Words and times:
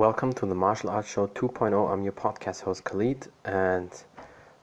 Welcome 0.00 0.32
to 0.32 0.46
the 0.46 0.54
Martial 0.54 0.88
Arts 0.88 1.12
Show 1.12 1.26
2.0. 1.26 1.92
I'm 1.92 2.02
your 2.02 2.14
podcast 2.14 2.62
host 2.62 2.84
Khalid, 2.84 3.28
and 3.44 3.90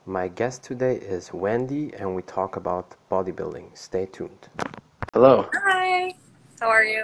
my 0.07 0.29
guest 0.29 0.63
today 0.63 0.95
is 0.95 1.31
Wendy, 1.31 1.93
and 1.93 2.15
we 2.15 2.23
talk 2.23 2.55
about 2.55 2.95
bodybuilding. 3.11 3.77
Stay 3.77 4.07
tuned. 4.07 4.49
Hello. 5.13 5.47
Hi. 5.53 6.15
How 6.59 6.69
are 6.69 6.83
you? 6.83 7.03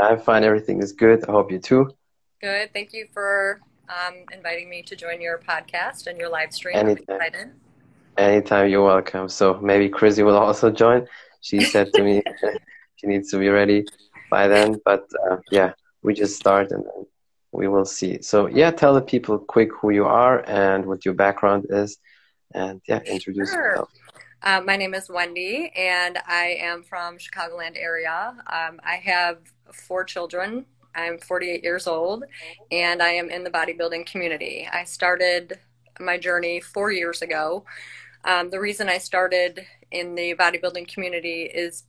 I'm 0.00 0.18
fine. 0.18 0.42
Everything 0.42 0.82
is 0.82 0.90
good. 0.90 1.24
I 1.28 1.30
hope 1.30 1.52
you 1.52 1.60
too. 1.60 1.94
Good. 2.40 2.72
Thank 2.72 2.92
you 2.92 3.06
for 3.14 3.60
um, 3.88 4.24
inviting 4.32 4.68
me 4.68 4.82
to 4.82 4.96
join 4.96 5.20
your 5.20 5.38
podcast 5.38 6.08
and 6.08 6.18
your 6.18 6.30
live 6.30 6.52
stream. 6.52 6.74
Anytime. 6.76 7.52
Anytime. 8.18 8.68
You're 8.68 8.84
welcome. 8.84 9.28
So 9.28 9.54
maybe 9.62 9.88
Chrissy 9.88 10.24
will 10.24 10.36
also 10.36 10.68
join. 10.68 11.06
She 11.42 11.60
said 11.60 11.92
to 11.92 12.02
me 12.02 12.24
she 12.96 13.06
needs 13.06 13.30
to 13.30 13.38
be 13.38 13.50
ready 13.50 13.84
by 14.32 14.48
then, 14.48 14.80
but 14.84 15.08
uh, 15.30 15.36
yeah, 15.52 15.74
we 16.02 16.12
just 16.12 16.34
start 16.34 16.72
and 16.72 16.84
then 16.84 17.06
we 17.52 17.68
will 17.68 17.84
see. 17.84 18.22
So 18.22 18.46
yeah, 18.46 18.70
tell 18.70 18.94
the 18.94 19.02
people 19.02 19.38
quick 19.38 19.70
who 19.80 19.90
you 19.90 20.04
are 20.04 20.44
and 20.48 20.86
what 20.86 21.04
your 21.04 21.14
background 21.14 21.66
is, 21.70 21.98
and 22.54 22.80
yeah, 22.86 23.00
introduce 23.00 23.50
sure. 23.50 23.70
yourself. 23.70 23.90
Uh, 24.42 24.60
my 24.64 24.76
name 24.76 24.94
is 24.94 25.10
Wendy, 25.10 25.70
and 25.76 26.18
I 26.26 26.56
am 26.60 26.82
from 26.82 27.18
Chicagoland 27.18 27.76
area. 27.76 28.34
Um, 28.46 28.80
I 28.82 28.96
have 29.04 29.38
four 29.72 30.02
children. 30.04 30.64
I'm 30.94 31.18
48 31.18 31.62
years 31.62 31.86
old, 31.86 32.24
and 32.70 33.02
I 33.02 33.10
am 33.10 33.30
in 33.30 33.44
the 33.44 33.50
bodybuilding 33.50 34.06
community. 34.06 34.66
I 34.72 34.84
started 34.84 35.58
my 36.00 36.16
journey 36.16 36.60
four 36.60 36.90
years 36.90 37.22
ago. 37.22 37.64
Um, 38.24 38.50
the 38.50 38.60
reason 38.60 38.88
I 38.88 38.98
started 38.98 39.64
in 39.90 40.14
the 40.14 40.34
bodybuilding 40.34 40.92
community 40.92 41.42
is 41.42 41.84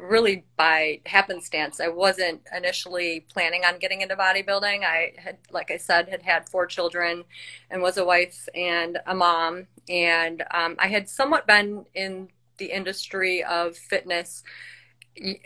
really 0.00 0.44
by 0.56 1.00
happenstance. 1.06 1.80
I 1.80 1.88
wasn't 1.88 2.42
initially 2.54 3.26
planning 3.32 3.64
on 3.64 3.78
getting 3.78 4.00
into 4.00 4.16
bodybuilding. 4.16 4.84
I 4.84 5.12
had, 5.16 5.38
like 5.50 5.70
I 5.70 5.76
said, 5.76 6.08
had 6.08 6.22
had 6.22 6.48
four 6.48 6.66
children 6.66 7.24
and 7.70 7.82
was 7.82 7.96
a 7.96 8.04
wife 8.04 8.48
and 8.54 8.98
a 9.06 9.14
mom. 9.14 9.66
And 9.88 10.42
um, 10.52 10.76
I 10.78 10.88
had 10.88 11.08
somewhat 11.08 11.46
been 11.46 11.86
in 11.94 12.28
the 12.58 12.66
industry 12.66 13.42
of 13.44 13.76
fitness 13.76 14.42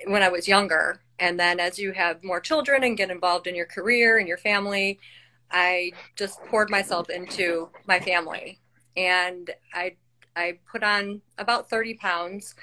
when 0.06 0.22
I 0.22 0.28
was 0.28 0.48
younger. 0.48 1.00
And 1.18 1.38
then 1.38 1.60
as 1.60 1.78
you 1.78 1.92
have 1.92 2.24
more 2.24 2.40
children 2.40 2.82
and 2.82 2.96
get 2.96 3.10
involved 3.10 3.46
in 3.46 3.54
your 3.54 3.66
career 3.66 4.18
and 4.18 4.26
your 4.26 4.38
family, 4.38 4.98
I 5.50 5.92
just 6.16 6.42
poured 6.44 6.70
myself 6.70 7.10
into 7.10 7.68
my 7.86 8.00
family. 8.00 8.60
And 8.96 9.50
I 9.72 9.96
I 10.36 10.58
put 10.70 10.82
on 10.82 11.22
about 11.38 11.68
30 11.68 11.94
pounds 11.94 12.54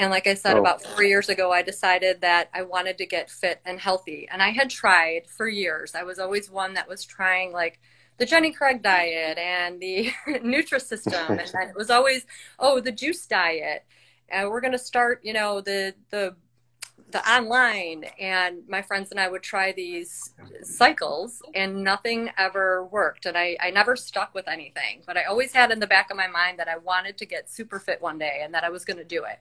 and 0.00 0.10
like 0.10 0.26
I 0.26 0.32
said, 0.32 0.56
oh. 0.56 0.60
about 0.60 0.82
four 0.82 1.02
years 1.02 1.28
ago, 1.28 1.52
I 1.52 1.60
decided 1.60 2.22
that 2.22 2.48
I 2.54 2.62
wanted 2.62 2.96
to 2.98 3.06
get 3.06 3.28
fit 3.28 3.60
and 3.66 3.78
healthy. 3.78 4.26
And 4.32 4.42
I 4.42 4.48
had 4.48 4.70
tried 4.70 5.28
for 5.28 5.46
years. 5.46 5.94
I 5.94 6.04
was 6.04 6.18
always 6.18 6.50
one 6.50 6.72
that 6.72 6.88
was 6.88 7.04
trying 7.04 7.52
like 7.52 7.78
the 8.16 8.24
Jenny 8.24 8.50
Craig 8.50 8.82
diet 8.82 9.36
and 9.36 9.78
the 9.78 10.10
Nutrisystem. 10.26 11.28
and 11.28 11.40
then 11.52 11.68
it 11.68 11.76
was 11.76 11.90
always, 11.90 12.24
oh, 12.58 12.80
the 12.80 12.90
juice 12.90 13.26
diet. 13.26 13.84
And 14.30 14.48
we're 14.48 14.62
going 14.62 14.72
to 14.72 14.78
start, 14.78 15.20
you 15.22 15.34
know, 15.34 15.60
the, 15.60 15.94
the, 16.08 16.34
the 17.10 17.30
online 17.30 18.04
and 18.18 18.66
my 18.68 18.80
friends 18.80 19.10
and 19.10 19.20
I 19.20 19.28
would 19.28 19.42
try 19.42 19.72
these 19.72 20.32
cycles 20.62 21.42
and 21.54 21.84
nothing 21.84 22.30
ever 22.38 22.86
worked 22.86 23.26
and 23.26 23.36
I, 23.36 23.56
I 23.60 23.70
never 23.70 23.96
stuck 23.96 24.32
with 24.32 24.46
anything 24.46 25.02
but 25.06 25.16
I 25.16 25.24
always 25.24 25.52
had 25.52 25.72
in 25.72 25.80
the 25.80 25.88
back 25.88 26.12
of 26.12 26.16
my 26.16 26.28
mind 26.28 26.60
that 26.60 26.68
I 26.68 26.76
wanted 26.76 27.18
to 27.18 27.26
get 27.26 27.50
super 27.50 27.80
fit 27.80 28.00
one 28.00 28.18
day 28.18 28.42
and 28.44 28.54
that 28.54 28.62
I 28.62 28.68
was 28.68 28.84
going 28.84 28.98
to 28.98 29.04
do 29.04 29.24
it 29.24 29.40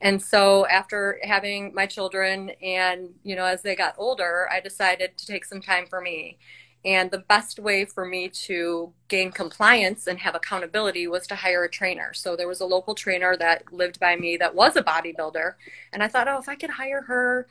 and 0.00 0.20
so 0.20 0.66
after 0.66 1.18
having 1.22 1.74
my 1.74 1.86
children 1.86 2.50
and, 2.62 3.10
you 3.22 3.34
know, 3.34 3.44
as 3.44 3.62
they 3.62 3.74
got 3.74 3.94
older, 3.96 4.48
I 4.52 4.60
decided 4.60 5.16
to 5.16 5.26
take 5.26 5.44
some 5.44 5.60
time 5.60 5.86
for 5.86 6.00
me. 6.00 6.38
And 6.84 7.10
the 7.10 7.18
best 7.18 7.58
way 7.58 7.84
for 7.84 8.04
me 8.04 8.28
to 8.28 8.92
gain 9.08 9.32
compliance 9.32 10.06
and 10.06 10.20
have 10.20 10.36
accountability 10.36 11.08
was 11.08 11.26
to 11.28 11.34
hire 11.34 11.64
a 11.64 11.68
trainer. 11.68 12.14
So 12.14 12.36
there 12.36 12.46
was 12.46 12.60
a 12.60 12.66
local 12.66 12.94
trainer 12.94 13.36
that 13.38 13.72
lived 13.72 13.98
by 13.98 14.14
me 14.14 14.36
that 14.36 14.54
was 14.54 14.76
a 14.76 14.82
bodybuilder. 14.82 15.54
And 15.92 16.02
I 16.02 16.08
thought, 16.08 16.28
oh, 16.28 16.38
if 16.38 16.48
I 16.48 16.54
could 16.54 16.70
hire 16.70 17.02
her 17.02 17.48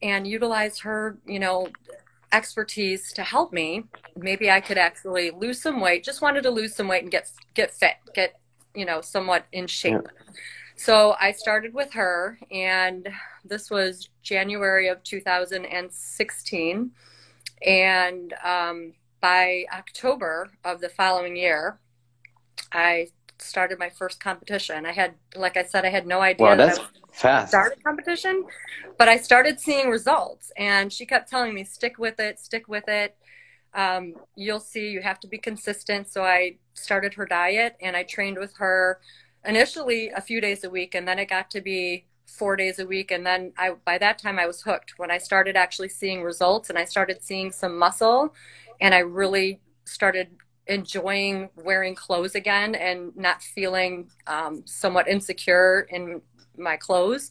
and 0.00 0.26
utilize 0.26 0.78
her, 0.78 1.18
you 1.26 1.38
know, 1.38 1.68
expertise 2.32 3.12
to 3.14 3.22
help 3.22 3.52
me, 3.52 3.84
maybe 4.16 4.50
I 4.50 4.60
could 4.60 4.78
actually 4.78 5.32
lose 5.32 5.60
some 5.60 5.80
weight. 5.80 6.04
Just 6.04 6.22
wanted 6.22 6.42
to 6.44 6.50
lose 6.50 6.74
some 6.74 6.88
weight 6.88 7.02
and 7.02 7.10
get 7.10 7.30
get 7.54 7.74
fit, 7.74 7.96
get, 8.14 8.40
you 8.74 8.86
know, 8.86 9.00
somewhat 9.00 9.44
in 9.52 9.66
shape. 9.66 10.00
Yeah. 10.02 10.32
So 10.78 11.16
I 11.20 11.32
started 11.32 11.74
with 11.74 11.92
her, 11.94 12.38
and 12.52 13.08
this 13.44 13.68
was 13.68 14.08
January 14.22 14.86
of 14.86 15.02
2016. 15.02 16.90
And 17.66 18.34
um, 18.44 18.92
by 19.20 19.64
October 19.76 20.52
of 20.64 20.80
the 20.80 20.88
following 20.88 21.36
year, 21.36 21.80
I 22.72 23.08
started 23.38 23.80
my 23.80 23.88
first 23.88 24.20
competition. 24.20 24.86
I 24.86 24.92
had, 24.92 25.14
like 25.34 25.56
I 25.56 25.64
said, 25.64 25.84
I 25.84 25.90
had 25.90 26.06
no 26.06 26.20
idea 26.20 26.46
wow, 26.46 26.54
that's 26.54 26.78
that 26.78 26.86
I 26.86 27.16
fast. 27.16 27.48
started 27.48 27.82
competition, 27.82 28.44
but 28.96 29.08
I 29.08 29.16
started 29.16 29.58
seeing 29.58 29.90
results. 29.90 30.52
And 30.56 30.92
she 30.92 31.06
kept 31.06 31.28
telling 31.28 31.54
me, 31.54 31.64
stick 31.64 31.98
with 31.98 32.20
it, 32.20 32.38
stick 32.38 32.68
with 32.68 32.86
it. 32.86 33.16
Um, 33.74 34.14
you'll 34.36 34.60
see, 34.60 34.90
you 34.90 35.02
have 35.02 35.18
to 35.20 35.26
be 35.26 35.38
consistent. 35.38 36.08
So 36.08 36.22
I 36.22 36.58
started 36.74 37.14
her 37.14 37.26
diet 37.26 37.76
and 37.82 37.96
I 37.96 38.04
trained 38.04 38.38
with 38.38 38.56
her 38.58 39.00
initially 39.44 40.08
a 40.10 40.20
few 40.20 40.40
days 40.40 40.64
a 40.64 40.70
week 40.70 40.94
and 40.94 41.06
then 41.06 41.18
it 41.18 41.28
got 41.28 41.50
to 41.50 41.60
be 41.60 42.04
four 42.26 42.56
days 42.56 42.78
a 42.78 42.86
week 42.86 43.10
and 43.10 43.26
then 43.26 43.52
i 43.56 43.70
by 43.84 43.96
that 43.96 44.18
time 44.18 44.38
i 44.38 44.46
was 44.46 44.62
hooked. 44.62 44.94
When 44.98 45.10
i 45.10 45.18
started 45.18 45.56
actually 45.56 45.88
seeing 45.88 46.22
results 46.22 46.68
and 46.68 46.78
i 46.78 46.84
started 46.84 47.22
seeing 47.22 47.50
some 47.50 47.78
muscle 47.78 48.34
and 48.80 48.94
i 48.94 48.98
really 48.98 49.60
started 49.84 50.28
enjoying 50.66 51.48
wearing 51.56 51.94
clothes 51.94 52.34
again 52.34 52.74
and 52.74 53.16
not 53.16 53.42
feeling 53.42 54.10
um, 54.26 54.62
somewhat 54.66 55.08
insecure 55.08 55.86
in 55.90 56.20
my 56.58 56.76
clothes 56.76 57.30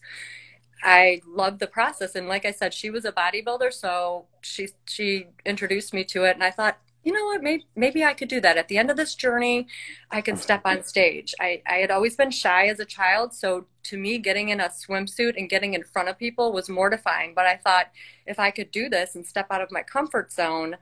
i 0.82 1.20
loved 1.26 1.60
the 1.60 1.66
process. 1.66 2.14
And 2.14 2.28
like 2.28 2.44
i 2.44 2.50
said 2.50 2.74
she 2.74 2.90
was 2.90 3.04
a 3.04 3.12
bodybuilder 3.12 3.72
so 3.72 4.26
she 4.40 4.68
she 4.86 5.28
introduced 5.46 5.94
me 5.94 6.04
to 6.04 6.24
it 6.24 6.34
and 6.34 6.42
i 6.42 6.50
thought 6.50 6.78
you 7.04 7.12
know 7.12 7.24
what, 7.24 7.42
maybe, 7.42 7.66
maybe 7.76 8.04
I 8.04 8.12
could 8.12 8.28
do 8.28 8.40
that. 8.40 8.56
At 8.56 8.68
the 8.68 8.76
end 8.76 8.90
of 8.90 8.96
this 8.96 9.14
journey, 9.14 9.66
I 10.10 10.20
can 10.20 10.36
step 10.36 10.62
on 10.64 10.82
stage. 10.82 11.34
I, 11.40 11.62
I 11.66 11.76
had 11.76 11.90
always 11.90 12.16
been 12.16 12.30
shy 12.30 12.66
as 12.66 12.80
a 12.80 12.84
child. 12.84 13.32
So 13.32 13.66
to 13.84 13.96
me, 13.96 14.18
getting 14.18 14.50
in 14.50 14.60
a 14.60 14.68
swimsuit 14.68 15.36
and 15.36 15.48
getting 15.48 15.74
in 15.74 15.84
front 15.84 16.08
of 16.08 16.18
people 16.18 16.52
was 16.52 16.68
mortifying. 16.68 17.32
But 17.34 17.46
I 17.46 17.56
thought 17.56 17.90
if 18.26 18.38
I 18.38 18.50
could 18.50 18.70
do 18.70 18.88
this 18.88 19.14
and 19.14 19.24
step 19.24 19.46
out 19.50 19.62
of 19.62 19.70
my 19.70 19.82
comfort 19.82 20.32
zone, 20.32 20.76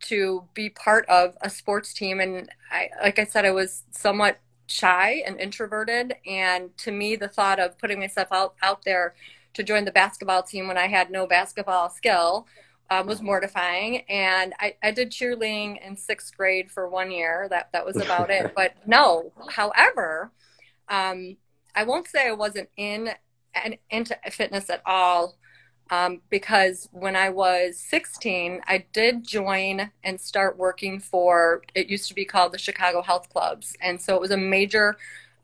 to 0.00 0.44
be 0.54 0.70
part 0.70 1.06
of 1.08 1.36
a 1.40 1.50
sports 1.50 1.92
team. 1.92 2.20
And 2.20 2.48
I, 2.70 2.90
like 3.02 3.18
I 3.18 3.24
said, 3.24 3.44
I 3.44 3.50
was 3.50 3.84
somewhat 3.90 4.38
shy 4.66 5.22
and 5.26 5.40
introverted. 5.40 6.14
And 6.26 6.76
to 6.78 6.92
me, 6.92 7.16
the 7.16 7.28
thought 7.28 7.58
of 7.58 7.78
putting 7.78 7.98
myself 7.98 8.28
out, 8.30 8.54
out 8.62 8.84
there 8.84 9.14
to 9.54 9.62
join 9.62 9.84
the 9.84 9.90
basketball 9.90 10.42
team 10.42 10.68
when 10.68 10.78
I 10.78 10.86
had 10.86 11.10
no 11.10 11.26
basketball 11.26 11.90
skill 11.90 12.46
um, 12.90 13.06
was 13.06 13.22
mortifying. 13.22 13.98
And 14.08 14.54
I, 14.58 14.74
I 14.82 14.90
did 14.90 15.10
cheerleading 15.10 15.84
in 15.86 15.96
sixth 15.96 16.36
grade 16.36 16.70
for 16.70 16.88
one 16.88 17.10
year. 17.10 17.46
That 17.50 17.70
that 17.72 17.84
was 17.84 17.96
about 17.96 18.30
it. 18.30 18.52
But 18.56 18.74
no, 18.86 19.32
however, 19.50 20.32
um, 20.88 21.36
I 21.74 21.84
won't 21.84 22.08
say 22.08 22.28
I 22.28 22.32
wasn't 22.32 22.70
in 22.76 23.10
and 23.54 23.78
into 23.90 24.18
fitness 24.30 24.70
at 24.70 24.82
all. 24.84 25.36
Um, 25.90 26.20
because 26.28 26.86
when 26.92 27.16
I 27.16 27.30
was 27.30 27.80
16, 27.80 28.60
I 28.66 28.84
did 28.92 29.26
join 29.26 29.90
and 30.04 30.20
start 30.20 30.58
working 30.58 31.00
for, 31.00 31.62
it 31.74 31.88
used 31.88 32.08
to 32.08 32.14
be 32.14 32.26
called 32.26 32.52
the 32.52 32.58
Chicago 32.58 33.00
Health 33.00 33.30
Clubs. 33.30 33.74
And 33.80 33.98
so 33.98 34.14
it 34.14 34.20
was 34.20 34.30
a 34.30 34.36
major 34.36 34.98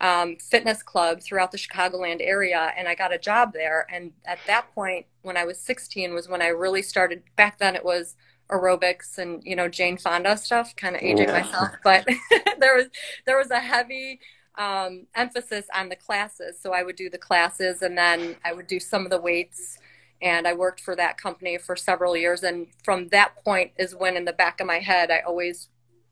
um, 0.04 0.36
fitness 0.36 0.82
club 0.82 1.22
throughout 1.22 1.50
the 1.50 1.56
Chicagoland 1.56 2.18
area, 2.20 2.74
and 2.76 2.86
I 2.86 2.94
got 2.94 3.14
a 3.14 3.18
job 3.18 3.54
there. 3.54 3.86
And 3.90 4.12
at 4.26 4.38
that 4.46 4.72
point, 4.74 5.06
when 5.22 5.38
I 5.38 5.46
was 5.46 5.58
16, 5.58 6.12
was 6.12 6.28
when 6.28 6.42
I 6.42 6.48
really 6.48 6.82
started. 6.82 7.22
Back 7.36 7.58
then, 7.58 7.74
it 7.74 7.84
was 7.84 8.14
aerobics 8.50 9.16
and 9.16 9.42
you 9.42 9.56
know 9.56 9.66
Jane 9.66 9.96
Fonda 9.96 10.36
stuff, 10.36 10.76
kind 10.76 10.94
of 10.94 11.00
aging 11.00 11.28
yeah. 11.28 11.40
myself, 11.40 11.70
but 11.82 12.06
there 12.60 12.76
was 12.76 12.86
there 13.24 13.38
was 13.38 13.50
a 13.50 13.60
heavy 13.60 14.20
um, 14.58 15.06
emphasis 15.14 15.64
on 15.74 15.88
the 15.88 15.96
classes. 15.96 16.60
So 16.60 16.74
I 16.74 16.82
would 16.82 16.96
do 16.96 17.08
the 17.08 17.16
classes, 17.16 17.80
and 17.80 17.96
then 17.96 18.36
I 18.44 18.52
would 18.52 18.66
do 18.66 18.78
some 18.78 19.04
of 19.04 19.10
the 19.10 19.20
weights. 19.20 19.78
And 20.20 20.46
I 20.46 20.52
worked 20.52 20.80
for 20.80 20.94
that 20.96 21.18
company 21.18 21.58
for 21.58 21.76
several 21.76 22.16
years. 22.16 22.42
And 22.42 22.68
from 22.82 23.08
that 23.08 23.42
point 23.44 23.72
is 23.78 23.94
when, 23.94 24.16
in 24.16 24.24
the 24.26 24.32
back 24.32 24.60
of 24.60 24.66
my 24.66 24.78
head, 24.78 25.10
I 25.10 25.20
always 25.20 25.68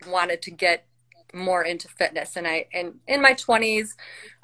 wanted 0.06 0.42
to 0.42 0.50
get 0.50 0.86
more 1.32 1.62
into 1.64 1.88
fitness. 1.88 2.36
And 2.36 2.46
i 2.46 2.66
and 2.72 2.94
in 3.06 3.20
my 3.22 3.34
20s 3.34 3.90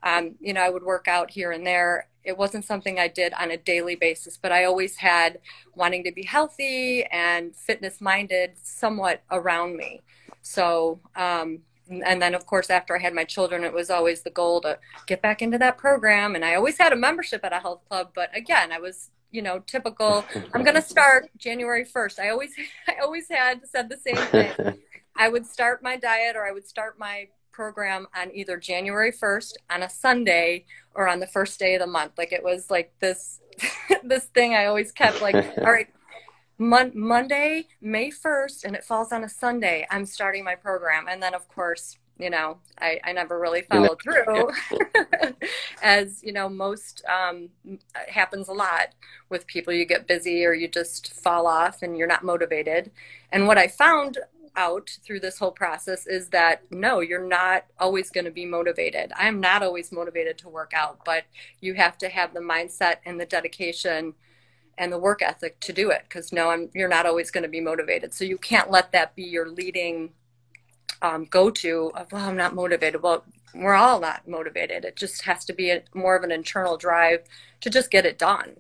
um, 0.02 0.35
you 0.40 0.52
know 0.52 0.62
i 0.62 0.70
would 0.70 0.82
work 0.82 1.08
out 1.08 1.31
here 1.31 1.52
and 1.52 1.67
there. 1.67 2.08
It 2.25 2.37
wasn't 2.37 2.64
something 2.64 2.99
i 2.99 3.08
did 3.08 3.32
on 3.35 3.50
a 3.50 3.56
daily 3.56 3.96
basis 3.96 4.37
but 4.37 4.52
i 4.52 4.64
always 4.64 4.96
had 4.96 5.38
wanting 5.75 6.05
to 6.05 6.12
be 6.12 6.25
healthy 6.25 7.05
and 7.05 7.55
fitness 7.56 8.00
minded 8.00 8.52
somewhat 8.62 9.23
around 9.31 9.76
me. 9.76 10.02
So 10.43 11.00
um, 11.17 11.61
and 11.90 12.20
then 12.20 12.35
of 12.35 12.46
course 12.46 12.70
after 12.70 12.96
i 12.96 13.00
had 13.00 13.14
my 13.14 13.25
children 13.25 13.64
it 13.64 13.73
was 13.73 13.88
always 13.90 14.23
the 14.23 14.31
goal 14.31 14.61
to 14.61 14.79
get 15.06 15.23
back 15.23 15.43
into 15.43 15.58
that 15.58 15.79
program. 15.79 16.35
And 16.35 16.44
i 16.44 16.55
always 16.55 16.79
had 16.79 16.93
a 16.93 16.96
membership 16.96 17.44
at 17.44 17.52
a 17.52 17.61
health 17.61 17.81
club 17.88 18.11
but 18.14 18.35
again 18.37 18.73
i 18.73 18.79
was 18.79 19.11
you 19.31 19.43
know 19.43 19.58
typical. 19.67 20.25
I'm 20.55 20.64
going 20.64 20.75
to 20.75 20.82
start 20.82 21.31
january 21.37 21.85
1st 21.85 22.19
i 22.19 22.31
always 22.31 22.50
i 22.88 22.96
always 23.02 23.29
had 23.29 23.67
said 23.67 23.88
the 23.88 23.96
same 23.96 24.17
thing 24.17 24.79
I 25.19 25.29
would 25.29 25.44
start 25.44 25.82
my 25.82 25.97
diet 25.97 26.37
or 26.37 26.47
I 26.47 26.53
would 26.53 26.67
start 26.67 26.99
my 26.99 27.29
program 27.53 28.06
on 28.17 28.31
either 28.32 28.56
January 28.56 29.11
1st 29.11 29.55
on 29.69 29.82
a 29.82 29.91
Sunday 29.91 30.65
or 30.94 31.09
on 31.09 31.19
the 31.19 31.26
first 31.26 31.59
day 31.59 31.75
of 31.75 31.81
the 31.81 31.88
month. 31.88 32.12
Like 32.17 32.32
it 32.32 32.44
was 32.44 32.70
like 32.70 32.93
this 33.00 33.41
this 34.05 34.26
thing 34.26 34.55
I 34.55 34.67
always 34.67 34.93
kept 34.93 35.20
like 35.20 35.35
all 35.59 35.73
right 35.73 35.88
Mon- 36.56 36.93
Monday, 36.94 37.67
May 37.81 38.11
1st 38.11 38.65
and 38.65 38.76
it 38.76 38.85
falls 38.85 39.12
on 39.12 39.25
a 39.25 39.29
Sunday, 39.29 39.87
I'm 39.91 40.05
starting 40.06 40.44
my 40.44 40.55
program. 40.55 41.06
And 41.09 41.23
then 41.23 41.35
of 41.35 41.49
course, 41.49 41.99
you 42.19 42.31
know, 42.31 42.59
I, 42.81 42.99
I 43.05 43.12
never 43.12 43.38
really 43.38 43.62
followed 43.62 44.03
through 44.03 44.50
as, 45.82 46.21
you 46.23 46.32
know, 46.32 46.49
most 46.49 47.05
um, 47.06 47.49
happens 48.09 48.49
a 48.49 48.53
lot 48.53 48.88
with 49.31 49.47
people. 49.47 49.73
You 49.73 49.85
get 49.85 50.09
busy 50.09 50.44
or 50.44 50.53
you 50.53 50.67
just 50.67 51.14
fall 51.14 51.47
off 51.47 51.82
and 51.82 51.97
you're 51.97 52.09
not 52.09 52.25
motivated. 52.25 52.91
And 53.31 53.47
what 53.47 53.56
I 53.56 53.69
found 53.69 54.19
out 54.56 54.91
through 55.05 55.21
this 55.21 55.39
whole 55.39 55.50
process 55.50 56.06
is 56.06 56.29
that 56.29 56.62
no, 56.71 57.00
you're 57.00 57.27
not 57.27 57.65
always 57.79 58.11
going 58.11 58.25
to 58.25 58.31
be 58.31 58.47
motivated. 58.47 59.12
I'm 59.17 59.41
not 59.41 59.62
always 59.62 59.93
motivated 59.93 60.39
to 60.39 60.49
work 60.49 60.73
out, 60.75 61.05
but 61.05 61.25
you 61.61 61.75
have 61.75 61.99
to 61.99 62.09
have 62.09 62.35
the 62.35 62.41
mindset 62.41 62.97
and 63.05 63.21
the 63.21 63.27
dedication 63.27 64.15
and 64.77 64.93
the 64.93 64.99
work 64.99 65.23
ethic 65.23 65.59
to 65.61 65.73
do 65.73 65.91
it 65.91 66.03
because 66.09 66.33
no, 66.33 66.50
I'm, 66.50 66.71
you're 66.75 66.89
not 66.89 67.06
always 67.06 67.31
going 67.31 67.43
to 67.43 67.49
be 67.49 67.61
motivated. 67.61 68.15
So 68.15 68.25
you 68.25 68.39
can't 68.39 68.71
let 68.71 68.93
that 68.93 69.15
be 69.15 69.25
your 69.25 69.49
leading 69.49 70.11
um, 71.03 71.25
go 71.25 71.50
to 71.50 71.91
of, 71.95 72.12
well, 72.12 72.29
I'm 72.29 72.37
not 72.37 72.55
motivated. 72.55 73.03
Well, 73.03 73.25
we're 73.55 73.75
all 73.75 74.00
not 74.00 74.29
motivated. 74.29 74.85
It 74.85 74.97
just 74.97 75.23
has 75.23 75.45
to 75.47 75.53
be 75.53 75.71
a, 75.71 75.83
more 75.95 76.17
of 76.17 76.23
an 76.23 76.31
internal 76.31 76.77
drive 76.77 77.25
to 77.61 77.71
just 77.71 77.91
get 77.91 78.06
it 78.06 78.19
done. 78.19 78.59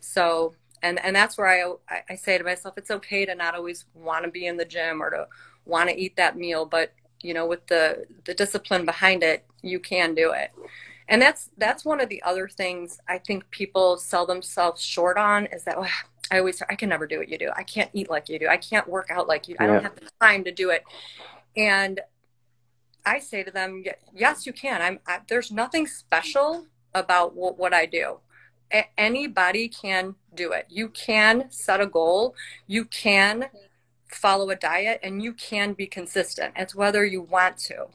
So 0.00 0.54
and 0.82 1.02
and 1.04 1.14
that's 1.14 1.36
where 1.36 1.46
I 1.46 2.02
I 2.08 2.14
say 2.16 2.38
to 2.38 2.44
myself, 2.44 2.78
it's 2.78 2.90
okay 2.90 3.24
to 3.26 3.34
not 3.34 3.54
always 3.54 3.84
want 3.94 4.24
to 4.24 4.30
be 4.30 4.46
in 4.46 4.56
the 4.56 4.64
gym 4.64 5.02
or 5.02 5.10
to 5.10 5.28
want 5.64 5.90
to 5.90 5.96
eat 5.98 6.16
that 6.16 6.36
meal, 6.36 6.64
but 6.64 6.92
you 7.20 7.34
know, 7.34 7.46
with 7.46 7.66
the 7.66 8.06
the 8.24 8.34
discipline 8.34 8.84
behind 8.84 9.22
it, 9.22 9.44
you 9.62 9.78
can 9.78 10.14
do 10.14 10.32
it. 10.32 10.50
And 11.08 11.20
that's 11.20 11.50
that's 11.58 11.84
one 11.84 12.00
of 12.00 12.08
the 12.08 12.22
other 12.22 12.48
things 12.48 12.98
I 13.08 13.18
think 13.18 13.50
people 13.50 13.96
sell 13.96 14.26
themselves 14.26 14.82
short 14.82 15.18
on 15.18 15.46
is 15.46 15.64
that 15.64 15.76
I 16.30 16.38
always 16.38 16.62
I 16.68 16.76
can 16.76 16.88
never 16.88 17.06
do 17.06 17.18
what 17.18 17.28
you 17.28 17.38
do. 17.38 17.50
I 17.54 17.62
can't 17.62 17.90
eat 17.92 18.08
like 18.08 18.28
you 18.28 18.38
do. 18.38 18.48
I 18.48 18.56
can't 18.56 18.88
work 18.88 19.10
out 19.10 19.28
like 19.28 19.48
you. 19.48 19.56
I 19.58 19.66
don't 19.66 19.82
have 19.82 19.96
the 19.96 20.10
time 20.20 20.44
to 20.44 20.52
do 20.52 20.70
it. 20.70 20.84
And 21.56 22.00
I 23.04 23.18
say 23.18 23.42
to 23.42 23.50
them, 23.50 23.82
yes, 24.14 24.46
you 24.46 24.52
can. 24.52 24.80
I'm 24.80 25.00
I, 25.06 25.20
there's 25.28 25.50
nothing 25.50 25.86
special 25.86 26.66
about 26.94 27.34
what, 27.34 27.58
what 27.58 27.74
I 27.74 27.86
do 27.86 28.18
anybody 28.96 29.68
can 29.68 30.14
do 30.34 30.52
it. 30.52 30.66
You 30.68 30.88
can 30.88 31.50
set 31.50 31.80
a 31.80 31.86
goal, 31.86 32.34
you 32.66 32.84
can 32.84 33.46
follow 34.08 34.50
a 34.50 34.56
diet, 34.56 35.00
and 35.02 35.22
you 35.22 35.32
can 35.32 35.72
be 35.72 35.86
consistent. 35.86 36.54
It's 36.56 36.74
whether 36.74 37.04
you 37.04 37.22
want 37.22 37.58
to. 37.58 37.86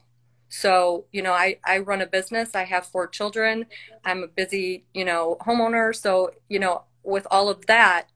So, 0.50 1.06
you 1.12 1.22
know, 1.22 1.34
I, 1.34 1.58
I 1.66 1.80
run 1.80 2.02
a 2.02 2.08
business, 2.08 2.56
I 2.56 2.64
have 2.64 2.86
four 2.86 3.08
children, 3.08 3.66
I'm 4.06 4.24
a 4.24 4.28
busy, 4.28 4.86
you 4.94 5.04
know, 5.04 5.38
homeowner. 5.42 5.94
So, 5.96 6.32
you 6.48 6.60
know, 6.60 6.84
with 7.04 7.28
all 7.30 7.50
of 7.50 7.66
that 7.66 8.08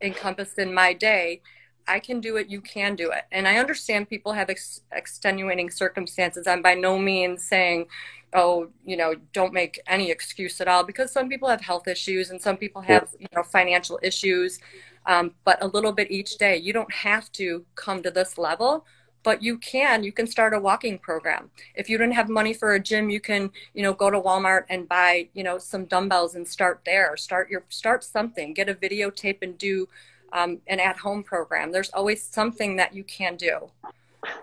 encompassed 0.00 0.58
in 0.58 0.72
my 0.72 0.92
day, 0.92 1.42
I 1.86 2.00
can 2.00 2.20
do 2.20 2.36
it, 2.36 2.48
you 2.48 2.60
can 2.60 2.96
do 2.96 3.10
it. 3.10 3.24
And 3.32 3.48
I 3.48 3.56
understand 3.56 4.08
people 4.08 4.32
have 4.32 4.50
ex- 4.50 4.82
extenuating 4.92 5.70
circumstances. 5.70 6.46
I'm 6.46 6.62
by 6.62 6.74
no 6.74 6.98
means 6.98 7.42
saying, 7.42 7.86
oh, 8.32 8.68
you 8.84 8.96
know, 8.96 9.14
don't 9.32 9.52
make 9.52 9.80
any 9.86 10.10
excuse 10.10 10.60
at 10.60 10.68
all 10.68 10.84
because 10.84 11.10
some 11.10 11.28
people 11.28 11.48
have 11.48 11.60
health 11.60 11.88
issues 11.88 12.30
and 12.30 12.40
some 12.40 12.56
people 12.56 12.82
have, 12.82 13.08
you 13.18 13.26
know, 13.34 13.42
financial 13.42 13.98
issues. 14.02 14.58
Um, 15.06 15.34
but 15.44 15.62
a 15.62 15.66
little 15.66 15.92
bit 15.92 16.10
each 16.10 16.36
day. 16.38 16.56
You 16.56 16.72
don't 16.72 16.92
have 16.92 17.32
to 17.32 17.64
come 17.74 18.02
to 18.02 18.10
this 18.10 18.36
level, 18.36 18.84
but 19.22 19.42
you 19.42 19.58
can. 19.58 20.04
You 20.04 20.12
can 20.12 20.26
start 20.26 20.54
a 20.54 20.60
walking 20.60 20.98
program. 20.98 21.50
If 21.74 21.88
you 21.88 21.98
don't 21.98 22.12
have 22.12 22.28
money 22.28 22.52
for 22.52 22.74
a 22.74 22.80
gym, 22.80 23.10
you 23.10 23.20
can, 23.20 23.50
you 23.74 23.82
know, 23.82 23.92
go 23.94 24.10
to 24.10 24.20
Walmart 24.20 24.64
and 24.68 24.88
buy, 24.88 25.28
you 25.32 25.42
know, 25.42 25.58
some 25.58 25.86
dumbbells 25.86 26.34
and 26.34 26.46
start 26.46 26.82
there. 26.84 27.16
Start 27.16 27.50
your 27.50 27.64
start 27.68 28.04
something. 28.04 28.54
Get 28.54 28.68
a 28.68 28.74
videotape 28.74 29.38
and 29.42 29.56
do 29.58 29.88
um, 30.32 30.58
an 30.66 30.80
at-home 30.80 31.22
program. 31.22 31.72
There's 31.72 31.90
always 31.90 32.22
something 32.22 32.76
that 32.76 32.94
you 32.94 33.04
can 33.04 33.36
do, 33.36 33.70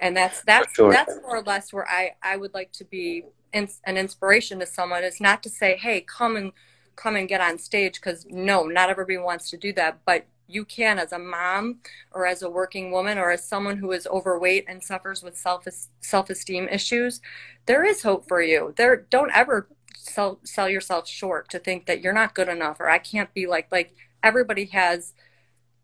and 0.02 0.16
that's 0.16 0.42
that's 0.42 0.74
sure. 0.74 0.92
that's 0.92 1.16
more 1.22 1.38
or 1.38 1.44
less 1.44 1.72
where 1.72 1.88
I 1.90 2.16
I 2.22 2.38
would 2.38 2.54
like 2.54 2.72
to 2.74 2.84
be 2.84 3.24
in, 3.54 3.70
an 3.86 3.98
inspiration 3.98 4.60
to 4.60 4.66
someone 4.66 5.04
is 5.04 5.22
not 5.22 5.44
to 5.44 5.50
say, 5.50 5.78
hey, 5.78 6.02
come 6.02 6.36
and 6.36 6.52
come 6.96 7.16
and 7.16 7.28
get 7.28 7.42
on 7.42 7.58
stage 7.58 7.96
because 7.96 8.26
no, 8.30 8.64
not 8.64 8.90
everybody 8.90 9.18
wants 9.18 9.50
to 9.52 9.58
do 9.58 9.72
that, 9.74 10.00
but 10.06 10.26
you 10.48 10.64
can 10.66 10.98
as 10.98 11.12
a 11.12 11.20
mom 11.20 11.80
or 12.12 12.26
as 12.26 12.42
a 12.42 12.50
working 12.50 12.92
woman 12.92 13.18
or 13.18 13.32
as 13.32 13.48
someone 13.48 13.78
who 13.78 13.92
is 13.92 14.08
overweight 14.08 14.66
and 14.68 14.84
suffers 14.84 15.22
with 15.22 15.38
self 15.38 15.66
self-esteem 16.02 16.68
issues 16.70 17.22
there 17.66 17.84
is 17.84 18.02
hope 18.02 18.28
for 18.28 18.42
you 18.42 18.74
there 18.78 18.96
don't 19.10 19.32
ever 19.36 19.68
sell 19.96 20.40
sell 20.44 20.70
yourself 20.70 21.08
short 21.08 21.50
to 21.50 21.60
think 21.60 21.86
that 21.86 22.02
you're 22.02 22.14
not 22.14 22.34
good 22.34 22.48
enough 22.48 22.80
or 22.80 22.90
I 22.90 22.98
can't 22.98 23.34
be 23.34 23.46
like 23.46 23.68
like 23.72 23.94
everybody 24.24 24.66
has 24.66 25.14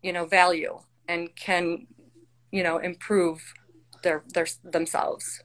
you 0.04 0.12
know 0.12 0.26
value 0.26 0.74
and 1.08 1.34
can 1.34 1.86
you 2.52 2.62
know 2.62 2.76
improve 2.90 3.38
their 4.02 4.22
their 4.34 4.46
themselves 4.76 5.42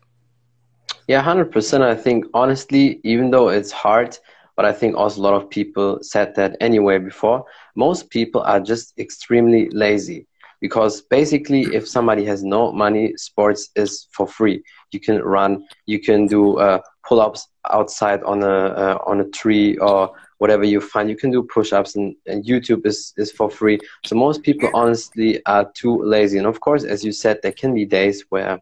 yeah, 1.07 1.23
100%. 1.23 1.81
I 1.81 1.95
think, 1.95 2.25
honestly, 2.35 3.01
even 3.03 3.31
though 3.31 3.49
it's 3.49 3.71
hard, 3.71 4.15
but 4.55 4.65
I 4.65 4.71
think 4.71 4.95
also 4.95 5.19
a 5.19 5.23
lot 5.23 5.33
of 5.33 5.49
people 5.49 5.97
said 6.03 6.35
that 6.35 6.55
anyway 6.61 6.99
before, 6.99 7.45
most 7.75 8.11
people 8.11 8.41
are 8.41 8.59
just 8.59 8.93
extremely 8.99 9.69
lazy 9.71 10.27
because 10.61 11.01
basically 11.01 11.63
if 11.73 11.87
somebody 11.87 12.25
has 12.25 12.43
no 12.43 12.71
money 12.71 13.13
sports 13.15 13.69
is 13.75 14.07
for 14.11 14.27
free 14.27 14.61
you 14.91 14.99
can 14.99 15.21
run 15.21 15.65
you 15.85 15.99
can 15.99 16.27
do 16.27 16.57
uh, 16.57 16.79
pull-ups 17.07 17.47
outside 17.71 18.21
on 18.23 18.43
a 18.43 18.57
uh, 18.83 18.97
on 19.07 19.21
a 19.21 19.29
tree 19.29 19.77
or 19.77 20.11
whatever 20.39 20.63
you 20.63 20.81
find. 20.81 21.09
You 21.09 21.15
can 21.15 21.31
do 21.31 21.43
push-ups 21.43 21.95
and, 21.95 22.15
and 22.25 22.43
youtube 22.43 22.85
is 22.85 23.13
is 23.17 23.31
for 23.31 23.49
free. 23.49 23.77
So 24.05 24.15
most 24.15 24.41
people 24.41 24.69
honestly 24.73 25.31
are 25.45 25.65
too 25.81 25.95
lazy. 26.03 26.37
And 26.39 26.47
of 26.47 26.59
course 26.59 26.83
as 26.83 27.03
you 27.05 27.11
said 27.11 27.39
there 27.43 27.57
can 27.61 27.73
be 27.73 27.85
days 27.85 28.25
where 28.29 28.59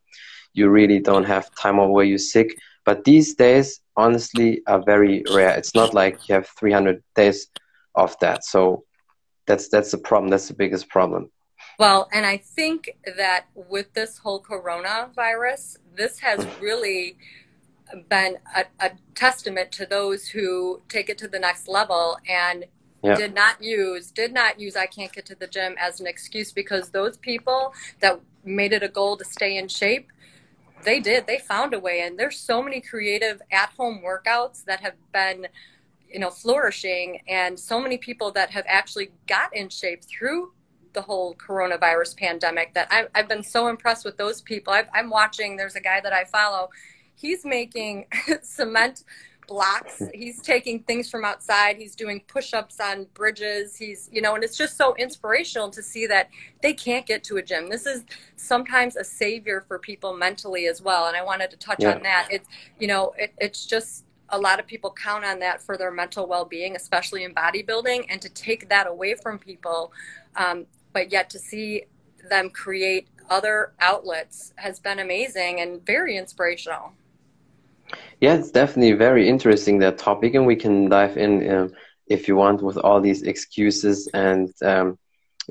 you 0.54 0.70
really 0.70 1.00
don't 1.00 1.24
have 1.24 1.54
time 1.56 1.80
or 1.80 1.92
where 1.94 2.06
you're 2.06 2.30
sick. 2.36 2.50
but 2.88 3.04
these 3.04 3.30
days 3.36 3.68
honestly 3.96 4.62
are 4.72 4.82
very 4.94 5.24
rare. 5.38 5.54
It's 5.60 5.76
not 5.82 5.94
like 5.94 6.16
you 6.28 6.36
have 6.36 6.48
300 6.60 7.04
days 7.16 7.48
of 7.96 8.16
that. 8.22 8.46
So 8.54 8.84
that's 9.48 9.70
that's 9.70 9.92
the 9.92 10.02
problem. 10.10 10.30
That's 10.30 10.48
the 10.48 10.60
biggest 10.64 10.86
problem. 10.90 11.24
Well 11.80 12.02
and 12.16 12.26
i 12.26 12.38
think 12.58 12.80
that 13.22 13.42
with 13.76 13.90
this 13.94 14.18
whole 14.24 14.42
coronavirus 14.52 15.78
this 15.96 16.14
has 16.28 16.40
really 16.68 17.18
been 18.10 18.38
a, 18.56 18.66
a 18.80 18.92
testament 19.16 19.72
to 19.72 19.86
those 19.86 20.28
who 20.28 20.82
take 20.90 21.10
it 21.10 21.18
to 21.18 21.28
the 21.28 21.40
next 21.40 21.68
level 21.68 22.18
and 22.30 22.66
yeah. 23.04 23.16
did 23.16 23.34
not 23.34 23.62
use 23.62 24.12
did 24.12 24.34
not 24.34 24.60
use 24.60 24.76
i 24.76 24.86
can't 24.86 25.14
get 25.14 25.26
to 25.26 25.36
the 25.36 25.48
gym 25.48 25.76
as 25.80 26.00
an 26.00 26.08
excuse 26.08 26.52
because 26.52 26.90
those 26.90 27.18
people 27.18 27.74
that 28.02 28.20
made 28.44 28.74
it 28.74 28.84
a 28.84 28.88
goal 28.88 29.16
to 29.16 29.24
stay 29.24 29.58
in 29.58 29.68
shape 29.68 30.10
they 30.84 31.00
did. 31.00 31.28
They 31.28 31.40
found 31.40 31.74
a 31.74 31.80
way 31.80 32.02
and 32.02 32.18
there's 32.18 32.40
so 32.40 32.62
many 32.62 32.82
creative 32.82 33.42
at 33.52 33.70
home 33.78 34.02
workouts 34.06 34.64
that 34.66 34.80
have 34.82 34.94
been 35.12 35.48
you 36.10 36.20
know 36.20 36.30
flourishing 36.30 37.20
and 37.28 37.60
so 37.60 37.82
many 37.82 37.98
people 37.98 38.32
that 38.32 38.52
have 38.52 38.66
actually 38.68 39.12
got 39.28 39.56
in 39.56 39.70
shape 39.70 40.04
through 40.04 40.54
the 40.94 41.02
whole 41.02 41.36
coronavirus 41.36 42.18
pandemic 42.18 42.74
that 42.74 42.88
I've, 42.92 43.10
I've 43.14 43.28
been 43.28 43.44
so 43.44 43.68
impressed 43.68 44.06
with 44.06 44.18
those 44.18 44.42
people. 44.42 44.74
I 44.74 44.86
am 44.96 45.10
watching 45.10 45.58
there's 45.58 45.76
a 45.76 45.82
guy 45.82 46.00
that 46.00 46.14
i 46.14 46.24
follow 46.24 46.70
he's 47.18 47.44
making 47.44 48.06
cement 48.42 49.04
blocks. 49.48 50.02
He's 50.14 50.42
taking 50.42 50.84
things 50.84 51.10
from 51.10 51.26
outside. 51.26 51.78
He's 51.78 51.96
doing 51.96 52.22
push-ups 52.28 52.80
on 52.80 53.08
bridges. 53.14 53.76
He's, 53.76 54.10
you 54.12 54.22
know, 54.22 54.36
and 54.36 54.44
it's 54.44 54.58
just 54.58 54.78
so 54.78 54.94
inspirational 54.96 55.70
to 55.72 55.82
see 55.82 56.06
that 56.08 56.30
they 56.62 56.74
can't 56.74 57.06
get 57.06 57.24
to 57.26 57.38
a 57.38 57.42
gym. 57.42 57.70
This 57.70 57.86
is 57.86 58.04
sometimes 58.36 58.98
a 58.98 59.04
savior 59.04 59.64
for 59.68 59.80
people 59.80 60.16
mentally 60.16 60.68
as 60.68 60.82
well. 60.82 61.08
And 61.08 61.16
I 61.16 61.24
wanted 61.24 61.50
to 61.52 61.58
touch 61.58 61.80
yeah. 61.80 61.96
on 61.96 62.04
that. 62.04 62.28
It's, 62.30 62.48
you 62.78 62.88
know, 62.88 63.14
it, 63.18 63.34
it's 63.38 63.66
just 63.66 64.04
a 64.30 64.38
lot 64.38 64.60
of 64.60 64.68
people 64.68 64.94
count 65.02 65.24
on 65.24 65.40
that 65.40 65.62
for 65.62 65.78
their 65.78 65.92
mental 65.92 66.28
well-being, 66.28 66.76
especially 66.76 67.24
in 67.24 67.34
bodybuilding, 67.34 68.06
and 68.10 68.22
to 68.22 68.30
take 68.30 68.68
that 68.70 68.86
away 68.86 69.16
from 69.16 69.40
people, 69.40 69.94
um, 70.36 70.66
but 70.92 71.12
yet 71.12 71.30
to 71.30 71.40
see 71.40 71.84
them 72.30 72.50
create 72.50 73.08
other 73.30 73.74
outlets 73.80 74.54
has 74.58 74.80
been 74.80 75.00
amazing 75.00 75.62
and 75.62 75.86
very 75.86 76.18
inspirational. 76.18 76.92
Yeah, 78.20 78.34
it's 78.36 78.52
definitely 78.52 78.94
very 78.94 79.28
interesting 79.28 79.80
that 79.80 79.98
topic, 79.98 80.34
and 80.36 80.46
we 80.46 80.56
can 80.56 80.90
dive 80.90 81.18
in 81.18 81.50
um, 81.50 81.72
if 82.08 82.28
you 82.28 82.36
want 82.36 82.62
with 82.62 82.78
all 82.78 83.00
these 83.02 83.24
excuses 83.24 84.08
and 84.14 84.52
um, 84.64 84.98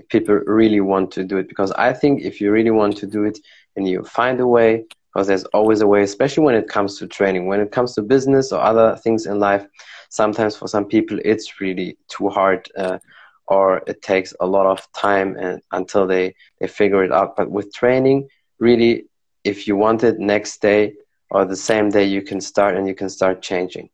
people 0.09 0.35
really 0.47 0.81
want 0.81 1.11
to 1.13 1.25
do 1.25 1.39
it. 1.39 1.49
Because 1.49 1.73
I 1.73 1.93
think 1.93 2.23
if 2.23 2.41
you 2.41 2.51
really 2.51 2.71
want 2.71 2.97
to 2.99 3.07
do 3.07 3.25
it 3.25 3.39
and 3.77 3.89
you 3.89 4.03
find 4.05 4.41
a 4.41 4.47
way, 4.47 4.85
because 5.13 5.27
there's 5.29 5.45
always 5.47 5.81
a 5.81 5.87
way, 5.87 6.03
especially 6.03 6.45
when 6.45 6.55
it 6.55 6.69
comes 6.69 6.99
to 6.99 7.07
training, 7.07 7.47
when 7.47 7.61
it 7.61 7.73
comes 7.73 7.95
to 7.95 8.03
business 8.03 8.53
or 8.53 8.61
other 8.61 8.97
things 8.97 9.27
in 9.27 9.39
life. 9.39 9.67
Sometimes 10.11 10.57
for 10.57 10.69
some 10.69 10.87
people 10.87 11.19
it's 11.25 11.61
really 11.61 11.97
too 12.09 12.29
hard, 12.29 12.69
uh, 12.77 12.99
or 13.49 13.83
it 13.87 14.03
takes 14.03 14.35
a 14.41 14.47
lot 14.47 14.67
of 14.67 14.87
time 14.93 15.37
and 15.37 15.61
until 15.73 16.07
they 16.07 16.35
they 16.61 16.67
figure 16.67 17.05
it 17.05 17.13
out. 17.13 17.37
But 17.37 17.51
with 17.51 17.73
training, 17.75 18.29
really, 18.59 19.05
if 19.45 19.67
you 19.67 19.77
want 19.77 20.03
it 20.05 20.19
next 20.19 20.61
day 20.63 20.95
or 21.31 21.45
the 21.45 21.57
same 21.57 21.91
day 21.91 22.05
you 22.05 22.23
can 22.23 22.41
start 22.41 22.77
and 22.77 22.87
you 22.87 22.95
can 22.95 23.09
start 23.09 23.43
changing. 23.43 23.91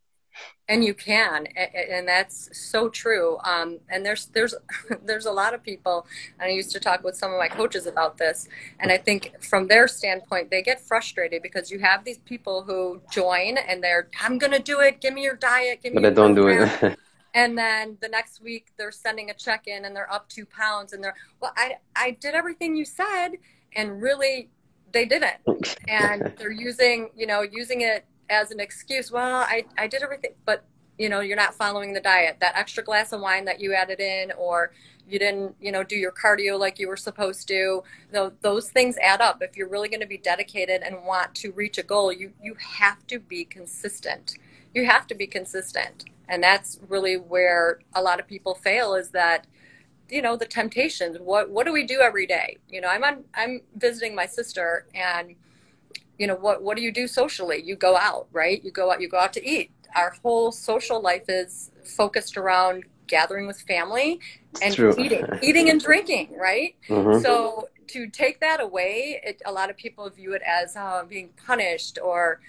And 0.69 0.85
you 0.85 0.95
can 0.95 1.47
and 1.57 2.07
that's 2.07 2.49
so 2.57 2.89
true. 2.89 3.37
Um, 3.45 3.81
and 3.91 4.07
there's 4.07 4.27
there's 4.27 4.55
there's 5.05 5.27
a 5.27 5.33
lot 5.33 5.55
of 5.55 5.63
people 5.63 6.07
and 6.39 6.49
i 6.49 6.53
used 6.53 6.71
to 6.73 6.81
talk 6.81 7.03
with 7.05 7.17
some 7.17 7.33
of 7.33 7.39
my 7.39 7.49
coaches 7.49 7.87
about 7.87 8.17
this 8.19 8.49
and 8.81 8.91
i 8.91 8.97
think 8.97 9.33
from 9.43 9.67
their 9.67 9.89
standpoint 9.89 10.51
they 10.51 10.63
get 10.63 10.81
frustrated 10.81 11.43
because 11.43 11.71
you 11.71 11.79
have 11.79 12.05
these 12.05 12.19
people 12.19 12.63
who 12.63 13.01
join 13.11 13.57
and 13.59 13.83
they're 13.83 14.09
i'm 14.21 14.39
gonna 14.39 14.59
do 14.59 14.81
it 14.81 15.01
give 15.01 15.15
me 15.15 15.23
your 15.23 15.37
diet 15.37 15.81
give 15.83 15.93
me 15.93 16.01
but 16.03 16.09
they 16.09 16.15
don't 16.15 16.35
program. 16.35 16.69
do 16.81 16.87
it. 16.87 16.99
and 17.35 17.57
then 17.57 17.97
the 18.01 18.09
next 18.09 18.43
week 18.43 18.73
they're 18.77 18.93
sending 18.93 19.31
a 19.31 19.35
check 19.35 19.67
in 19.67 19.85
and 19.85 19.95
they're 19.97 20.13
up 20.13 20.29
two 20.29 20.47
pounds 20.47 20.93
and 20.93 21.03
they're 21.03 21.17
well 21.41 21.53
i 21.57 21.77
i 21.97 22.11
did 22.13 22.35
everything 22.35 22.77
you 22.77 22.85
said 22.85 23.31
and 23.75 24.03
really 24.03 24.51
they 24.93 25.05
didn't. 25.05 25.77
And 25.89 26.33
they're 26.39 26.51
using 26.51 27.11
you 27.17 27.27
know 27.27 27.43
using 27.43 27.81
it 27.83 28.05
as 28.31 28.51
an 28.51 28.61
excuse 28.61 29.11
well 29.11 29.41
i 29.41 29.65
i 29.77 29.87
did 29.87 30.03
everything 30.03 30.33
but 30.47 30.65
you 30.99 31.09
know 31.09 31.21
you're 31.21 31.37
not 31.37 31.55
following 31.55 31.93
the 31.93 32.01
diet. 32.01 32.37
That 32.41 32.57
extra 32.57 32.83
glass 32.83 33.13
of 33.13 33.21
wine 33.21 33.45
that 33.47 33.61
you 33.61 33.75
added 33.75 34.01
in 34.01 34.33
or 34.33 34.73
you 35.09 35.19
didn't 35.19 35.57
you 35.61 35.73
know 35.73 35.83
do 35.83 35.97
your 35.97 36.13
cardio 36.13 36.59
like 36.59 36.79
you 36.79 36.89
were 36.89 36.97
supposed 36.97 37.49
to 37.49 37.83
those, 38.13 38.33
those 38.41 38.71
things 38.71 38.97
add 38.99 39.21
up. 39.21 39.43
If 39.43 39.57
you're 39.57 39.69
really 39.69 39.89
going 39.89 40.01
to 40.01 40.07
be 40.07 40.19
dedicated 40.19 40.83
and 40.83 41.05
want 41.05 41.35
to 41.37 41.53
reach 41.53 41.79
a 41.79 41.83
goal 41.83 42.13
you 42.13 42.33
you 42.43 42.55
have 42.79 43.07
to 43.09 43.19
be 43.19 43.45
consistent. 43.45 44.37
You 44.75 44.87
have 44.87 45.07
to 45.09 45.15
be 45.15 45.27
consistent. 45.27 46.05
And 46.29 46.43
that's 46.43 46.79
really 46.89 47.17
where 47.17 47.81
a 47.95 48.01
lot 48.01 48.21
of 48.21 48.27
people 48.27 48.55
fail 48.55 48.95
is 48.95 49.11
that 49.11 49.47
you 50.13 50.21
know 50.21 50.37
the 50.37 50.47
temptations. 50.47 51.17
What 51.19 51.49
what 51.51 51.67
do 51.67 51.73
we 51.73 51.85
do 51.85 52.01
every 52.01 52.27
day? 52.27 52.59
You 52.69 52.83
know 52.83 52.89
i'm 52.89 53.03
on 53.03 53.25
i'm 53.35 53.63
visiting 53.77 54.15
my 54.15 54.27
sister 54.27 54.87
and 54.95 55.35
you 56.19 56.27
know 56.27 56.37
what 56.37 56.63
what 56.63 56.77
do 56.77 56.83
you 56.83 56.93
do 56.93 57.09
socially? 57.09 57.63
You 57.65 57.75
go 57.75 57.97
out 57.97 58.29
right? 58.31 58.63
You 58.63 58.71
go 58.71 58.93
out 58.93 59.01
you 59.01 59.09
go 59.09 59.19
out 59.19 59.33
to 59.33 59.45
eat. 59.45 59.71
Our 59.97 60.15
whole 60.23 60.53
social 60.53 61.01
life 61.01 61.25
is 61.29 61.71
focused 61.85 62.37
around 62.37 62.85
gathering 63.07 63.47
with 63.47 63.61
family 63.63 64.21
and 64.61 64.79
eating 64.99 65.27
eating 65.43 65.71
and 65.71 65.81
drinking 65.81 66.37
right? 66.39 66.77
Mm-hmm. 66.89 67.23
so 67.23 67.69
to 67.89 68.07
take 68.09 68.41
that 68.41 68.61
away 68.61 69.21
it, 69.25 69.43
a 69.45 69.53
lot 69.53 69.71
of 69.71 69.77
people 69.77 70.09
view 70.11 70.35
it 70.35 70.43
as 70.47 70.77
uh, 70.77 71.05
being 71.07 71.31
punished 71.47 71.99
or 72.03 72.41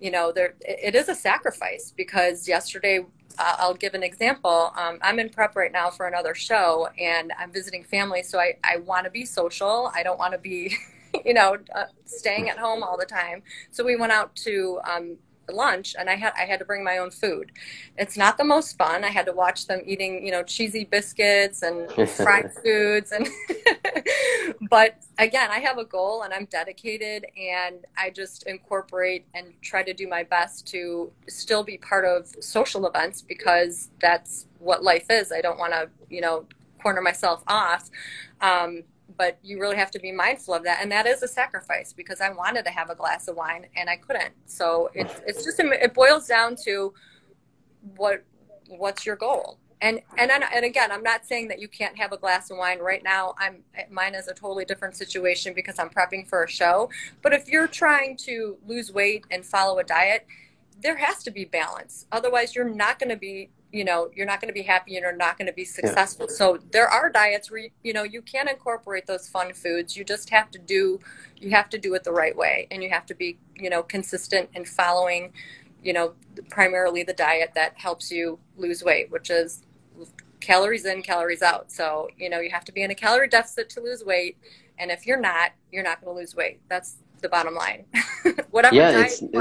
you 0.00 0.10
know 0.10 0.30
there 0.30 0.54
it 0.60 0.94
is 0.94 1.08
a 1.08 1.14
sacrifice 1.14 1.92
because 1.96 2.46
yesterday 2.46 3.04
I'll 3.38 3.74
give 3.74 3.94
an 3.94 4.02
example. 4.02 4.72
Um, 4.76 4.98
I'm 5.02 5.18
in 5.18 5.28
prep 5.28 5.56
right 5.56 5.72
now 5.72 5.90
for 5.90 6.06
another 6.06 6.34
show, 6.34 6.88
and 6.98 7.32
I'm 7.38 7.52
visiting 7.52 7.84
family, 7.84 8.22
so 8.22 8.38
I, 8.38 8.56
I 8.64 8.78
want 8.78 9.04
to 9.04 9.10
be 9.10 9.24
social. 9.24 9.90
I 9.94 10.02
don't 10.02 10.18
want 10.18 10.32
to 10.32 10.38
be, 10.38 10.76
you 11.24 11.34
know, 11.34 11.56
uh, 11.74 11.84
staying 12.04 12.48
at 12.48 12.58
home 12.58 12.82
all 12.82 12.96
the 12.96 13.06
time. 13.06 13.42
So 13.70 13.84
we 13.84 13.96
went 13.96 14.12
out 14.12 14.34
to 14.36 14.80
um, 14.84 15.16
lunch 15.50 15.94
and 15.98 16.08
I 16.08 16.16
had 16.16 16.32
I 16.36 16.42
had 16.42 16.58
to 16.60 16.64
bring 16.64 16.84
my 16.84 16.98
own 16.98 17.10
food. 17.10 17.52
It's 17.96 18.16
not 18.16 18.38
the 18.38 18.44
most 18.44 18.76
fun. 18.76 19.04
I 19.04 19.08
had 19.08 19.26
to 19.26 19.32
watch 19.32 19.66
them 19.66 19.80
eating, 19.84 20.24
you 20.24 20.32
know, 20.32 20.42
cheesy 20.42 20.84
biscuits 20.84 21.62
and 21.62 21.90
fried 22.10 22.52
foods 22.62 23.12
and 23.12 23.28
but 24.70 24.96
again, 25.18 25.50
I 25.50 25.58
have 25.58 25.78
a 25.78 25.84
goal 25.84 26.22
and 26.22 26.32
I'm 26.32 26.46
dedicated 26.46 27.26
and 27.36 27.84
I 27.96 28.10
just 28.10 28.44
incorporate 28.44 29.26
and 29.34 29.52
try 29.62 29.82
to 29.82 29.92
do 29.92 30.08
my 30.08 30.22
best 30.22 30.66
to 30.68 31.10
still 31.28 31.62
be 31.62 31.78
part 31.78 32.04
of 32.04 32.32
social 32.40 32.86
events 32.86 33.22
because 33.22 33.90
that's 34.00 34.46
what 34.58 34.82
life 34.82 35.06
is. 35.10 35.32
I 35.32 35.40
don't 35.40 35.58
want 35.58 35.72
to, 35.72 35.88
you 36.08 36.20
know, 36.20 36.46
corner 36.82 37.00
myself 37.00 37.42
off. 37.46 37.90
Um, 38.40 38.82
but 39.16 39.38
you 39.42 39.60
really 39.60 39.76
have 39.76 39.90
to 39.92 39.98
be 39.98 40.12
mindful 40.12 40.54
of 40.54 40.64
that. 40.64 40.78
And 40.80 40.90
that 40.92 41.06
is 41.06 41.22
a 41.22 41.28
sacrifice 41.28 41.92
because 41.92 42.20
i 42.20 42.30
wanted 42.30 42.64
to 42.64 42.70
have 42.70 42.90
a 42.90 42.94
glass 42.94 43.28
of 43.28 43.36
wine 43.36 43.66
and 43.76 43.88
i 43.88 43.96
couldn't. 43.96 44.34
So 44.46 44.90
it's, 44.94 45.20
it's 45.26 45.44
just 45.44 45.60
it 45.60 45.94
boils 45.94 46.26
down 46.26 46.56
to 46.64 46.92
what 47.96 48.24
what's 48.68 49.04
your 49.04 49.16
goal? 49.16 49.58
And 49.80 50.00
and 50.16 50.30
and 50.30 50.64
again 50.64 50.92
i'm 50.92 51.02
not 51.02 51.26
saying 51.26 51.48
that 51.48 51.60
you 51.60 51.68
can't 51.68 51.98
have 51.98 52.12
a 52.12 52.16
glass 52.16 52.50
of 52.50 52.56
wine 52.56 52.78
right 52.78 53.02
now. 53.02 53.34
I'm 53.38 53.62
mine 53.90 54.14
is 54.14 54.28
a 54.28 54.34
totally 54.34 54.64
different 54.64 54.96
situation 54.96 55.54
because 55.54 55.78
i'm 55.78 55.90
prepping 55.90 56.28
for 56.28 56.44
a 56.44 56.48
show. 56.48 56.90
But 57.20 57.32
if 57.32 57.48
you're 57.48 57.68
trying 57.68 58.16
to 58.18 58.58
lose 58.66 58.92
weight 58.92 59.24
and 59.30 59.44
follow 59.44 59.78
a 59.78 59.84
diet 59.84 60.26
there 60.82 60.96
has 60.96 61.22
to 61.22 61.30
be 61.30 61.44
balance. 61.44 62.06
Otherwise 62.10 62.54
you're 62.54 62.68
not 62.68 62.98
going 62.98 63.10
to 63.10 63.16
be 63.16 63.50
you 63.72 63.84
know 63.84 64.10
you're 64.14 64.26
not 64.26 64.40
going 64.40 64.48
to 64.48 64.54
be 64.54 64.62
happy 64.62 64.94
and 64.96 65.02
you're 65.02 65.16
not 65.16 65.38
going 65.38 65.46
to 65.46 65.52
be 65.52 65.64
successful 65.64 66.26
yeah. 66.28 66.36
so 66.36 66.58
there 66.70 66.86
are 66.86 67.10
diets 67.10 67.50
where 67.50 67.68
you 67.82 67.92
know 67.92 68.02
you 68.02 68.20
can 68.22 68.46
incorporate 68.46 69.06
those 69.06 69.28
fun 69.28 69.52
foods 69.52 69.96
you 69.96 70.04
just 70.04 70.30
have 70.30 70.50
to 70.50 70.58
do 70.58 71.00
you 71.38 71.50
have 71.50 71.68
to 71.70 71.78
do 71.78 71.94
it 71.94 72.04
the 72.04 72.12
right 72.12 72.36
way 72.36 72.68
and 72.70 72.82
you 72.82 72.90
have 72.90 73.06
to 73.06 73.14
be 73.14 73.38
you 73.56 73.70
know 73.70 73.82
consistent 73.82 74.48
in 74.54 74.64
following 74.64 75.32
you 75.82 75.92
know 75.92 76.12
primarily 76.50 77.02
the 77.02 77.14
diet 77.14 77.50
that 77.54 77.72
helps 77.76 78.10
you 78.10 78.38
lose 78.56 78.84
weight 78.84 79.10
which 79.10 79.30
is 79.30 79.62
calories 80.40 80.84
in 80.84 81.02
calories 81.02 81.42
out 81.42 81.72
so 81.72 82.08
you 82.18 82.28
know 82.28 82.40
you 82.40 82.50
have 82.50 82.64
to 82.64 82.72
be 82.72 82.82
in 82.82 82.90
a 82.90 82.94
calorie 82.94 83.28
deficit 83.28 83.70
to 83.70 83.80
lose 83.80 84.04
weight 84.04 84.36
and 84.78 84.90
if 84.90 85.06
you're 85.06 85.20
not 85.20 85.52
you're 85.70 85.84
not 85.84 86.00
going 86.02 86.14
to 86.14 86.20
lose 86.20 86.36
weight 86.36 86.60
that's 86.68 86.96
the 87.22 87.28
bottom 87.28 87.54
line. 87.54 87.84
Whatever 88.50 88.74
yeah, 88.74 89.00
it's, 89.00 89.22
it's, 89.22 89.32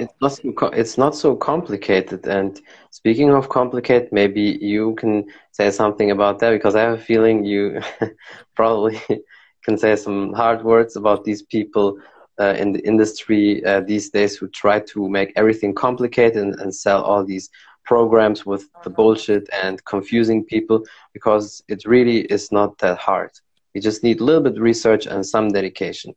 It's 0.00 0.14
not, 0.20 0.32
so, 0.32 0.66
it's 0.68 0.96
not 0.96 1.14
so 1.14 1.36
complicated. 1.36 2.26
And 2.26 2.60
speaking 2.94 3.30
of 3.30 3.48
complicated, 3.48 4.08
maybe 4.12 4.56
you 4.60 4.94
can 4.94 5.26
say 5.50 5.68
something 5.68 6.12
about 6.12 6.38
that 6.38 6.52
because 6.52 6.76
I 6.76 6.82
have 6.82 7.00
a 7.00 7.02
feeling 7.10 7.44
you 7.44 7.80
probably 8.54 9.00
can 9.64 9.76
say 9.76 9.96
some 9.96 10.32
hard 10.32 10.62
words 10.64 10.94
about 10.94 11.24
these 11.24 11.42
people 11.42 11.98
uh, 12.38 12.54
in 12.56 12.70
the 12.70 12.86
industry 12.86 13.64
uh, 13.64 13.80
these 13.80 14.10
days 14.10 14.36
who 14.36 14.46
try 14.46 14.78
to 14.92 15.08
make 15.08 15.32
everything 15.34 15.74
complicated 15.74 16.40
and, 16.40 16.54
and 16.60 16.72
sell 16.72 17.02
all 17.02 17.24
these 17.24 17.50
programs 17.84 18.46
with 18.46 18.64
the 18.84 18.90
bullshit 18.90 19.48
and 19.52 19.84
confusing 19.84 20.44
people 20.44 20.84
because 21.12 21.64
it 21.66 21.84
really 21.86 22.20
is 22.36 22.52
not 22.52 22.78
that 22.78 22.98
hard. 22.98 23.32
You 23.74 23.80
just 23.80 24.04
need 24.04 24.20
a 24.20 24.24
little 24.24 24.42
bit 24.42 24.56
of 24.56 24.62
research 24.62 25.06
and 25.06 25.26
some 25.26 25.48
dedication. 25.48 26.14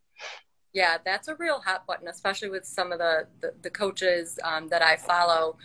Yeah, 0.73 0.97
that's 1.03 1.27
a 1.27 1.33
real 1.39 1.59
hot 1.59 1.87
button, 1.87 2.07
especially 2.07 2.51
with 2.51 2.67
some 2.67 2.91
of 2.91 2.99
the, 2.99 3.25
the, 3.41 3.51
the 3.63 3.71
coaches 3.71 4.37
um, 4.43 4.69
that 4.69 4.83
I 4.83 4.95
follow. 4.95 5.57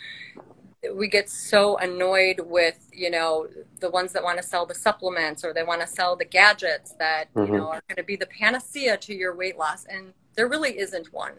We 0.94 1.08
get 1.08 1.30
so 1.30 1.76
annoyed 1.78 2.40
with, 2.40 2.88
you 2.92 3.10
know, 3.10 3.46
the 3.80 3.90
ones 3.90 4.12
that 4.12 4.22
want 4.22 4.38
to 4.38 4.42
sell 4.42 4.66
the 4.66 4.74
supplements 4.74 5.44
or 5.44 5.52
they 5.52 5.62
want 5.62 5.80
to 5.80 5.86
sell 5.86 6.16
the 6.16 6.24
gadgets 6.24 6.92
that, 6.98 7.32
mm-hmm. 7.34 7.52
you 7.52 7.58
know, 7.58 7.68
are 7.68 7.82
going 7.88 7.96
to 7.96 8.02
be 8.02 8.16
the 8.16 8.26
panacea 8.26 8.96
to 8.98 9.14
your 9.14 9.34
weight 9.34 9.56
loss. 9.56 9.84
And 9.84 10.12
there 10.34 10.48
really 10.48 10.78
isn't 10.78 11.12
one. 11.12 11.34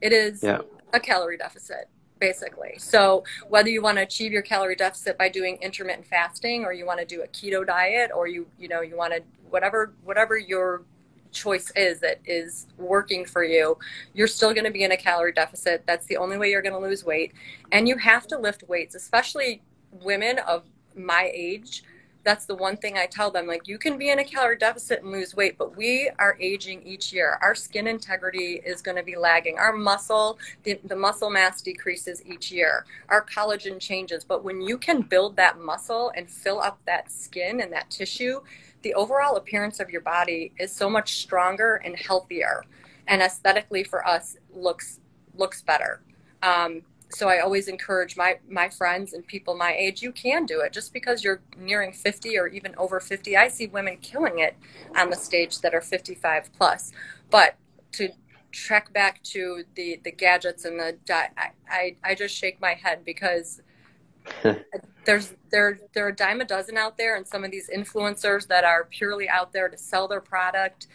It 0.00 0.12
is 0.12 0.42
yeah. 0.42 0.60
a 0.92 1.00
calorie 1.00 1.38
deficit 1.38 1.88
basically. 2.22 2.74
So 2.78 3.24
whether 3.48 3.68
you 3.68 3.82
want 3.82 3.98
to 3.98 4.02
achieve 4.02 4.30
your 4.30 4.42
calorie 4.42 4.76
deficit 4.76 5.18
by 5.18 5.28
doing 5.28 5.58
intermittent 5.60 6.06
fasting 6.06 6.64
or 6.64 6.72
you 6.72 6.86
want 6.86 7.00
to 7.00 7.04
do 7.04 7.22
a 7.22 7.26
keto 7.26 7.66
diet 7.66 8.12
or 8.14 8.28
you 8.28 8.46
you 8.60 8.68
know 8.68 8.80
you 8.80 8.96
want 8.96 9.12
to 9.12 9.22
whatever 9.50 9.92
whatever 10.04 10.38
your 10.38 10.82
choice 11.32 11.72
is 11.76 12.00
that 12.00 12.20
is 12.24 12.66
working 12.78 13.24
for 13.24 13.44
you, 13.44 13.78
you're 14.14 14.26
still 14.26 14.52
going 14.52 14.64
to 14.64 14.70
be 14.70 14.84
in 14.84 14.92
a 14.92 14.96
calorie 14.96 15.32
deficit. 15.32 15.84
That's 15.86 16.06
the 16.06 16.16
only 16.16 16.38
way 16.38 16.50
you're 16.50 16.62
going 16.62 16.74
to 16.74 16.78
lose 16.78 17.04
weight. 17.04 17.32
And 17.70 17.88
you 17.88 17.96
have 17.98 18.26
to 18.28 18.38
lift 18.38 18.62
weights, 18.68 18.94
especially 18.94 19.62
women 19.90 20.38
of 20.38 20.64
my 20.94 21.30
age 21.34 21.82
that's 22.24 22.46
the 22.46 22.54
one 22.54 22.76
thing 22.76 22.96
I 22.96 23.06
tell 23.06 23.30
them. 23.30 23.46
Like, 23.46 23.66
you 23.66 23.78
can 23.78 23.98
be 23.98 24.10
in 24.10 24.18
a 24.18 24.24
calorie 24.24 24.56
deficit 24.56 25.02
and 25.02 25.10
lose 25.10 25.34
weight, 25.34 25.58
but 25.58 25.76
we 25.76 26.10
are 26.18 26.36
aging 26.40 26.82
each 26.82 27.12
year. 27.12 27.38
Our 27.42 27.54
skin 27.54 27.86
integrity 27.86 28.60
is 28.64 28.80
going 28.80 28.96
to 28.96 29.02
be 29.02 29.16
lagging. 29.16 29.58
Our 29.58 29.72
muscle, 29.72 30.38
the, 30.62 30.78
the 30.84 30.96
muscle 30.96 31.30
mass 31.30 31.62
decreases 31.62 32.22
each 32.24 32.52
year. 32.52 32.86
Our 33.08 33.24
collagen 33.24 33.80
changes. 33.80 34.24
But 34.24 34.44
when 34.44 34.60
you 34.60 34.78
can 34.78 35.02
build 35.02 35.36
that 35.36 35.58
muscle 35.58 36.12
and 36.16 36.30
fill 36.30 36.60
up 36.60 36.78
that 36.86 37.10
skin 37.10 37.60
and 37.60 37.72
that 37.72 37.90
tissue, 37.90 38.40
the 38.82 38.94
overall 38.94 39.36
appearance 39.36 39.80
of 39.80 39.90
your 39.90 40.00
body 40.00 40.52
is 40.58 40.74
so 40.74 40.90
much 40.90 41.14
stronger 41.14 41.76
and 41.84 41.96
healthier. 41.96 42.64
And 43.06 43.22
aesthetically 43.22 43.84
for 43.84 44.06
us 44.06 44.36
looks 44.54 45.00
looks 45.34 45.62
better. 45.62 46.02
Um, 46.42 46.82
so 47.14 47.28
I 47.28 47.40
always 47.40 47.68
encourage 47.68 48.16
my 48.16 48.38
my 48.48 48.68
friends 48.68 49.12
and 49.12 49.26
people 49.26 49.54
my 49.54 49.74
age, 49.74 50.02
you 50.02 50.12
can 50.12 50.46
do 50.46 50.60
it. 50.60 50.72
Just 50.72 50.92
because 50.92 51.24
you're 51.24 51.42
nearing 51.58 51.92
50 51.92 52.38
or 52.38 52.46
even 52.46 52.74
over 52.76 53.00
50, 53.00 53.36
I 53.36 53.48
see 53.48 53.66
women 53.66 53.98
killing 53.98 54.38
it 54.38 54.56
on 54.96 55.10
the 55.10 55.16
stage 55.16 55.60
that 55.60 55.74
are 55.74 55.80
55 55.80 56.50
plus. 56.56 56.92
But 57.30 57.56
to 57.92 58.10
trek 58.50 58.92
back 58.92 59.22
to 59.22 59.64
the 59.74 60.00
the 60.04 60.12
gadgets 60.12 60.64
and 60.64 60.78
the 60.78 60.96
I 61.10 61.50
I, 61.68 61.96
I 62.04 62.14
just 62.14 62.34
shake 62.34 62.60
my 62.60 62.74
head 62.74 63.04
because 63.04 63.62
there's 65.04 65.34
there 65.50 65.78
there 65.94 66.06
are 66.06 66.10
a 66.10 66.14
dime 66.14 66.40
a 66.40 66.44
dozen 66.44 66.76
out 66.76 66.96
there, 66.96 67.16
and 67.16 67.26
some 67.26 67.44
of 67.44 67.50
these 67.50 67.68
influencers 67.74 68.46
that 68.48 68.64
are 68.64 68.84
purely 68.84 69.28
out 69.28 69.52
there 69.52 69.68
to 69.68 69.78
sell 69.78 70.08
their 70.08 70.20
product. 70.20 70.86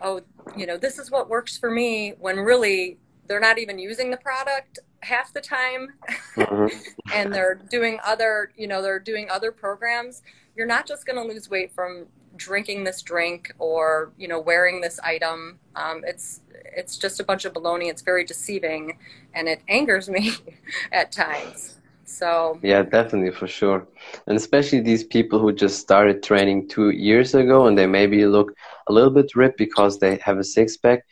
Oh, 0.00 0.22
you 0.56 0.66
know, 0.66 0.76
this 0.76 0.98
is 0.98 1.10
what 1.10 1.28
works 1.28 1.56
for 1.56 1.70
me. 1.70 2.14
When 2.18 2.38
really 2.38 2.98
they're 3.26 3.40
not 3.40 3.58
even 3.58 3.78
using 3.78 4.10
the 4.10 4.16
product 4.16 4.78
half 5.00 5.32
the 5.32 5.40
time 5.40 5.88
mm-hmm. 6.36 6.66
and 7.12 7.34
they're 7.34 7.60
doing 7.70 7.98
other 8.04 8.52
you 8.56 8.66
know 8.66 8.80
they're 8.80 9.00
doing 9.00 9.28
other 9.30 9.50
programs 9.50 10.22
you're 10.56 10.66
not 10.66 10.86
just 10.86 11.06
going 11.06 11.16
to 11.16 11.32
lose 11.32 11.50
weight 11.50 11.72
from 11.72 12.06
drinking 12.36 12.84
this 12.84 13.02
drink 13.02 13.52
or 13.58 14.12
you 14.16 14.28
know 14.28 14.40
wearing 14.40 14.80
this 14.80 14.98
item 15.00 15.58
um, 15.76 16.02
it's 16.06 16.40
it's 16.64 16.96
just 16.96 17.20
a 17.20 17.24
bunch 17.24 17.44
of 17.44 17.52
baloney 17.52 17.90
it's 17.90 18.02
very 18.02 18.24
deceiving 18.24 18.96
and 19.34 19.48
it 19.48 19.60
angers 19.68 20.08
me 20.08 20.32
at 20.92 21.10
times 21.12 21.78
so 22.12 22.58
yeah 22.62 22.82
definitely 22.82 23.32
for 23.32 23.46
sure. 23.46 23.86
And 24.26 24.36
especially 24.36 24.80
these 24.80 25.04
people 25.04 25.38
who 25.38 25.52
just 25.52 25.80
started 25.80 26.22
training 26.22 26.68
two 26.68 26.90
years 26.90 27.34
ago 27.34 27.66
and 27.66 27.76
they 27.76 27.86
maybe 27.86 28.26
look 28.26 28.52
a 28.88 28.92
little 28.92 29.10
bit 29.10 29.34
ripped 29.34 29.58
because 29.58 29.98
they 29.98 30.16
have 30.16 30.38
a 30.38 30.44
six 30.44 30.76
pack 30.76 31.04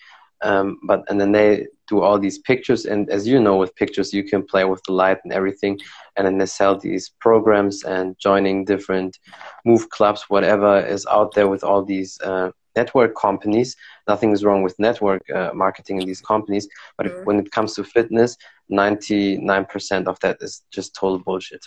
um, 0.42 0.78
but 0.86 1.04
and 1.08 1.20
then 1.20 1.32
they 1.32 1.66
do 1.88 2.00
all 2.00 2.18
these 2.18 2.38
pictures 2.38 2.86
and 2.86 3.10
as 3.10 3.26
you 3.26 3.40
know 3.40 3.56
with 3.56 3.74
pictures 3.74 4.12
you 4.12 4.24
can 4.24 4.42
play 4.42 4.64
with 4.64 4.82
the 4.86 4.92
light 4.92 5.18
and 5.24 5.32
everything 5.32 5.78
and 6.16 6.26
then 6.26 6.38
they 6.38 6.46
sell 6.46 6.78
these 6.78 7.10
programs 7.20 7.82
and 7.84 8.16
joining 8.18 8.64
different 8.64 9.18
move 9.64 9.88
clubs 9.90 10.24
whatever 10.28 10.80
is 10.80 11.06
out 11.06 11.34
there 11.34 11.48
with 11.48 11.64
all 11.64 11.84
these 11.84 12.20
uh, 12.20 12.50
network 12.76 13.16
companies 13.16 13.76
nothing 14.12 14.30
is 14.36 14.44
wrong 14.46 14.62
with 14.66 14.74
network 14.78 15.22
uh, 15.30 15.50
marketing 15.64 15.96
in 16.00 16.06
these 16.10 16.22
companies 16.32 16.64
but 16.96 17.06
mm-hmm. 17.06 17.20
if, 17.20 17.26
when 17.26 17.38
it 17.42 17.50
comes 17.56 17.74
to 17.74 17.82
fitness 17.84 18.36
99% 18.70 20.06
of 20.06 20.16
that 20.20 20.36
is 20.40 20.62
just 20.76 20.94
total 20.94 21.18
bullshit 21.18 21.64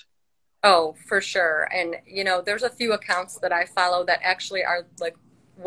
oh 0.64 0.96
for 1.08 1.20
sure 1.22 1.68
and 1.78 1.96
you 2.18 2.24
know 2.28 2.38
there's 2.46 2.64
a 2.64 2.74
few 2.80 2.92
accounts 3.00 3.34
that 3.44 3.54
i 3.62 3.64
follow 3.66 4.02
that 4.10 4.20
actually 4.34 4.64
are 4.64 4.82
like 5.00 5.16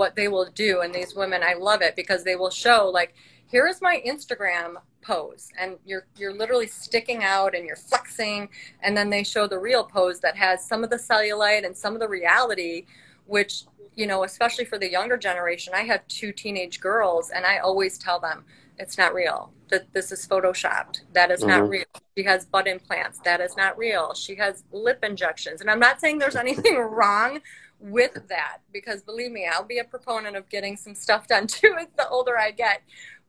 what 0.00 0.16
they 0.16 0.28
will 0.28 0.48
do 0.66 0.80
and 0.82 0.94
these 0.94 1.14
women 1.14 1.40
i 1.42 1.54
love 1.54 1.80
it 1.88 1.94
because 1.94 2.22
they 2.24 2.36
will 2.36 2.54
show 2.64 2.78
like 3.00 3.14
here 3.48 3.66
is 3.66 3.80
my 3.80 4.02
Instagram 4.06 4.74
pose 5.02 5.50
and 5.58 5.76
you're 5.84 6.06
you're 6.16 6.34
literally 6.34 6.66
sticking 6.66 7.22
out 7.22 7.54
and 7.54 7.64
you're 7.64 7.76
flexing 7.76 8.48
and 8.82 8.96
then 8.96 9.08
they 9.08 9.22
show 9.22 9.46
the 9.46 9.58
real 9.58 9.84
pose 9.84 10.18
that 10.18 10.36
has 10.36 10.66
some 10.66 10.82
of 10.82 10.90
the 10.90 10.96
cellulite 10.96 11.64
and 11.64 11.76
some 11.76 11.94
of 11.94 12.00
the 12.00 12.08
reality 12.08 12.86
which 13.26 13.64
you 13.94 14.06
know 14.06 14.24
especially 14.24 14.64
for 14.64 14.78
the 14.78 14.90
younger 14.90 15.16
generation 15.16 15.72
I 15.74 15.82
have 15.82 16.06
two 16.08 16.32
teenage 16.32 16.80
girls 16.80 17.30
and 17.30 17.44
I 17.44 17.58
always 17.58 17.98
tell 17.98 18.20
them 18.20 18.44
it's 18.78 18.98
not 18.98 19.14
real. 19.14 19.52
That 19.68 19.92
this 19.92 20.12
is 20.12 20.26
photoshopped. 20.26 21.00
That 21.12 21.30
is 21.30 21.40
mm-hmm. 21.40 21.48
not 21.48 21.68
real. 21.68 21.84
She 22.16 22.24
has 22.24 22.44
butt 22.44 22.66
implants. 22.66 23.18
That 23.20 23.40
is 23.40 23.56
not 23.56 23.76
real. 23.76 24.14
She 24.14 24.36
has 24.36 24.64
lip 24.70 25.02
injections. 25.02 25.60
And 25.60 25.70
I'm 25.70 25.80
not 25.80 26.00
saying 26.00 26.18
there's 26.18 26.36
anything 26.36 26.76
wrong 26.90 27.40
with 27.78 28.18
that 28.28 28.58
because 28.72 29.02
believe 29.02 29.30
me 29.30 29.46
I'll 29.46 29.64
be 29.64 29.78
a 29.78 29.84
proponent 29.84 30.34
of 30.34 30.48
getting 30.48 30.78
some 30.78 30.94
stuff 30.94 31.26
done 31.26 31.46
too 31.46 31.76
as 31.78 31.88
the 31.96 32.08
older 32.08 32.38
I 32.38 32.50
get 32.50 32.82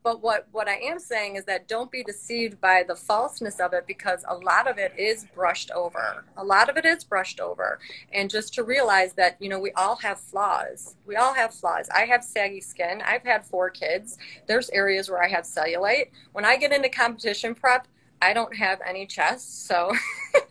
but 0.08 0.22
what, 0.22 0.46
what 0.52 0.68
I 0.68 0.76
am 0.76 0.98
saying 0.98 1.36
is 1.36 1.44
that 1.44 1.68
don't 1.68 1.92
be 1.92 2.02
deceived 2.02 2.62
by 2.62 2.82
the 2.82 2.96
falseness 2.96 3.60
of 3.60 3.74
it 3.74 3.86
because 3.86 4.24
a 4.26 4.34
lot 4.34 4.66
of 4.66 4.78
it 4.78 4.94
is 4.96 5.26
brushed 5.34 5.70
over. 5.72 6.24
A 6.38 6.42
lot 6.42 6.70
of 6.70 6.78
it 6.78 6.86
is 6.86 7.04
brushed 7.04 7.40
over. 7.40 7.78
And 8.10 8.30
just 8.30 8.54
to 8.54 8.62
realize 8.62 9.12
that, 9.18 9.36
you 9.38 9.50
know, 9.50 9.60
we 9.60 9.70
all 9.72 9.96
have 9.96 10.18
flaws. 10.18 10.96
We 11.04 11.16
all 11.16 11.34
have 11.34 11.52
flaws. 11.52 11.90
I 11.94 12.06
have 12.06 12.24
saggy 12.24 12.62
skin. 12.62 13.02
I've 13.04 13.22
had 13.22 13.44
four 13.44 13.68
kids. 13.68 14.16
There's 14.46 14.70
areas 14.70 15.10
where 15.10 15.22
I 15.22 15.28
have 15.28 15.44
cellulite. 15.44 16.06
When 16.32 16.46
I 16.46 16.56
get 16.56 16.72
into 16.72 16.88
competition 16.88 17.54
prep, 17.54 17.86
I 18.22 18.32
don't 18.32 18.56
have 18.56 18.80
any 18.88 19.04
chest. 19.04 19.66
So, 19.66 19.92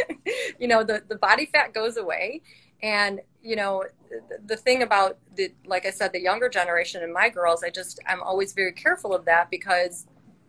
you 0.60 0.68
know, 0.68 0.84
the, 0.84 1.02
the 1.08 1.16
body 1.16 1.48
fat 1.48 1.74
goes 1.74 1.98
away. 1.98 2.44
And, 2.84 3.22
you 3.48 3.56
know, 3.56 3.84
the 4.46 4.58
thing 4.58 4.84
about 4.84 5.18
the 5.36 5.52
like 5.66 5.86
i 5.86 5.90
said 5.90 6.12
the 6.14 6.22
younger 6.22 6.50
generation 6.50 7.04
and 7.04 7.14
my 7.14 7.30
girls 7.30 7.64
i 7.64 7.70
just 7.70 8.00
i'm 8.08 8.24
always 8.24 8.54
very 8.54 8.72
careful 8.72 9.14
of 9.14 9.26
that 9.26 9.50
because 9.52 10.08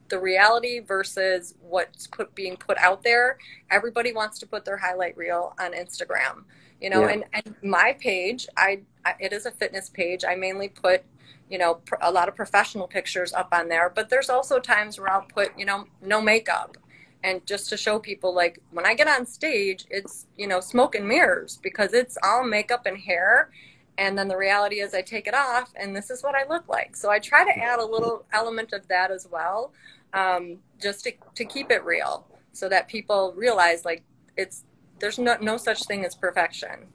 the 0.09 0.19
reality 0.19 0.79
versus 0.79 1.55
what's 1.61 2.07
put 2.07 2.35
being 2.35 2.57
put 2.57 2.79
out 2.79 3.03
there 3.03 3.37
everybody 3.71 4.13
wants 4.13 4.39
to 4.39 4.47
put 4.47 4.65
their 4.65 4.77
highlight 4.77 5.17
reel 5.17 5.55
on 5.59 5.73
instagram 5.73 6.45
you 6.81 6.89
know 6.89 7.01
yeah. 7.03 7.09
and, 7.09 7.25
and 7.33 7.55
my 7.63 7.97
page 7.99 8.47
I, 8.57 8.81
I 9.05 9.15
it 9.21 9.33
is 9.33 9.45
a 9.45 9.51
fitness 9.51 9.89
page 9.89 10.25
i 10.25 10.35
mainly 10.35 10.69
put 10.69 11.03
you 11.51 11.59
know 11.59 11.75
pr- 11.75 11.97
a 12.01 12.13
lot 12.13 12.29
of 12.29 12.37
professional 12.37 12.87
pictures 12.87 13.33
up 13.33 13.49
on 13.53 13.69
there 13.69 13.91
but 13.95 14.09
there's 14.09 14.31
also 14.31 14.61
times 14.61 14.99
where 14.99 15.11
i'll 15.11 15.23
put 15.23 15.51
you 15.59 15.65
know 15.65 15.87
no 16.01 16.21
makeup 16.21 16.77
and 17.25 17.45
just 17.47 17.69
to 17.69 17.77
show 17.77 17.99
people 17.99 18.35
like 18.35 18.61
when 18.71 18.87
i 18.87 18.95
get 18.95 19.09
on 19.09 19.27
stage 19.27 19.85
it's 19.91 20.27
you 20.37 20.47
know 20.47 20.61
smoke 20.61 20.95
and 20.95 21.07
mirrors 21.07 21.59
because 21.63 21.93
it's 21.93 22.17
all 22.23 22.45
makeup 22.45 22.87
and 22.87 22.99
hair 22.99 23.51
and 23.99 24.17
then 24.17 24.29
the 24.29 24.37
reality 24.37 24.81
is 24.81 24.95
i 24.95 25.03
take 25.03 25.27
it 25.27 25.35
off 25.35 25.73
and 25.77 25.95
this 25.95 26.11
is 26.11 26.23
what 26.23 26.35
i 26.35 26.47
look 26.49 26.67
like. 26.69 26.97
So 26.97 27.11
i 27.11 27.19
try 27.19 27.45
to 27.45 27.59
add 27.59 27.81
a 27.81 27.85
little 27.85 28.25
element 28.33 28.73
of 28.73 28.87
that 28.89 29.11
as 29.11 29.29
well 29.31 29.73
um, 30.15 30.59
just 30.81 31.05
to, 31.05 31.13
to 31.35 31.45
keep 31.45 31.71
it 31.71 31.85
real 31.85 32.27
so 32.53 32.69
that 32.69 32.89
people 32.89 33.35
realize 33.37 33.85
like 33.85 34.03
it's 34.37 34.65
there's 35.01 35.19
no, 35.19 35.37
no 35.41 35.57
such 35.57 35.85
thing 35.85 36.05
as 36.05 36.15
perfection 36.15 36.87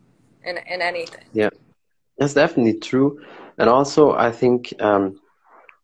in, 0.44 0.58
in 0.58 0.82
anything. 0.82 1.24
Yeah. 1.32 1.50
That's 2.18 2.34
definitely 2.34 2.80
true. 2.80 3.22
And 3.58 3.70
also 3.70 4.14
i 4.14 4.32
think 4.32 4.74
um, 4.80 5.20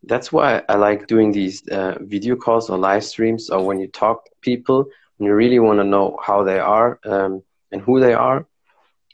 that's 0.03 0.31
why 0.31 0.63
I 0.69 0.75
like 0.75 1.07
doing 1.07 1.31
these 1.31 1.67
uh, 1.67 1.97
video 2.01 2.35
calls 2.35 2.69
or 2.69 2.77
live 2.77 3.03
streams 3.03 3.49
or 3.49 3.65
when 3.65 3.79
you 3.79 3.87
talk 3.87 4.25
to 4.25 4.31
people 4.41 4.85
and 5.17 5.27
you 5.27 5.33
really 5.33 5.59
want 5.59 5.79
to 5.79 5.83
know 5.83 6.17
how 6.23 6.43
they 6.43 6.59
are 6.59 6.99
um, 7.05 7.43
and 7.71 7.81
who 7.81 7.99
they 7.99 8.13
are. 8.13 8.45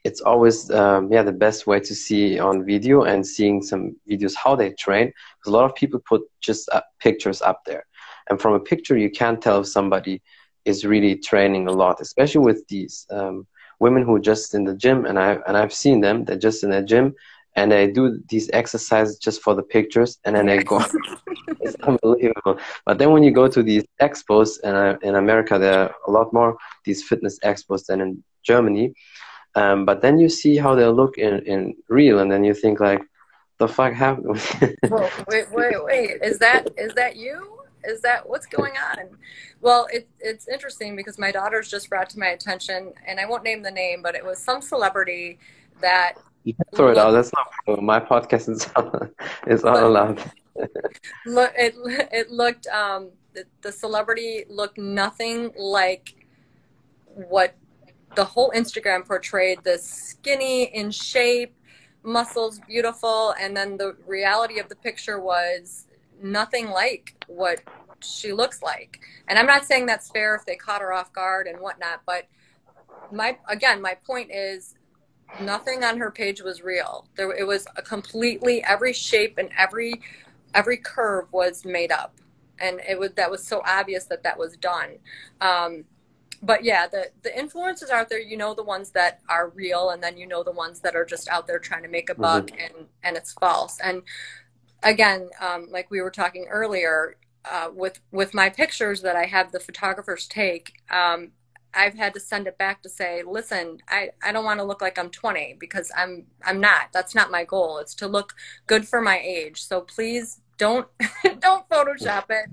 It's 0.03 0.21
always 0.21 0.69
um, 0.69 1.11
yeah 1.11 1.23
the 1.23 1.31
best 1.31 1.65
way 1.65 1.79
to 1.79 1.95
see 1.95 2.37
on 2.39 2.63
video 2.65 3.03
and 3.03 3.25
seeing 3.25 3.63
some 3.63 3.95
videos 4.09 4.35
how 4.35 4.55
they 4.55 4.71
train 4.71 5.07
because 5.07 5.49
a 5.51 5.51
lot 5.51 5.65
of 5.65 5.75
people 5.75 5.99
put 6.07 6.21
just 6.41 6.69
uh, 6.71 6.81
pictures 6.99 7.41
up 7.41 7.61
there 7.65 7.85
and 8.29 8.39
from 8.39 8.53
a 8.53 8.59
picture 8.59 8.97
you 8.97 9.09
can't 9.09 9.41
tell 9.41 9.61
if 9.61 9.67
somebody 9.67 10.21
is 10.63 10.85
really 10.85 11.15
training 11.15 11.67
a 11.67 11.71
lot 11.71 12.01
especially 12.01 12.45
with 12.45 12.67
these 12.67 13.07
um, 13.09 13.47
women 13.79 14.03
who 14.03 14.15
are 14.15 14.19
just 14.19 14.53
in 14.53 14.63
the 14.63 14.75
gym 14.75 15.05
and 15.05 15.17
I 15.17 15.39
and 15.47 15.57
I've 15.57 15.73
seen 15.73 16.01
them 16.01 16.23
they're 16.23 16.37
just 16.37 16.63
in 16.63 16.69
the 16.69 16.83
gym 16.83 17.15
and 17.55 17.71
they 17.71 17.87
do 17.87 18.21
these 18.29 18.49
exercises 18.53 19.17
just 19.17 19.41
for 19.41 19.55
the 19.55 19.63
pictures 19.63 20.19
and 20.25 20.35
then 20.35 20.45
they 20.45 20.63
go 20.63 20.83
it's 21.61 21.75
unbelievable 21.83 22.57
but 22.85 22.97
then 22.97 23.11
when 23.11 23.23
you 23.23 23.31
go 23.31 23.47
to 23.47 23.63
these 23.63 23.83
expos 24.01 24.59
and 24.63 24.75
uh, 24.75 24.97
in 25.01 25.15
america 25.15 25.57
there 25.57 25.79
are 25.79 25.95
a 26.07 26.11
lot 26.11 26.31
more 26.33 26.57
these 26.83 27.03
fitness 27.03 27.39
expos 27.39 27.85
than 27.85 28.01
in 28.01 28.23
germany 28.43 28.93
um, 29.55 29.85
but 29.85 30.01
then 30.01 30.19
you 30.19 30.27
see 30.27 30.57
how 30.57 30.75
they 30.75 30.85
look 30.85 31.17
in, 31.17 31.39
in 31.45 31.75
real 31.87 32.19
and 32.19 32.29
then 32.31 32.43
you 32.43 32.53
think 32.53 32.79
like 32.79 33.01
the 33.57 33.67
fuck 33.67 33.93
happened? 33.93 34.37
Whoa, 34.87 35.09
wait, 35.27 35.51
wait, 35.51 35.83
wait. 35.83 36.11
Is 36.21 36.39
that 36.39 36.67
is 36.77 36.93
that 36.95 37.15
you? 37.15 37.59
Is 37.83 38.01
that 38.01 38.27
what's 38.27 38.45
going 38.47 38.73
on? 38.73 39.17
Well, 39.61 39.87
it, 39.93 40.09
it's 40.19 40.47
interesting 40.47 40.95
because 40.95 41.17
my 41.17 41.31
daughter's 41.31 41.69
just 41.69 41.89
brought 41.89 42.09
to 42.11 42.19
my 42.19 42.27
attention, 42.27 42.93
and 43.07 43.19
I 43.19 43.25
won't 43.25 43.43
name 43.43 43.61
the 43.61 43.71
name, 43.71 44.01
but 44.01 44.15
it 44.15 44.25
was 44.25 44.39
some 44.39 44.61
celebrity 44.61 45.39
that. 45.81 46.15
Throw 46.75 46.91
it 46.91 46.97
out. 46.97 47.11
That's 47.11 47.31
not 47.33 47.81
my 47.81 47.99
podcast 47.99 48.49
is 48.49 48.67
is 49.47 49.63
all 49.63 49.87
allowed. 49.87 50.19
look, 51.25 51.51
it 51.57 51.75
it 52.11 52.29
looked 52.29 52.67
um 52.67 53.09
the, 53.33 53.45
the 53.61 53.71
celebrity 53.71 54.45
looked 54.49 54.77
nothing 54.77 55.51
like 55.57 56.15
what 57.07 57.55
the 58.15 58.23
whole 58.23 58.51
Instagram 58.55 59.05
portrayed. 59.05 59.63
The 59.63 59.77
skinny 59.77 60.65
in 60.65 60.91
shape, 60.91 61.55
muscles 62.03 62.59
beautiful, 62.67 63.33
and 63.39 63.55
then 63.55 63.77
the 63.77 63.95
reality 64.05 64.59
of 64.59 64.69
the 64.69 64.75
picture 64.75 65.19
was 65.19 65.87
nothing 66.21 66.69
like 66.69 67.15
what 67.27 67.61
she 68.01 68.31
looks 68.31 68.61
like. 68.61 68.99
And 69.27 69.39
I'm 69.39 69.47
not 69.47 69.65
saying 69.65 69.87
that's 69.87 70.09
fair 70.09 70.35
if 70.35 70.45
they 70.45 70.55
caught 70.55 70.81
her 70.81 70.93
off 70.93 71.11
guard 71.11 71.47
and 71.47 71.59
whatnot, 71.59 72.01
but 72.05 72.27
my 73.11 73.37
again, 73.49 73.81
my 73.81 73.95
point 74.05 74.31
is 74.31 74.75
nothing 75.39 75.83
on 75.83 75.97
her 75.97 76.11
page 76.11 76.41
was 76.41 76.61
real. 76.61 77.07
There 77.15 77.31
it 77.31 77.45
was 77.45 77.67
a 77.75 77.81
completely 77.81 78.63
every 78.63 78.93
shape 78.93 79.37
and 79.37 79.49
every 79.57 80.01
every 80.53 80.77
curve 80.77 81.31
was 81.31 81.65
made 81.65 81.91
up. 81.91 82.15
And 82.59 82.79
it 82.87 82.97
was 82.97 83.11
that 83.13 83.29
was 83.29 83.45
so 83.45 83.61
obvious 83.65 84.05
that 84.05 84.23
that 84.23 84.37
was 84.37 84.55
done. 84.57 84.97
Um, 85.41 85.85
but 86.41 86.63
yeah, 86.63 86.87
the 86.87 87.11
the 87.23 87.29
influencers 87.29 87.89
out 87.89 88.09
there, 88.09 88.19
you 88.19 88.37
know 88.37 88.53
the 88.53 88.63
ones 88.63 88.91
that 88.91 89.21
are 89.27 89.49
real, 89.49 89.89
and 89.89 90.01
then 90.01 90.17
you 90.17 90.27
know 90.27 90.43
the 90.43 90.51
ones 90.51 90.79
that 90.81 90.95
are 90.95 91.05
just 91.05 91.27
out 91.29 91.47
there 91.47 91.59
trying 91.59 91.83
to 91.83 91.89
make 91.89 92.09
a 92.09 92.15
buck, 92.15 92.47
mm-hmm. 92.47 92.77
and 92.77 92.87
and 93.03 93.17
it's 93.17 93.33
false. 93.33 93.79
And 93.83 94.03
again, 94.83 95.29
um, 95.41 95.67
like 95.69 95.89
we 95.89 96.01
were 96.01 96.11
talking 96.11 96.45
earlier, 96.49 97.17
uh, 97.49 97.69
with 97.73 97.99
with 98.11 98.33
my 98.33 98.49
pictures 98.49 99.01
that 99.01 99.15
I 99.15 99.25
have 99.25 99.51
the 99.51 99.59
photographers 99.59 100.27
take, 100.27 100.73
um, 100.89 101.31
I've 101.75 101.95
had 101.95 102.13
to 102.13 102.19
send 102.19 102.47
it 102.47 102.57
back 102.57 102.81
to 102.83 102.89
say, 102.89 103.23
listen, 103.25 103.79
I, 103.89 104.09
I 104.23 104.31
don't 104.31 104.45
want 104.45 104.59
to 104.59 104.63
look 104.65 104.81
like 104.81 104.97
I'm 104.97 105.09
20 105.09 105.57
because 105.59 105.91
I'm 105.95 106.25
I'm 106.43 106.59
not. 106.59 106.89
That's 106.93 107.15
not 107.15 107.31
my 107.31 107.43
goal. 107.43 107.79
It's 107.79 107.95
to 107.95 108.07
look 108.07 108.33
good 108.67 108.87
for 108.87 109.01
my 109.01 109.19
age. 109.19 109.63
So 109.63 109.81
please 109.81 110.41
don't 110.57 110.87
don't 111.39 111.67
Photoshop 111.69 112.25
it. 112.29 112.49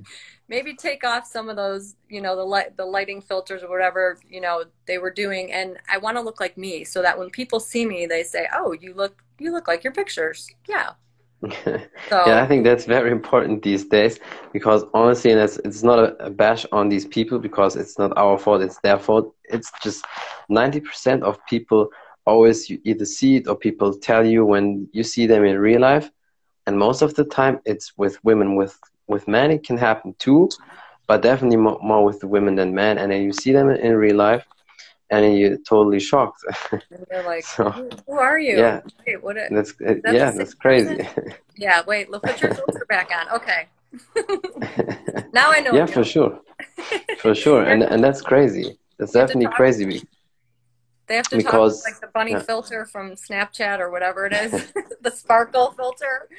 Maybe 0.48 0.74
take 0.74 1.04
off 1.04 1.26
some 1.26 1.48
of 1.48 1.56
those, 1.56 1.94
you 2.08 2.20
know, 2.20 2.36
the 2.36 2.44
light 2.44 2.76
the 2.76 2.84
lighting 2.84 3.20
filters 3.20 3.62
or 3.62 3.70
whatever 3.70 4.18
you 4.28 4.40
know 4.40 4.64
they 4.86 4.98
were 4.98 5.10
doing. 5.10 5.52
And 5.52 5.78
I 5.90 5.98
want 5.98 6.16
to 6.16 6.22
look 6.22 6.40
like 6.40 6.58
me, 6.58 6.84
so 6.84 7.02
that 7.02 7.18
when 7.18 7.30
people 7.30 7.60
see 7.60 7.86
me, 7.86 8.06
they 8.06 8.22
say, 8.22 8.48
"Oh, 8.54 8.72
you 8.72 8.94
look 8.94 9.22
you 9.38 9.52
look 9.52 9.68
like 9.68 9.84
your 9.84 9.92
pictures." 9.92 10.48
Yeah, 10.68 10.90
so, 11.42 11.80
yeah, 12.10 12.42
I 12.42 12.46
think 12.46 12.64
that's 12.64 12.84
very 12.84 13.10
important 13.10 13.62
these 13.62 13.84
days 13.84 14.20
because 14.52 14.84
honestly, 14.94 15.32
and 15.32 15.40
it's, 15.40 15.56
it's 15.58 15.82
not 15.82 15.98
a, 15.98 16.26
a, 16.26 16.30
bash 16.30 16.64
on 16.72 16.88
these 16.88 17.04
people 17.06 17.38
because 17.38 17.74
it's 17.76 17.98
not 17.98 18.16
our 18.16 18.38
fault, 18.38 18.62
it's 18.62 18.78
their 18.80 18.98
fault. 18.98 19.34
It's 19.44 19.70
just 19.82 20.04
90% 20.50 21.22
of 21.22 21.44
people 21.46 21.90
always 22.26 22.70
you 22.70 22.80
either 22.84 23.04
see 23.04 23.36
it 23.36 23.48
or 23.48 23.56
people 23.56 23.92
tell 23.98 24.24
you 24.24 24.44
when 24.44 24.88
you 24.92 25.02
see 25.02 25.26
them 25.26 25.44
in 25.44 25.58
real 25.58 25.80
life. 25.80 26.10
And 26.66 26.78
most 26.78 27.02
of 27.02 27.14
the 27.14 27.24
time, 27.24 27.60
it's 27.64 27.92
with 27.98 28.22
women. 28.24 28.54
With, 28.54 28.78
with 29.08 29.26
men, 29.26 29.50
it 29.50 29.64
can 29.64 29.76
happen 29.76 30.14
too, 30.20 30.48
but 31.08 31.22
definitely 31.22 31.56
more, 31.56 31.80
more 31.82 32.04
with 32.04 32.20
the 32.20 32.28
women 32.28 32.54
than 32.54 32.72
men. 32.72 32.98
And 32.98 33.10
then 33.10 33.22
you 33.22 33.32
see 33.32 33.52
them 33.52 33.68
in 33.68 33.96
real 33.96 34.16
life 34.16 34.46
and 35.12 35.38
you're 35.38 35.58
totally 35.58 36.00
shocked. 36.00 36.44
and 36.72 36.82
you're 37.10 37.22
like, 37.26 37.44
so, 37.44 37.70
who, 37.70 37.90
who, 38.06 38.12
are 38.14 38.38
you? 38.38 38.56
Yeah, 38.56 38.80
wait, 39.06 39.22
what? 39.22 39.36
that's, 39.50 39.74
that's 39.78 40.00
yeah, 40.12 40.30
that's 40.30 40.54
crazy. 40.54 41.06
yeah, 41.56 41.82
wait, 41.86 42.10
look, 42.10 42.22
put 42.22 42.40
your 42.40 42.54
filter 42.54 42.86
back 42.88 43.10
on. 43.14 43.28
Okay. 43.36 43.68
now 45.34 45.50
I 45.50 45.60
know. 45.60 45.72
Yeah, 45.74 45.84
for 45.84 46.02
sure, 46.02 46.40
for 47.18 47.34
sure, 47.34 47.62
and 47.64 47.82
and 47.82 48.02
that's 48.02 48.22
crazy. 48.22 48.78
That's 48.98 49.12
definitely 49.12 49.52
crazy. 49.54 50.02
They 51.08 51.16
have 51.16 51.28
to 51.28 51.36
because, 51.36 51.82
talk 51.82 51.92
like 51.92 52.00
the 52.00 52.06
bunny 52.06 52.32
yeah. 52.32 52.42
filter 52.42 52.86
from 52.86 53.10
Snapchat 53.12 53.80
or 53.80 53.90
whatever 53.90 54.24
it 54.24 54.32
is, 54.32 54.72
the 55.02 55.10
sparkle 55.10 55.72
filter. 55.72 56.30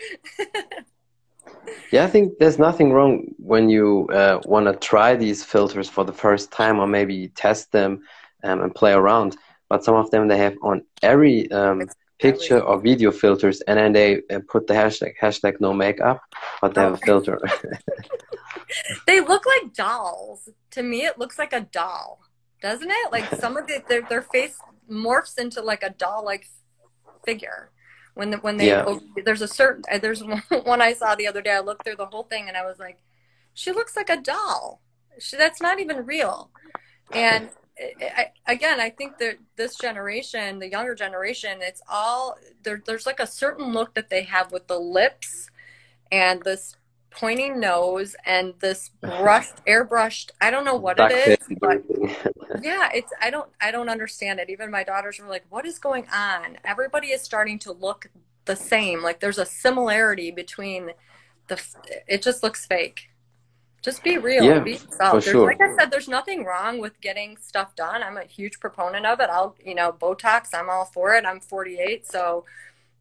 yeah, 1.92 2.06
I 2.06 2.08
think 2.08 2.40
there's 2.40 2.58
nothing 2.58 2.92
wrong 2.92 3.28
when 3.38 3.70
you 3.70 4.08
uh, 4.12 4.42
want 4.46 4.66
to 4.66 4.74
try 4.74 5.16
these 5.16 5.44
filters 5.44 5.88
for 5.88 6.04
the 6.04 6.14
first 6.14 6.52
time 6.52 6.80
or 6.80 6.88
maybe 6.88 7.28
test 7.36 7.72
them 7.72 8.02
um, 8.44 8.62
and 8.62 8.74
play 8.74 8.94
around. 8.94 9.38
But 9.70 9.84
some 9.84 9.96
of 9.96 10.12
them 10.12 10.28
they 10.28 10.38
have 10.38 10.56
on 10.62 10.84
every 11.02 11.52
um, 11.52 11.82
picture 12.20 12.60
or 12.60 12.80
video 12.80 13.12
filters, 13.12 13.62
and 13.62 13.78
then 13.80 13.94
they 13.94 14.22
uh, 14.30 14.40
put 14.48 14.68
the 14.68 14.74
hashtag 14.74 15.14
hashtag 15.22 15.60
no 15.60 15.74
makeup, 15.74 16.22
but 16.62 16.74
they 16.74 16.82
have 16.82 16.94
a 16.94 16.98
filter. 16.98 17.40
they 19.08 19.20
look 19.20 19.44
like 19.46 19.74
dolls. 19.74 20.50
To 20.72 20.84
me, 20.84 21.06
it 21.06 21.18
looks 21.18 21.40
like 21.40 21.54
a 21.54 21.62
doll, 21.62 22.22
doesn't 22.62 22.90
it? 22.90 23.12
Like 23.12 23.28
some 23.40 23.58
of 23.58 23.68
the, 23.68 23.84
their 23.88 24.02
their 24.04 24.22
face 24.22 24.58
morphs 24.90 25.38
into 25.38 25.62
like 25.62 25.84
a 25.84 25.90
doll 25.90 26.24
like 26.26 26.48
figure 27.26 27.72
when 28.16 28.32
the, 28.32 28.38
when 28.38 28.58
they 28.58 28.68
yeah. 28.68 28.84
oh, 28.86 29.02
there's 29.24 29.42
a 29.42 29.48
certain 29.48 29.84
uh, 29.92 29.98
there's 29.98 30.24
one 30.64 30.82
I 30.82 30.94
saw 30.94 31.16
the 31.16 31.28
other 31.28 31.42
day. 31.42 31.52
I 31.52 31.60
looked 31.60 31.84
through 31.84 31.96
the 31.96 32.06
whole 32.06 32.24
thing 32.24 32.48
and 32.48 32.58
I 32.58 32.66
was 32.66 32.80
like, 32.80 33.00
she 33.54 33.72
looks 33.72 33.96
like 33.96 34.10
a 34.10 34.18
doll. 34.18 34.82
She, 35.20 35.38
that's 35.38 35.62
not 35.62 35.80
even 35.80 36.06
real. 36.06 36.52
And 37.12 37.50
I, 37.80 38.32
again, 38.46 38.80
I 38.80 38.90
think 38.90 39.18
that 39.18 39.38
this 39.56 39.76
generation, 39.76 40.60
the 40.60 40.70
younger 40.70 40.96
generation, 40.96 41.60
it's 41.62 41.82
all 41.90 42.38
there, 42.64 42.82
there's 42.86 43.06
like 43.06 43.20
a 43.20 43.28
certain 43.28 43.74
look 43.74 43.96
that 43.96 44.10
they 44.10 44.24
have 44.24 44.52
with 44.52 44.68
the 44.68 44.80
lips 44.80 45.50
and 46.12 46.42
this 46.44 46.76
pointing 47.10 47.60
nose 47.60 48.16
and 48.26 48.54
this 48.60 48.90
brushed, 49.02 49.56
airbrushed. 49.66 50.32
I 50.40 50.52
don't 50.52 50.66
know 50.66 50.76
what 50.76 50.98
Back 50.98 51.12
it 51.12 51.42
is, 51.42 51.58
but 51.60 51.84
yeah, 52.62 52.90
it's 52.94 53.12
I 53.20 53.30
don't 53.30 53.50
I 53.60 53.72
don't 53.72 53.90
understand 53.90 54.40
it. 54.40 54.50
Even 54.50 54.70
my 54.70 54.84
daughters 54.84 55.20
were 55.20 55.28
like, 55.28 55.46
"What 55.50 55.66
is 55.66 55.80
going 55.80 56.08
on?" 56.14 56.58
Everybody 56.64 57.08
is 57.08 57.22
starting 57.22 57.58
to 57.60 57.72
look 57.72 58.10
the 58.46 58.56
same. 58.56 59.02
Like 59.02 59.20
there's 59.20 59.40
a 59.40 59.46
similarity 59.46 60.30
between 60.30 60.92
the. 61.48 61.60
It 62.08 62.22
just 62.22 62.44
looks 62.44 62.66
fake 62.66 63.10
just 63.84 64.02
be 64.04 64.18
real 64.18 64.44
yeah, 64.44 64.60
be 64.60 64.74
yourself. 64.74 65.24
Sure. 65.24 65.46
like 65.46 65.62
i 65.62 65.76
said 65.76 65.92
there's 65.92 66.08
nothing 66.08 66.46
wrong 66.46 66.80
with 66.80 67.00
getting 67.02 67.38
stuff 67.38 67.76
done. 67.76 68.02
I'm 68.02 68.18
a 68.18 68.24
huge 68.24 68.60
proponent 68.60 69.06
of 69.06 69.20
it. 69.20 69.30
I'll 69.30 69.56
you 69.64 69.76
know 69.76 69.92
botox 69.92 70.50
i'm 70.54 70.70
all 70.70 70.86
for 70.86 71.14
it. 71.14 71.26
I'm 71.26 71.40
48 71.40 72.08
so 72.08 72.46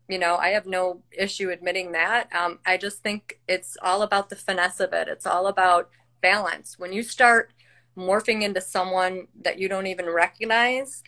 you 0.09 0.19
know 0.19 0.37
i 0.37 0.49
have 0.49 0.67
no 0.67 1.03
issue 1.17 1.51
admitting 1.51 1.93
that. 1.93 2.29
Um, 2.35 2.59
i 2.67 2.77
just 2.77 3.03
think 3.03 3.41
it's 3.49 3.77
all 3.81 4.03
about 4.03 4.29
the 4.29 4.37
finesse 4.37 4.81
of 4.81 4.93
it. 4.93 5.09
It's 5.09 5.27
all 5.27 5.47
about 5.47 5.89
balance. 6.21 6.79
When 6.79 6.93
you 6.93 7.03
start 7.03 7.53
morphing 7.97 8.43
into 8.43 8.61
someone 8.61 9.29
that 9.41 9.59
you 9.59 9.69
don't 9.69 9.87
even 9.87 10.07
recognize 10.07 11.03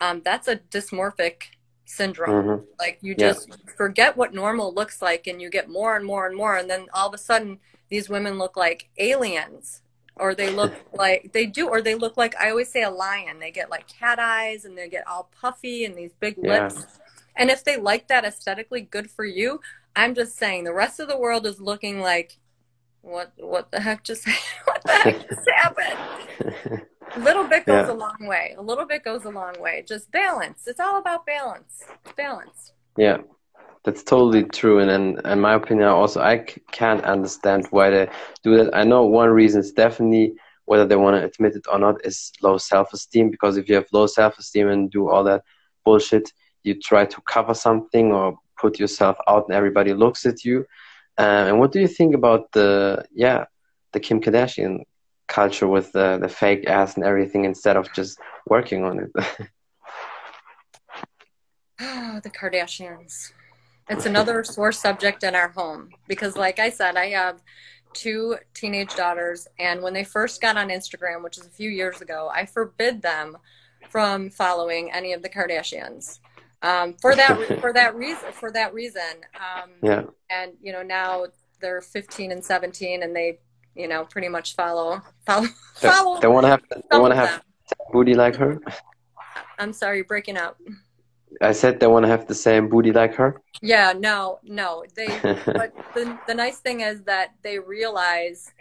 um, 0.00 0.22
that's 0.24 0.48
a 0.48 0.56
dysmorphic 0.56 1.42
syndrome. 1.84 2.30
Mm-hmm. 2.30 2.64
like 2.78 2.98
you 3.02 3.14
just 3.14 3.48
yeah. 3.48 3.56
forget 3.76 4.16
what 4.16 4.32
normal 4.32 4.72
looks 4.72 5.02
like 5.02 5.26
and 5.26 5.42
you 5.42 5.50
get 5.50 5.68
more 5.68 5.96
and 5.96 6.06
more 6.06 6.26
and 6.26 6.36
more 6.36 6.56
and 6.56 6.70
then 6.70 6.86
all 6.94 7.08
of 7.08 7.14
a 7.14 7.18
sudden 7.18 7.58
these 7.90 8.08
women 8.08 8.38
look 8.38 8.56
like 8.56 8.88
aliens 8.98 9.82
or 10.16 10.34
they 10.34 10.50
look 10.50 10.72
like 10.94 11.32
they 11.32 11.46
do 11.46 11.68
or 11.68 11.82
they 11.82 11.94
look 11.94 12.16
like 12.16 12.34
i 12.36 12.50
always 12.50 12.70
say 12.70 12.82
a 12.82 12.90
lion. 12.90 13.38
They 13.38 13.50
get 13.50 13.70
like 13.70 13.88
cat 13.88 14.18
eyes 14.18 14.64
and 14.64 14.78
they 14.78 14.88
get 14.88 15.06
all 15.06 15.30
puffy 15.40 15.84
and 15.84 15.96
these 15.96 16.12
big 16.18 16.36
yeah. 16.40 16.64
lips. 16.64 16.86
And 17.36 17.50
if 17.50 17.64
they 17.64 17.76
like 17.76 18.08
that 18.08 18.24
aesthetically 18.24 18.82
good 18.82 19.10
for 19.10 19.24
you. 19.24 19.60
I'm 19.96 20.14
just 20.14 20.36
saying 20.36 20.64
the 20.64 20.72
rest 20.72 21.00
of 21.00 21.08
the 21.08 21.18
world 21.18 21.46
is 21.46 21.60
looking 21.60 22.00
like 22.00 22.38
what 23.02 23.32
what 23.36 23.70
the 23.72 23.80
heck 23.80 24.04
just 24.04 24.26
what 24.64 24.82
the 24.84 24.92
heck 24.92 25.28
just 25.28 25.50
happened? 25.56 26.82
A 27.16 27.18
little 27.18 27.44
bit 27.44 27.66
goes 27.66 27.88
yeah. 27.88 27.92
a 27.92 27.94
long 27.94 28.18
way. 28.20 28.54
A 28.56 28.62
little 28.62 28.86
bit 28.86 29.02
goes 29.02 29.24
a 29.24 29.30
long 29.30 29.54
way. 29.58 29.84
Just 29.86 30.12
balance. 30.12 30.68
It's 30.68 30.78
all 30.78 30.98
about 30.98 31.26
balance. 31.26 31.82
Balance. 32.16 32.72
Yeah 32.96 33.18
that's 33.84 34.02
totally 34.02 34.44
true 34.44 34.78
and 34.78 34.90
in, 34.90 35.26
in 35.26 35.40
my 35.40 35.54
opinion 35.54 35.88
also 35.88 36.20
I 36.20 36.44
c- 36.44 36.62
can't 36.70 37.02
understand 37.04 37.66
why 37.70 37.90
they 37.90 38.10
do 38.44 38.56
that. 38.56 38.76
I 38.76 38.84
know 38.84 39.04
one 39.06 39.30
reason 39.30 39.60
is 39.60 39.72
definitely 39.72 40.34
whether 40.66 40.86
they 40.86 40.96
want 40.96 41.16
to 41.16 41.24
admit 41.24 41.56
it 41.56 41.66
or 41.72 41.78
not 41.78 42.04
is 42.04 42.32
low 42.42 42.58
self-esteem 42.58 43.30
because 43.30 43.56
if 43.56 43.68
you 43.68 43.74
have 43.76 43.86
low 43.92 44.06
self-esteem 44.06 44.68
and 44.68 44.90
do 44.90 45.08
all 45.08 45.24
that 45.24 45.42
bullshit 45.84 46.30
you 46.62 46.74
try 46.78 47.06
to 47.06 47.20
cover 47.22 47.54
something 47.54 48.12
or 48.12 48.38
put 48.60 48.78
yourself 48.78 49.16
out 49.26 49.46
and 49.48 49.56
everybody 49.56 49.94
looks 49.94 50.26
at 50.26 50.44
you. 50.44 50.66
Uh, 51.18 51.46
and 51.48 51.58
what 51.58 51.72
do 51.72 51.80
you 51.80 51.88
think 51.88 52.14
about 52.14 52.52
the 52.52 53.04
yeah 53.12 53.44
the 53.92 54.00
kim 54.00 54.20
kardashian 54.20 54.80
culture 55.26 55.66
with 55.66 55.92
the, 55.92 56.18
the 56.20 56.28
fake 56.28 56.66
ass 56.66 56.96
and 56.96 57.04
everything 57.04 57.44
instead 57.44 57.76
of 57.76 57.92
just 57.92 58.18
working 58.46 58.84
on 58.84 59.00
it? 59.00 59.10
Oh, 61.80 62.20
the 62.24 62.30
kardashians 62.30 63.32
it's 63.90 64.06
another 64.06 64.44
sore 64.44 64.72
subject 64.72 65.22
in 65.24 65.34
our 65.34 65.48
home 65.48 65.90
because, 66.08 66.36
like 66.36 66.58
I 66.58 66.70
said, 66.70 66.96
I 66.96 67.08
have 67.08 67.42
two 67.92 68.36
teenage 68.54 68.94
daughters, 68.94 69.48
and 69.58 69.82
when 69.82 69.92
they 69.92 70.04
first 70.04 70.40
got 70.40 70.56
on 70.56 70.68
Instagram, 70.68 71.22
which 71.22 71.36
is 71.38 71.46
a 71.46 71.50
few 71.50 71.68
years 71.70 72.00
ago, 72.00 72.30
I 72.32 72.46
forbid 72.46 73.02
them 73.02 73.36
from 73.88 74.30
following 74.30 74.92
any 74.92 75.12
of 75.12 75.22
the 75.22 75.28
Kardashians. 75.28 76.20
um, 76.62 76.94
for 77.00 77.16
that 77.16 77.36
for 77.60 77.72
that 77.72 77.94
reason 77.94 78.32
for 78.32 78.50
that 78.52 78.72
reason. 78.74 79.24
Um, 79.34 79.70
yeah. 79.82 80.02
And 80.30 80.52
you 80.62 80.72
know 80.72 80.82
now 80.82 81.26
they're 81.60 81.80
15 81.80 82.32
and 82.32 82.44
17, 82.44 83.02
and 83.02 83.14
they 83.14 83.38
you 83.74 83.88
know 83.88 84.04
pretty 84.04 84.28
much 84.28 84.54
follow 84.54 85.00
follow 85.26 85.48
follow. 85.74 86.20
They 86.20 86.28
want 86.28 86.44
to 86.44 86.48
have 86.48 86.62
they 86.90 86.98
want 86.98 87.12
to 87.12 87.16
have 87.16 87.42
booty 87.92 88.14
like 88.14 88.36
her. 88.36 88.60
I'm 89.58 89.72
sorry, 89.72 90.02
breaking 90.02 90.36
up. 90.36 90.58
I 91.40 91.52
said 91.52 91.80
they 91.80 91.86
want 91.86 92.04
to 92.04 92.08
have 92.08 92.26
the 92.26 92.34
same 92.34 92.68
booty 92.68 92.92
like 92.92 93.14
her. 93.14 93.40
Yeah, 93.62 93.92
no, 93.96 94.38
no. 94.42 94.84
They, 94.94 95.06
but 95.22 95.74
the 95.94 96.18
the 96.26 96.34
nice 96.34 96.58
thing 96.58 96.80
is 96.80 97.02
that 97.02 97.34
they 97.42 97.58
realize 97.58 98.52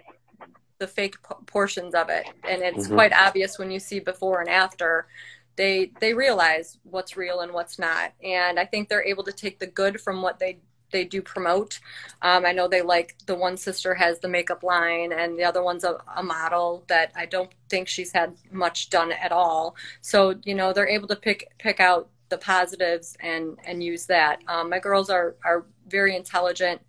the 0.80 0.88
fake 0.88 1.16
portions 1.46 1.94
of 1.94 2.10
it, 2.10 2.26
and 2.48 2.62
it's 2.62 2.86
mm-hmm. 2.86 2.96
quite 2.96 3.14
obvious 3.14 3.60
when 3.60 3.72
you 3.72 3.80
see 3.80 4.00
before 4.00 4.42
and 4.42 4.50
after. 4.50 5.08
They 5.56 5.92
they 6.00 6.14
realize 6.14 6.78
what's 6.84 7.18
real 7.18 7.42
and 7.42 7.52
what's 7.52 7.78
not, 7.78 8.14
and 8.24 8.58
I 8.58 8.66
think 8.66 8.88
they're 8.88 9.04
able 9.04 9.24
to 9.26 9.34
take 9.34 9.60
the 9.60 9.68
good 9.68 10.00
from 10.00 10.22
what 10.22 10.40
they 10.40 10.60
they 10.92 11.04
do 11.04 11.22
promote. 11.22 11.80
Um, 12.22 12.46
I 12.46 12.52
know 12.52 12.68
they 12.68 12.82
like 12.82 13.16
the 13.26 13.36
one 13.36 13.58
sister 13.58 13.94
has 13.94 14.20
the 14.20 14.28
makeup 14.28 14.64
line, 14.64 15.12
and 15.12 15.38
the 15.38 15.44
other 15.44 15.64
one's 15.64 15.84
a, 15.84 15.98
a, 16.16 16.24
model 16.24 16.84
that 16.88 17.12
I 17.16 17.26
don't 17.26 17.52
think 17.70 17.88
she's 17.88 18.12
had 18.12 18.36
much 18.52 18.90
done 18.90 19.12
at 19.12 19.32
all. 19.32 19.76
So 20.02 20.36
you 20.44 20.56
know 20.56 20.74
they're 20.74 20.88
able 20.88 21.08
to 21.10 21.16
pick 21.16 21.52
pick 21.60 21.80
out 21.80 22.10
the 22.30 22.38
positives 22.38 23.16
and 23.20 23.58
and 23.66 23.84
use 23.84 24.06
that. 24.08 24.42
Um, 24.48 24.70
my 24.70 24.80
girls 24.80 25.10
are 25.10 25.36
are 25.44 25.66
very 25.88 26.16
intelligent, 26.16 26.82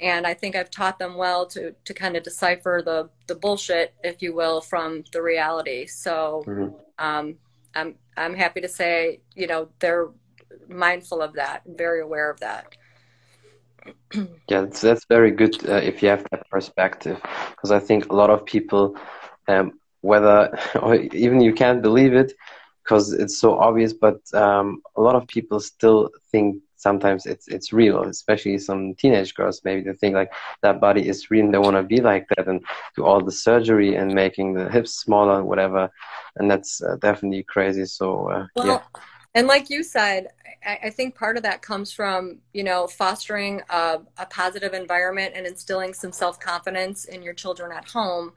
and 0.00 0.26
I 0.26 0.34
think 0.34 0.56
I've 0.56 0.70
taught 0.70 0.98
them 0.98 1.16
well 1.16 1.46
to 1.46 1.74
to 1.84 1.94
kind 1.94 2.16
of 2.16 2.22
decipher 2.22 2.82
the 2.84 3.08
the 3.26 3.34
bullshit, 3.34 3.94
if 4.02 4.22
you 4.22 4.34
will, 4.34 4.60
from 4.60 5.04
the 5.12 5.22
reality. 5.22 5.86
So 5.86 6.44
mm-hmm. 6.46 6.74
um, 6.98 7.36
I'm 7.74 7.94
I'm 8.16 8.34
happy 8.34 8.60
to 8.60 8.68
say 8.68 9.20
you 9.34 9.46
know 9.46 9.68
they're 9.78 10.08
mindful 10.68 11.22
of 11.22 11.34
that, 11.34 11.62
very 11.66 12.00
aware 12.00 12.30
of 12.30 12.40
that. 12.40 12.76
yeah, 14.14 14.62
that's, 14.62 14.80
that's 14.80 15.04
very 15.06 15.30
good 15.30 15.68
uh, 15.68 15.74
if 15.74 16.02
you 16.02 16.08
have 16.08 16.26
that 16.30 16.48
perspective, 16.50 17.20
because 17.50 17.70
I 17.70 17.80
think 17.80 18.10
a 18.10 18.14
lot 18.14 18.30
of 18.30 18.44
people, 18.44 18.96
um, 19.48 19.78
whether 20.00 20.58
or 20.80 20.94
even 20.94 21.40
you 21.40 21.52
can't 21.52 21.82
believe 21.82 22.14
it, 22.14 22.32
because 22.84 23.12
it's 23.12 23.38
so 23.38 23.58
obvious, 23.58 23.92
but 23.92 24.20
um, 24.34 24.82
a 24.96 25.00
lot 25.00 25.14
of 25.16 25.26
people 25.26 25.58
still 25.58 26.10
think 26.30 26.62
sometimes 26.76 27.24
it's 27.24 27.48
it's 27.48 27.72
real, 27.72 28.02
especially 28.02 28.58
some 28.58 28.94
teenage 28.94 29.34
girls. 29.34 29.62
Maybe 29.64 29.80
they 29.82 29.94
think 29.94 30.14
like 30.14 30.32
that 30.62 30.80
body 30.80 31.08
is 31.08 31.30
real 31.30 31.46
and 31.46 31.54
they 31.54 31.58
want 31.58 31.76
to 31.76 31.82
be 31.82 32.00
like 32.00 32.26
that 32.36 32.46
and 32.46 32.60
do 32.96 33.04
all 33.04 33.22
the 33.22 33.32
surgery 33.32 33.96
and 33.96 34.14
making 34.14 34.54
the 34.54 34.68
hips 34.68 34.92
smaller, 35.04 35.42
whatever. 35.42 35.90
And 36.36 36.50
that's 36.50 36.82
uh, 36.82 36.96
definitely 36.96 37.44
crazy. 37.44 37.86
So 37.86 38.30
uh, 38.30 38.46
well, 38.54 38.66
yeah. 38.66 38.80
And 39.36 39.46
like 39.48 39.70
you 39.70 39.82
said, 39.82 40.28
I, 40.64 40.78
I, 40.84 40.90
think 40.90 41.16
part 41.16 41.36
of 41.36 41.42
that 41.42 41.60
comes 41.60 41.90
from 41.92 42.38
you 42.52 42.64
know 42.64 42.86
fostering 42.86 43.62
a, 43.70 44.00
a 44.18 44.26
positive 44.26 44.74
environment 44.74 45.32
and 45.34 45.46
instilling 45.46 45.94
some 45.94 46.12
self 46.12 46.38
confidence 46.38 47.06
in 47.06 47.22
your 47.22 47.34
children 47.34 47.72
at 47.72 47.88
home. 47.88 48.32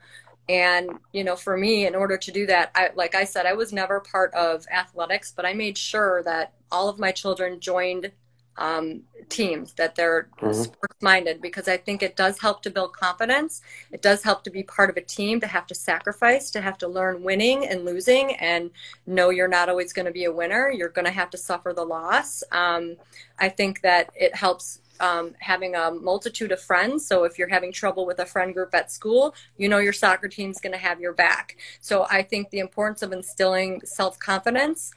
And 0.49 0.89
you 1.11 1.23
know, 1.23 1.35
for 1.35 1.57
me, 1.57 1.85
in 1.85 1.95
order 1.95 2.17
to 2.17 2.31
do 2.31 2.45
that, 2.47 2.71
I, 2.75 2.89
like 2.95 3.15
I 3.15 3.23
said, 3.23 3.45
I 3.45 3.53
was 3.53 3.73
never 3.73 3.99
part 3.99 4.33
of 4.33 4.65
athletics, 4.71 5.33
but 5.35 5.45
I 5.45 5.53
made 5.53 5.77
sure 5.77 6.23
that 6.23 6.53
all 6.71 6.89
of 6.89 6.99
my 6.99 7.11
children 7.11 7.59
joined 7.59 8.11
um, 8.57 9.03
teams 9.29 9.73
that 9.73 9.95
they're 9.95 10.29
mm-hmm. 10.39 10.53
sports 10.53 11.01
minded 11.01 11.41
because 11.41 11.67
I 11.67 11.77
think 11.77 12.01
it 12.01 12.15
does 12.15 12.39
help 12.39 12.61
to 12.63 12.69
build 12.69 12.93
confidence. 12.93 13.61
It 13.91 14.01
does 14.01 14.23
help 14.23 14.43
to 14.45 14.49
be 14.49 14.63
part 14.63 14.89
of 14.89 14.97
a 14.97 15.01
team, 15.01 15.39
to 15.41 15.47
have 15.47 15.67
to 15.67 15.75
sacrifice, 15.75 16.49
to 16.51 16.61
have 16.61 16.77
to 16.79 16.87
learn 16.87 17.23
winning 17.23 17.67
and 17.67 17.85
losing, 17.85 18.35
and 18.35 18.71
know 19.05 19.29
you're 19.29 19.47
not 19.47 19.69
always 19.69 19.93
going 19.93 20.05
to 20.05 20.11
be 20.11 20.25
a 20.25 20.31
winner. 20.31 20.71
You're 20.71 20.89
going 20.89 21.05
to 21.05 21.11
have 21.11 21.29
to 21.31 21.37
suffer 21.37 21.73
the 21.73 21.85
loss. 21.85 22.43
Um, 22.51 22.95
I 23.39 23.49
think 23.49 23.81
that 23.81 24.11
it 24.15 24.35
helps. 24.35 24.81
Um, 24.99 25.35
having 25.39 25.75
a 25.75 25.91
multitude 25.91 26.51
of 26.51 26.61
friends. 26.61 27.05
So 27.07 27.23
if 27.23 27.37
you're 27.37 27.47
having 27.47 27.71
trouble 27.71 28.05
with 28.05 28.19
a 28.19 28.25
friend 28.25 28.53
group 28.53 28.73
at 28.73 28.91
school, 28.91 29.35
you 29.57 29.69
know 29.69 29.79
your 29.79 29.93
soccer 29.93 30.27
team's 30.27 30.59
going 30.59 30.73
to 30.73 30.79
have 30.79 30.99
your 30.99 31.13
back. 31.13 31.57
So 31.81 32.05
I 32.09 32.23
think 32.23 32.49
the 32.49 32.59
importance 32.59 33.01
of 33.01 33.11
instilling 33.11 33.81
self 33.85 34.17
confidence 34.19 34.91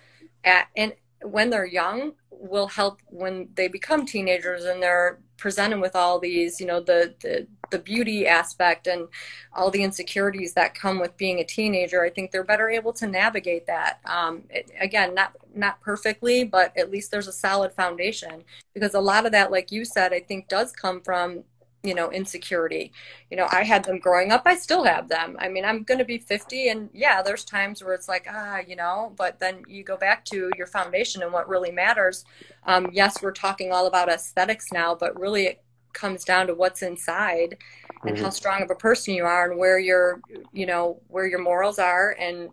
at, 0.44 0.68
and 0.76 0.94
when 1.22 1.50
they're 1.50 1.66
young 1.66 2.12
will 2.30 2.68
help 2.68 3.00
when 3.06 3.48
they 3.54 3.68
become 3.68 4.06
teenagers 4.06 4.64
and 4.64 4.82
they're 4.82 5.18
presented 5.36 5.78
with 5.80 5.94
all 5.94 6.18
these 6.18 6.60
you 6.60 6.66
know 6.66 6.80
the, 6.80 7.14
the 7.20 7.46
the 7.70 7.78
beauty 7.78 8.26
aspect 8.26 8.86
and 8.86 9.08
all 9.52 9.70
the 9.70 9.82
insecurities 9.82 10.54
that 10.54 10.74
come 10.74 10.98
with 10.98 11.16
being 11.16 11.40
a 11.40 11.44
teenager 11.44 12.04
i 12.04 12.10
think 12.10 12.30
they're 12.30 12.44
better 12.44 12.68
able 12.68 12.92
to 12.92 13.06
navigate 13.06 13.66
that. 13.66 14.00
Um, 14.04 14.42
it, 14.50 14.70
again 14.78 15.14
not 15.14 15.36
not 15.54 15.80
perfectly 15.80 16.44
but 16.44 16.76
at 16.76 16.90
least 16.90 17.10
there's 17.10 17.28
a 17.28 17.32
solid 17.32 17.72
foundation 17.72 18.44
because 18.74 18.94
a 18.94 19.00
lot 19.00 19.26
of 19.26 19.32
that 19.32 19.50
like 19.50 19.72
you 19.72 19.84
said 19.84 20.12
i 20.12 20.20
think 20.20 20.48
does 20.48 20.72
come 20.72 21.00
from 21.00 21.44
you 21.82 21.94
know 21.94 22.10
insecurity. 22.10 22.92
You 23.30 23.36
know 23.36 23.46
i 23.50 23.62
had 23.64 23.84
them 23.84 23.98
growing 23.98 24.32
up 24.32 24.42
i 24.44 24.54
still 24.56 24.84
have 24.84 25.08
them. 25.08 25.36
I 25.38 25.48
mean 25.48 25.64
i'm 25.64 25.82
going 25.82 25.98
to 25.98 26.04
be 26.04 26.18
50 26.18 26.68
and 26.68 26.90
yeah 26.92 27.22
there's 27.22 27.44
times 27.44 27.82
where 27.82 27.94
it's 27.94 28.08
like 28.08 28.26
ah 28.30 28.58
you 28.66 28.76
know 28.76 29.12
but 29.16 29.38
then 29.40 29.62
you 29.66 29.82
go 29.82 29.96
back 29.96 30.24
to 30.26 30.50
your 30.56 30.66
foundation 30.66 31.22
and 31.22 31.32
what 31.32 31.48
really 31.48 31.70
matters. 31.70 32.24
Um, 32.64 32.90
yes 32.92 33.22
we're 33.22 33.32
talking 33.32 33.72
all 33.72 33.86
about 33.86 34.08
aesthetics 34.08 34.66
now 34.72 34.94
but 34.94 35.18
really 35.18 35.46
it 35.46 35.62
comes 35.92 36.24
down 36.24 36.46
to 36.46 36.54
what's 36.54 36.82
inside 36.82 37.56
and 38.04 38.14
mm-hmm. 38.14 38.24
how 38.24 38.30
strong 38.30 38.62
of 38.62 38.70
a 38.70 38.74
person 38.74 39.14
you 39.14 39.24
are 39.24 39.50
and 39.50 39.58
where 39.58 39.78
your 39.78 40.20
you 40.52 40.66
know 40.66 41.00
where 41.08 41.26
your 41.26 41.40
morals 41.40 41.78
are 41.78 42.16
and 42.18 42.48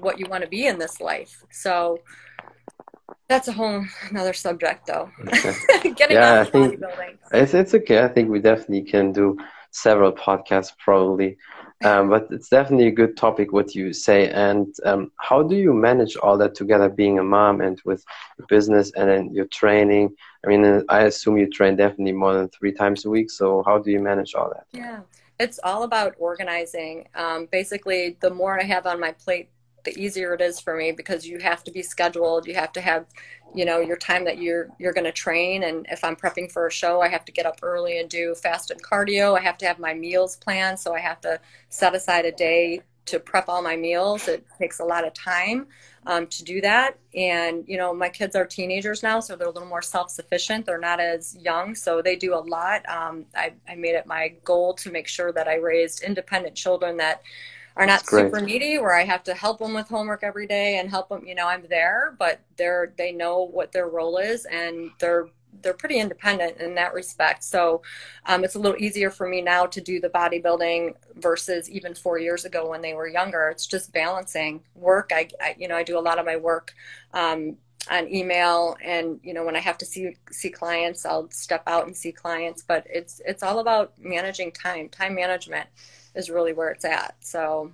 what 0.00 0.18
you 0.18 0.26
want 0.26 0.42
to 0.42 0.48
be 0.48 0.66
in 0.66 0.78
this 0.78 1.00
life 1.00 1.44
so 1.50 1.98
that's 3.28 3.48
a 3.48 3.52
whole 3.52 3.84
another 4.10 4.32
subject, 4.32 4.86
though. 4.86 5.10
Getting 5.82 6.16
yeah, 6.16 6.40
I 6.40 6.44
think 6.44 6.80
it's 7.32 7.54
it's 7.54 7.74
okay. 7.74 8.02
I 8.02 8.08
think 8.08 8.30
we 8.30 8.40
definitely 8.40 8.82
can 8.82 9.12
do 9.12 9.38
several 9.70 10.12
podcasts, 10.12 10.72
probably. 10.78 11.36
Um, 11.84 12.08
but 12.08 12.28
it's 12.30 12.48
definitely 12.48 12.86
a 12.86 12.92
good 12.92 13.16
topic 13.16 13.52
what 13.52 13.74
you 13.74 13.92
say. 13.92 14.30
And 14.30 14.74
um, 14.84 15.12
how 15.16 15.42
do 15.42 15.56
you 15.56 15.74
manage 15.74 16.16
all 16.16 16.38
that 16.38 16.54
together, 16.54 16.88
being 16.88 17.18
a 17.18 17.24
mom 17.24 17.60
and 17.60 17.78
with 17.84 18.02
business 18.48 18.92
and 18.96 19.10
then 19.10 19.34
your 19.34 19.46
training? 19.46 20.14
I 20.46 20.48
mean, 20.48 20.84
I 20.88 21.02
assume 21.02 21.36
you 21.38 21.50
train 21.50 21.74
definitely 21.74 22.12
more 22.12 22.32
than 22.32 22.48
three 22.48 22.72
times 22.72 23.04
a 23.04 23.10
week. 23.10 23.30
So 23.30 23.64
how 23.66 23.78
do 23.78 23.90
you 23.90 24.00
manage 24.00 24.34
all 24.34 24.48
that? 24.50 24.66
Yeah, 24.72 25.00
it's 25.40 25.58
all 25.64 25.82
about 25.82 26.14
organizing. 26.18 27.08
Um, 27.16 27.48
basically, 27.50 28.16
the 28.20 28.30
more 28.30 28.60
I 28.60 28.62
have 28.62 28.86
on 28.86 29.00
my 29.00 29.10
plate, 29.12 29.50
the 29.84 29.98
easier 30.00 30.34
it 30.34 30.40
is 30.40 30.60
for 30.60 30.76
me 30.76 30.92
because 30.92 31.26
you 31.26 31.38
have 31.38 31.64
to 31.64 31.72
be 31.72 31.82
scheduled. 31.82 32.46
You 32.46 32.54
have 32.54 32.72
to 32.72 32.80
have, 32.80 33.06
you 33.54 33.64
know, 33.64 33.80
your 33.80 33.96
time 33.96 34.24
that 34.24 34.38
you're 34.38 34.68
you're 34.78 34.92
going 34.92 35.04
to 35.04 35.12
train. 35.12 35.64
And 35.64 35.86
if 35.90 36.04
I'm 36.04 36.14
prepping 36.14 36.50
for 36.50 36.66
a 36.68 36.72
show, 36.72 37.00
I 37.00 37.08
have 37.08 37.24
to 37.24 37.32
get 37.32 37.46
up 37.46 37.58
early 37.62 37.98
and 37.98 38.08
do 38.08 38.34
fasted 38.36 38.78
cardio. 38.82 39.36
I 39.36 39.42
have 39.42 39.58
to 39.58 39.66
have 39.66 39.80
my 39.80 39.94
meals 39.94 40.36
planned, 40.36 40.78
so 40.78 40.94
I 40.94 41.00
have 41.00 41.20
to 41.22 41.40
set 41.70 41.94
aside 41.94 42.24
a 42.24 42.32
day 42.32 42.82
to 43.06 43.20
prep 43.20 43.48
all 43.48 43.62
my 43.62 43.76
meals. 43.76 44.28
It 44.28 44.44
takes 44.58 44.80
a 44.80 44.84
lot 44.84 45.06
of 45.06 45.14
time 45.14 45.68
um, 46.06 46.26
to 46.28 46.44
do 46.44 46.60
that. 46.60 46.98
And, 47.14 47.64
you 47.66 47.76
know, 47.76 47.92
my 47.92 48.08
kids 48.08 48.36
are 48.36 48.46
teenagers 48.46 49.02
now, 49.02 49.20
so 49.20 49.36
they're 49.36 49.48
a 49.48 49.50
little 49.50 49.68
more 49.68 49.82
self 49.82 50.10
sufficient. 50.10 50.66
They're 50.66 50.78
not 50.78 51.00
as 51.00 51.36
young, 51.36 51.74
so 51.74 52.00
they 52.00 52.16
do 52.16 52.34
a 52.34 52.40
lot. 52.40 52.88
Um, 52.88 53.26
I, 53.34 53.52
I 53.68 53.74
made 53.74 53.94
it 53.96 54.06
my 54.06 54.34
goal 54.44 54.74
to 54.74 54.90
make 54.90 55.08
sure 55.08 55.32
that 55.32 55.48
I 55.48 55.56
raised 55.56 56.02
independent 56.02 56.54
children 56.54 56.96
that 56.98 57.22
are 57.76 57.84
not 57.84 58.06
super 58.06 58.40
needy 58.40 58.78
where 58.78 58.96
I 58.96 59.04
have 59.04 59.22
to 59.24 59.34
help 59.34 59.58
them 59.58 59.74
with 59.74 59.88
homework 59.88 60.22
every 60.22 60.46
day 60.46 60.78
and 60.78 60.88
help 60.88 61.10
them, 61.10 61.26
you 61.26 61.34
know, 61.34 61.46
I'm 61.46 61.66
there, 61.68 62.16
but 62.18 62.40
they're, 62.56 62.94
they 62.96 63.12
know 63.12 63.42
what 63.42 63.72
their 63.72 63.88
role 63.88 64.16
is 64.16 64.46
and 64.46 64.90
they're, 64.98 65.28
they're 65.62 65.74
pretty 65.74 65.98
independent 65.98 66.58
in 66.58 66.74
that 66.74 66.94
respect. 66.94 67.44
So 67.44 67.82
um, 68.26 68.44
it's 68.44 68.54
a 68.54 68.58
little 68.58 68.80
easier 68.80 69.10
for 69.10 69.28
me 69.28 69.40
now 69.42 69.66
to 69.66 69.80
do 69.80 70.00
the 70.00 70.08
bodybuilding 70.08 70.94
versus 71.16 71.70
even 71.70 71.94
four 71.94 72.18
years 72.18 72.44
ago 72.44 72.68
when 72.68 72.82
they 72.82 72.94
were 72.94 73.08
younger. 73.08 73.48
It's 73.48 73.66
just 73.66 73.92
balancing 73.92 74.60
work. 74.74 75.10
I, 75.12 75.28
I 75.40 75.56
you 75.58 75.68
know, 75.68 75.76
I 75.76 75.82
do 75.82 75.98
a 75.98 76.00
lot 76.00 76.18
of 76.18 76.26
my 76.26 76.36
work 76.36 76.74
um, 77.12 77.56
on 77.88 78.12
email 78.12 78.76
and 78.82 79.20
you 79.22 79.32
know 79.32 79.44
when 79.44 79.54
i 79.54 79.60
have 79.60 79.78
to 79.78 79.84
see 79.84 80.16
see 80.32 80.50
clients 80.50 81.06
i'll 81.06 81.30
step 81.30 81.62
out 81.68 81.86
and 81.86 81.96
see 81.96 82.10
clients 82.10 82.64
but 82.66 82.84
it's 82.92 83.20
it's 83.24 83.44
all 83.44 83.60
about 83.60 83.92
managing 84.00 84.50
time 84.50 84.88
time 84.88 85.14
management 85.14 85.68
is 86.16 86.30
really 86.30 86.52
where 86.52 86.70
it's 86.70 86.84
at. 86.84 87.14
So. 87.20 87.72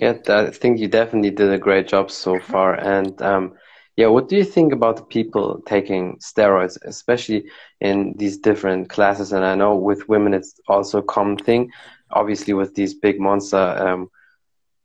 yeah, 0.00 0.18
I 0.28 0.50
think 0.50 0.78
you 0.78 0.88
definitely 0.88 1.30
did 1.30 1.50
a 1.50 1.58
great 1.58 1.88
job 1.88 2.10
so 2.10 2.38
far. 2.38 2.74
And 2.74 3.20
um, 3.22 3.54
yeah, 4.00 4.06
what 4.06 4.30
do 4.30 4.36
you 4.36 4.44
think 4.44 4.72
about 4.72 4.96
the 4.96 5.02
people 5.02 5.60
taking 5.66 6.16
steroids, 6.20 6.78
especially 6.84 7.50
in 7.82 8.14
these 8.16 8.38
different 8.38 8.88
classes? 8.88 9.30
And 9.30 9.44
I 9.44 9.54
know 9.54 9.76
with 9.76 10.08
women, 10.08 10.32
it's 10.32 10.58
also 10.68 11.00
a 11.00 11.02
common 11.02 11.36
thing. 11.36 11.70
Obviously, 12.10 12.54
with 12.54 12.74
these 12.74 12.94
big 12.94 13.20
monster 13.20 13.58
um, 13.58 14.10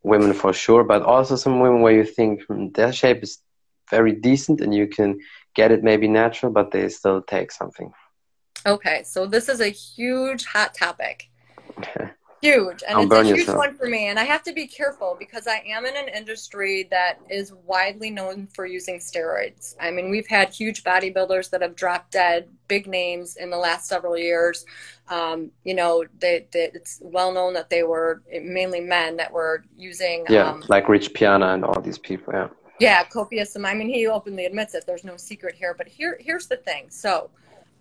women 0.03 0.33
for 0.33 0.51
sure, 0.51 0.83
but 0.83 1.01
also 1.01 1.37
some 1.37 1.61
women 1.61 1.79
where 1.81 1.93
you 1.93 2.03
think 2.03 2.43
hmm, 2.43 2.67
their 2.73 2.91
shape 2.91 3.23
is 3.23 3.39
very 3.89 4.11
decent 4.11 4.59
and 4.59 4.75
you 4.75 4.85
can 4.85 5.17
get 5.53 5.71
it 5.71 5.81
maybe 5.81 6.09
natural, 6.09 6.51
but 6.51 6.71
they 6.71 6.89
still 6.89 7.21
take 7.21 7.53
something. 7.53 7.93
Okay, 8.65 9.03
so 9.05 9.25
this 9.25 9.47
is 9.47 9.61
a 9.61 9.69
huge 9.69 10.43
hot 10.43 10.73
topic 10.73 11.29
huge 12.45 12.83
and 12.87 13.09
Don't 13.09 13.11
it's 13.11 13.13
a 13.13 13.23
huge 13.23 13.37
yourself. 13.39 13.57
one 13.57 13.75
for 13.75 13.87
me 13.87 14.07
and 14.07 14.17
i 14.19 14.23
have 14.23 14.43
to 14.43 14.53
be 14.53 14.67
careful 14.67 15.15
because 15.17 15.47
i 15.47 15.63
am 15.67 15.85
in 15.85 15.95
an 15.95 16.07
industry 16.07 16.87
that 16.91 17.19
is 17.29 17.53
widely 17.65 18.09
known 18.09 18.47
for 18.53 18.65
using 18.65 18.99
steroids 18.99 19.75
i 19.79 19.91
mean 19.91 20.09
we've 20.09 20.27
had 20.27 20.49
huge 20.49 20.83
bodybuilders 20.83 21.49
that 21.49 21.61
have 21.61 21.75
dropped 21.75 22.11
dead 22.11 22.47
big 22.67 22.87
names 22.87 23.37
in 23.37 23.49
the 23.49 23.57
last 23.57 23.87
several 23.87 24.17
years 24.17 24.65
um, 25.07 25.51
you 25.63 25.75
know 25.75 26.03
they, 26.19 26.47
they, 26.51 26.71
it's 26.73 26.99
well 27.03 27.31
known 27.31 27.53
that 27.53 27.69
they 27.69 27.83
were 27.83 28.23
mainly 28.41 28.81
men 28.81 29.17
that 29.17 29.31
were 29.31 29.63
using 29.77 30.25
Yeah, 30.29 30.49
um, 30.49 30.63
like 30.67 30.89
Rich 30.89 31.13
Piana 31.13 31.53
and 31.53 31.63
all 31.63 31.79
these 31.79 31.99
people. 31.99 32.33
Yeah. 32.33 32.47
yeah, 32.79 33.03
copious. 33.03 33.55
I 33.55 33.73
mean, 33.73 33.87
he 33.87 34.07
openly 34.07 34.45
admits 34.45 34.73
it. 34.73 34.85
There's 34.87 35.03
no 35.03 35.17
secret 35.17 35.55
here. 35.55 35.75
But 35.77 35.87
here, 35.87 36.17
here's 36.19 36.47
the 36.47 36.57
thing. 36.57 36.89
So, 36.89 37.29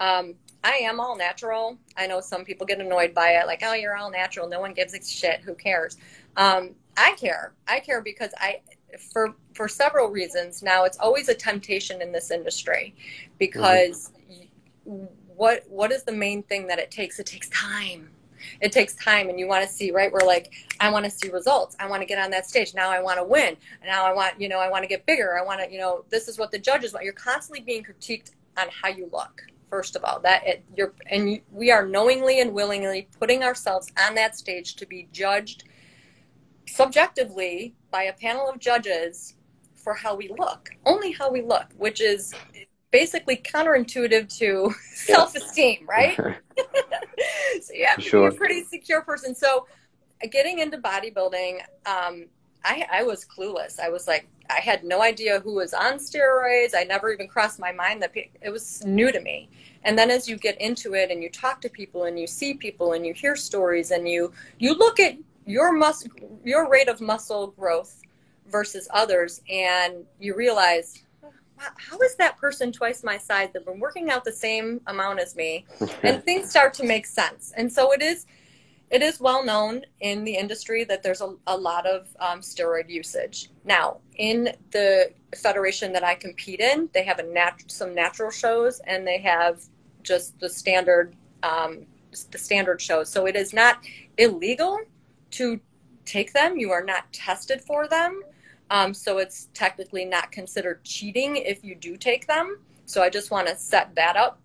um, 0.00 0.34
I 0.64 0.76
am 0.76 0.98
all 0.98 1.14
natural. 1.16 1.78
I 1.96 2.06
know 2.06 2.20
some 2.20 2.44
people 2.44 2.66
get 2.66 2.80
annoyed 2.80 3.14
by 3.14 3.32
it, 3.32 3.46
like, 3.46 3.60
"Oh, 3.62 3.74
you're 3.74 3.96
all 3.96 4.10
natural. 4.10 4.48
No 4.48 4.60
one 4.60 4.72
gives 4.72 4.94
a 4.94 5.04
shit. 5.04 5.40
Who 5.42 5.54
cares?" 5.54 5.98
Um, 6.36 6.74
I 6.96 7.12
care. 7.12 7.52
I 7.68 7.80
care 7.80 8.00
because 8.00 8.32
I, 8.38 8.60
for 9.12 9.34
for 9.52 9.68
several 9.68 10.08
reasons. 10.08 10.62
Now, 10.62 10.84
it's 10.84 10.98
always 10.98 11.28
a 11.28 11.34
temptation 11.34 12.00
in 12.00 12.12
this 12.12 12.30
industry, 12.30 12.94
because 13.38 14.10
what 15.36 15.64
what 15.68 15.92
is 15.92 16.04
the 16.04 16.12
main 16.12 16.42
thing 16.44 16.66
that 16.68 16.78
it 16.78 16.90
takes? 16.90 17.18
It 17.20 17.26
takes 17.26 17.48
time 17.50 18.08
it 18.60 18.72
takes 18.72 18.94
time 18.96 19.28
and 19.28 19.38
you 19.38 19.46
want 19.46 19.66
to 19.66 19.72
see 19.72 19.90
right 19.90 20.12
we're 20.12 20.26
like 20.26 20.52
i 20.80 20.90
want 20.90 21.04
to 21.04 21.10
see 21.10 21.30
results 21.30 21.74
i 21.80 21.86
want 21.86 22.02
to 22.02 22.06
get 22.06 22.18
on 22.18 22.30
that 22.30 22.46
stage 22.46 22.74
now 22.74 22.90
i 22.90 23.00
want 23.00 23.18
to 23.18 23.24
win 23.24 23.56
now 23.84 24.04
i 24.04 24.12
want 24.12 24.38
you 24.38 24.48
know 24.48 24.58
i 24.58 24.68
want 24.68 24.82
to 24.82 24.88
get 24.88 25.04
bigger 25.06 25.38
i 25.38 25.42
want 25.42 25.60
to 25.60 25.72
you 25.72 25.78
know 25.78 26.04
this 26.10 26.28
is 26.28 26.38
what 26.38 26.50
the 26.50 26.58
judges 26.58 26.92
want 26.92 27.04
you're 27.04 27.14
constantly 27.14 27.64
being 27.64 27.82
critiqued 27.82 28.32
on 28.58 28.66
how 28.82 28.88
you 28.88 29.08
look 29.12 29.46
first 29.74 29.96
of 29.96 30.04
all 30.04 30.20
that 30.20 30.46
it, 30.46 30.64
you're 30.76 30.94
and 31.10 31.28
you, 31.28 31.40
we 31.50 31.72
are 31.72 31.84
knowingly 31.84 32.40
and 32.40 32.54
willingly 32.54 33.08
putting 33.18 33.42
ourselves 33.42 33.90
on 34.06 34.14
that 34.14 34.36
stage 34.36 34.76
to 34.76 34.86
be 34.86 35.08
judged 35.10 35.64
subjectively 36.68 37.74
by 37.90 38.04
a 38.04 38.12
panel 38.12 38.48
of 38.48 38.60
judges 38.60 39.34
for 39.74 39.92
how 39.92 40.14
we 40.14 40.28
look 40.38 40.70
only 40.86 41.10
how 41.10 41.28
we 41.28 41.42
look 41.42 41.66
which 41.76 42.00
is 42.00 42.32
basically 42.92 43.36
counterintuitive 43.36 44.28
to 44.38 44.72
self-esteem 44.94 45.84
right 45.88 46.16
so 47.62 47.74
you 47.74 47.86
have 47.86 47.96
to 47.98 48.02
Sure. 48.02 48.30
be 48.30 48.36
a 48.36 48.38
pretty 48.38 48.64
secure 48.64 49.02
person. 49.02 49.34
So 49.34 49.66
getting 50.30 50.58
into 50.60 50.78
bodybuilding, 50.78 51.60
um, 51.86 52.26
I, 52.64 52.86
I 52.90 53.02
was 53.02 53.24
clueless. 53.24 53.78
I 53.78 53.90
was 53.90 54.08
like, 54.08 54.26
I 54.50 54.60
had 54.60 54.84
no 54.84 55.02
idea 55.02 55.40
who 55.40 55.54
was 55.54 55.74
on 55.74 55.94
steroids. 55.94 56.74
I 56.74 56.84
never 56.84 57.12
even 57.12 57.28
crossed 57.28 57.58
my 57.58 57.72
mind 57.72 58.02
that 58.02 58.12
pe- 58.12 58.30
it 58.42 58.50
was 58.50 58.84
new 58.84 59.12
to 59.12 59.20
me. 59.20 59.48
And 59.84 59.98
then 59.98 60.10
as 60.10 60.28
you 60.28 60.36
get 60.36 60.60
into 60.60 60.94
it 60.94 61.10
and 61.10 61.22
you 61.22 61.30
talk 61.30 61.60
to 61.62 61.68
people 61.68 62.04
and 62.04 62.18
you 62.18 62.26
see 62.26 62.54
people 62.54 62.92
and 62.94 63.06
you 63.06 63.12
hear 63.12 63.36
stories 63.36 63.90
and 63.90 64.08
you 64.08 64.32
you 64.58 64.74
look 64.74 64.98
at 64.98 65.16
your 65.46 65.72
mus- 65.72 66.08
your 66.42 66.70
rate 66.70 66.88
of 66.88 67.00
muscle 67.00 67.48
growth 67.48 68.00
versus 68.46 68.88
others 68.92 69.42
and 69.50 70.04
you 70.18 70.34
realize 70.34 71.02
how 71.76 71.98
is 72.00 72.16
that 72.16 72.36
person 72.38 72.72
twice 72.72 73.04
my 73.04 73.16
size 73.16 73.48
that 73.52 73.60
have 73.60 73.66
been 73.66 73.80
working 73.80 74.10
out 74.10 74.24
the 74.24 74.32
same 74.32 74.80
amount 74.86 75.20
as 75.20 75.36
me 75.36 75.64
and 76.02 76.22
things 76.24 76.50
start 76.50 76.74
to 76.74 76.84
make 76.84 77.06
sense. 77.06 77.52
And 77.56 77.72
so 77.72 77.92
it 77.92 78.02
is, 78.02 78.26
it 78.90 79.02
is 79.02 79.20
well 79.20 79.44
known 79.44 79.82
in 80.00 80.24
the 80.24 80.36
industry 80.36 80.84
that 80.84 81.02
there's 81.02 81.20
a, 81.20 81.34
a 81.46 81.56
lot 81.56 81.86
of 81.86 82.08
um, 82.20 82.40
steroid 82.40 82.88
usage. 82.88 83.50
Now, 83.64 83.98
in 84.16 84.52
the 84.70 85.10
federation 85.36 85.92
that 85.92 86.04
I 86.04 86.14
compete 86.14 86.60
in, 86.60 86.88
they 86.92 87.02
have 87.04 87.18
a 87.18 87.24
nat- 87.24 87.64
some 87.66 87.94
natural 87.94 88.30
shows 88.30 88.80
and 88.86 89.06
they 89.06 89.18
have 89.18 89.62
just 90.02 90.38
the 90.38 90.48
standard 90.48 91.16
um, 91.42 91.86
the 92.30 92.38
standard 92.38 92.80
shows. 92.80 93.10
So 93.10 93.26
it 93.26 93.36
is 93.36 93.52
not 93.52 93.78
illegal 94.18 94.78
to 95.32 95.60
take 96.04 96.32
them. 96.32 96.56
You 96.56 96.70
are 96.70 96.84
not 96.84 97.12
tested 97.12 97.60
for 97.60 97.88
them. 97.88 98.22
Um, 98.70 98.94
so 98.94 99.18
it's 99.18 99.48
technically 99.52 100.04
not 100.04 100.30
considered 100.30 100.84
cheating 100.84 101.36
if 101.36 101.64
you 101.64 101.74
do 101.74 101.96
take 101.96 102.26
them. 102.26 102.58
So 102.86 103.02
I 103.02 103.10
just 103.10 103.30
want 103.30 103.48
to 103.48 103.56
set 103.56 103.94
that 103.96 104.16
up 104.16 104.38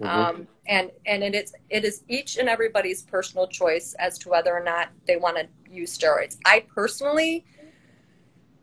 Mhm. 0.00 0.08
um, 0.08 0.48
and 0.66 0.90
and 1.06 1.22
it 1.22 1.34
is 1.34 1.54
it 1.70 1.84
is 1.84 2.04
each 2.08 2.36
and 2.36 2.48
everybody's 2.48 3.02
personal 3.02 3.46
choice 3.48 3.94
as 3.98 4.18
to 4.18 4.28
whether 4.28 4.52
or 4.52 4.62
not 4.62 4.88
they 5.06 5.16
want 5.16 5.36
to 5.36 5.48
use 5.70 5.96
steroids. 5.96 6.36
I 6.44 6.60
personally 6.72 7.44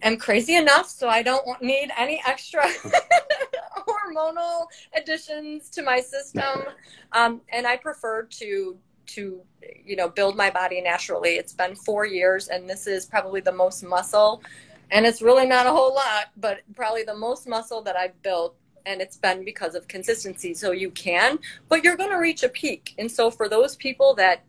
am 0.01 0.17
crazy 0.17 0.55
enough, 0.55 0.87
so 0.89 1.09
I 1.09 1.23
don't 1.23 1.61
need 1.61 1.89
any 1.97 2.21
extra 2.25 2.63
hormonal 3.87 4.67
additions 4.95 5.69
to 5.71 5.81
my 5.81 5.99
system, 5.99 6.63
um, 7.11 7.41
and 7.49 7.67
I 7.67 7.77
prefer 7.77 8.23
to 8.23 8.77
to 9.07 9.41
you 9.83 9.95
know 9.95 10.09
build 10.09 10.37
my 10.37 10.49
body 10.49 10.81
naturally. 10.81 11.31
It's 11.31 11.53
been 11.53 11.75
four 11.75 12.05
years, 12.05 12.47
and 12.47 12.69
this 12.69 12.87
is 12.87 13.05
probably 13.05 13.41
the 13.41 13.51
most 13.51 13.83
muscle. 13.83 14.41
And 14.91 15.05
it's 15.05 15.21
really 15.21 15.47
not 15.47 15.65
a 15.65 15.71
whole 15.71 15.95
lot, 15.95 16.27
but 16.37 16.59
probably 16.75 17.03
the 17.03 17.15
most 17.15 17.47
muscle 17.47 17.81
that 17.81 17.95
I've 17.95 18.21
built 18.21 18.55
and 18.85 19.01
it's 19.01 19.17
been 19.17 19.43
because 19.43 19.75
of 19.75 19.87
consistency. 19.87 20.53
So 20.53 20.71
you 20.71 20.91
can, 20.91 21.39
but 21.69 21.83
you're 21.83 21.97
going 21.97 22.11
to 22.11 22.17
reach 22.17 22.43
a 22.43 22.49
peak. 22.49 22.93
And 22.97 23.11
so 23.11 23.31
for 23.31 23.49
those 23.49 23.75
people 23.75 24.13
that 24.15 24.43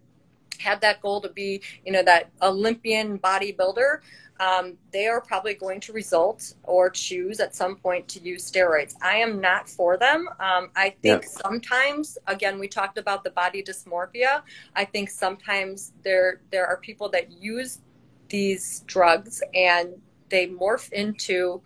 have 0.60 0.80
that 0.80 1.00
goal 1.00 1.20
to 1.20 1.28
be, 1.28 1.62
you 1.84 1.92
know, 1.92 2.02
that 2.02 2.30
Olympian 2.42 3.18
bodybuilder, 3.18 3.98
um, 4.38 4.76
they 4.92 5.06
are 5.06 5.20
probably 5.20 5.54
going 5.54 5.80
to 5.80 5.92
result 5.92 6.54
or 6.64 6.90
choose 6.90 7.40
at 7.40 7.54
some 7.54 7.76
point 7.76 8.06
to 8.08 8.20
use 8.20 8.50
steroids. 8.50 8.94
I 9.00 9.16
am 9.16 9.40
not 9.40 9.68
for 9.68 9.96
them. 9.96 10.28
Um, 10.40 10.70
I 10.76 10.90
think 11.02 11.22
Yeah. 11.22 11.28
sometimes, 11.28 12.18
again, 12.26 12.58
we 12.58 12.68
talked 12.68 12.98
about 12.98 13.24
the 13.24 13.30
body 13.30 13.62
dysmorphia. 13.62 14.42
I 14.74 14.84
think 14.84 15.10
sometimes 15.10 15.92
there 16.02 16.40
there 16.50 16.66
are 16.66 16.76
people 16.76 17.08
that 17.10 17.32
use 17.32 17.80
these 18.28 18.80
drugs 18.86 19.42
and 19.54 19.94
they 20.28 20.48
morph 20.48 20.92
into 20.92 21.62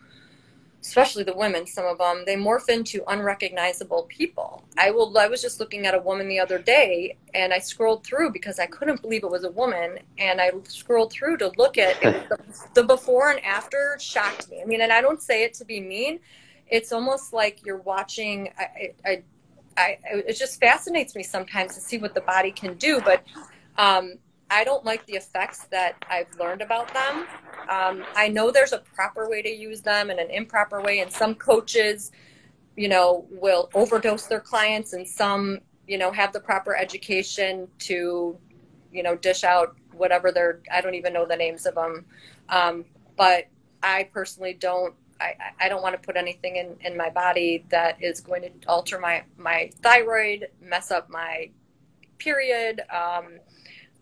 especially 0.80 1.22
the 1.22 1.36
women 1.36 1.66
some 1.66 1.84
of 1.84 1.98
them 1.98 2.22
they 2.24 2.36
morph 2.36 2.68
into 2.68 3.02
unrecognizable 3.08 4.04
people 4.08 4.64
i 4.78 4.90
will 4.90 5.16
i 5.18 5.26
was 5.26 5.42
just 5.42 5.60
looking 5.60 5.86
at 5.86 5.94
a 5.94 5.98
woman 5.98 6.26
the 6.26 6.38
other 6.38 6.58
day 6.58 7.16
and 7.34 7.52
i 7.52 7.58
scrolled 7.58 8.02
through 8.02 8.30
because 8.30 8.58
i 8.58 8.66
couldn't 8.66 9.02
believe 9.02 9.22
it 9.22 9.30
was 9.30 9.44
a 9.44 9.50
woman 9.50 9.98
and 10.18 10.40
i 10.40 10.50
scrolled 10.64 11.12
through 11.12 11.36
to 11.36 11.52
look 11.58 11.76
at 11.76 12.02
it. 12.02 12.28
the, 12.28 12.38
the 12.74 12.82
before 12.82 13.30
and 13.30 13.44
after 13.44 13.96
shocked 14.00 14.50
me 14.50 14.62
i 14.62 14.64
mean 14.64 14.80
and 14.80 14.92
i 14.92 15.00
don't 15.00 15.22
say 15.22 15.42
it 15.42 15.52
to 15.52 15.64
be 15.64 15.80
mean 15.80 16.18
it's 16.68 16.92
almost 16.92 17.32
like 17.32 17.64
you're 17.64 17.78
watching 17.82 18.50
i 18.58 18.92
i, 19.04 19.22
I 19.76 19.98
it 20.04 20.38
just 20.38 20.60
fascinates 20.60 21.14
me 21.14 21.22
sometimes 21.22 21.74
to 21.74 21.80
see 21.80 21.98
what 21.98 22.14
the 22.14 22.22
body 22.22 22.52
can 22.52 22.74
do 22.76 23.00
but 23.00 23.22
um 23.76 24.14
I 24.50 24.64
don't 24.64 24.84
like 24.84 25.06
the 25.06 25.14
effects 25.14 25.64
that 25.70 26.04
I've 26.10 26.28
learned 26.38 26.60
about 26.60 26.92
them. 26.92 27.26
Um, 27.68 28.04
I 28.16 28.28
know 28.28 28.50
there's 28.50 28.72
a 28.72 28.78
proper 28.78 29.28
way 29.28 29.42
to 29.42 29.48
use 29.48 29.80
them 29.80 30.10
and 30.10 30.18
an 30.18 30.30
improper 30.30 30.80
way, 30.82 30.98
and 31.00 31.10
some 31.12 31.34
coaches, 31.36 32.10
you 32.76 32.88
know, 32.88 33.26
will 33.30 33.70
overdose 33.74 34.26
their 34.26 34.40
clients, 34.40 34.92
and 34.92 35.06
some, 35.06 35.60
you 35.86 35.98
know, 35.98 36.10
have 36.10 36.32
the 36.32 36.40
proper 36.40 36.76
education 36.76 37.68
to, 37.80 38.36
you 38.92 39.02
know, 39.02 39.14
dish 39.14 39.44
out 39.44 39.76
whatever 39.92 40.32
they're. 40.32 40.60
I 40.72 40.80
don't 40.80 40.94
even 40.96 41.12
know 41.12 41.26
the 41.26 41.36
names 41.36 41.64
of 41.64 41.76
them, 41.76 42.04
um, 42.48 42.84
but 43.16 43.44
I 43.82 44.08
personally 44.12 44.54
don't. 44.54 44.94
I, 45.20 45.34
I 45.60 45.68
don't 45.68 45.82
want 45.82 45.94
to 45.94 46.00
put 46.00 46.16
anything 46.16 46.56
in, 46.56 46.76
in 46.80 46.96
my 46.96 47.10
body 47.10 47.66
that 47.68 48.02
is 48.02 48.22
going 48.22 48.40
to 48.40 48.50
alter 48.66 48.98
my, 48.98 49.22
my 49.36 49.70
thyroid, 49.82 50.48
mess 50.62 50.90
up 50.90 51.10
my 51.10 51.50
period, 52.16 52.80
um, 52.90 53.38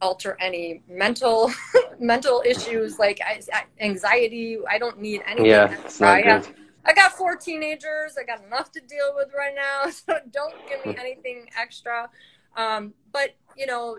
alter 0.01 0.37
any 0.41 0.83
mental 0.89 1.53
mental 1.99 2.43
issues 2.47 2.99
like 2.99 3.21
I, 3.25 3.41
anxiety. 3.81 4.59
I 4.69 4.79
don't 4.79 5.01
need 5.01 5.23
anything. 5.27 5.47
Yeah, 5.47 5.75
it's 5.85 6.01
not 6.01 6.15
I 6.15 6.21
have 6.23 6.47
good. 6.47 6.55
I 6.85 6.95
got 6.95 7.13
four 7.13 7.37
teenagers. 7.37 8.17
I 8.19 8.25
got 8.25 8.43
enough 8.45 8.73
to 8.73 8.81
deal 8.81 9.13
with 9.15 9.33
right 9.37 9.55
now. 9.55 9.91
So 10.07 10.19
don't 10.31 10.55
give 10.69 10.85
me 10.87 10.97
anything 10.99 11.49
extra. 11.59 12.09
Um, 12.57 12.95
but 13.13 13.37
you 13.57 13.67
know, 13.67 13.99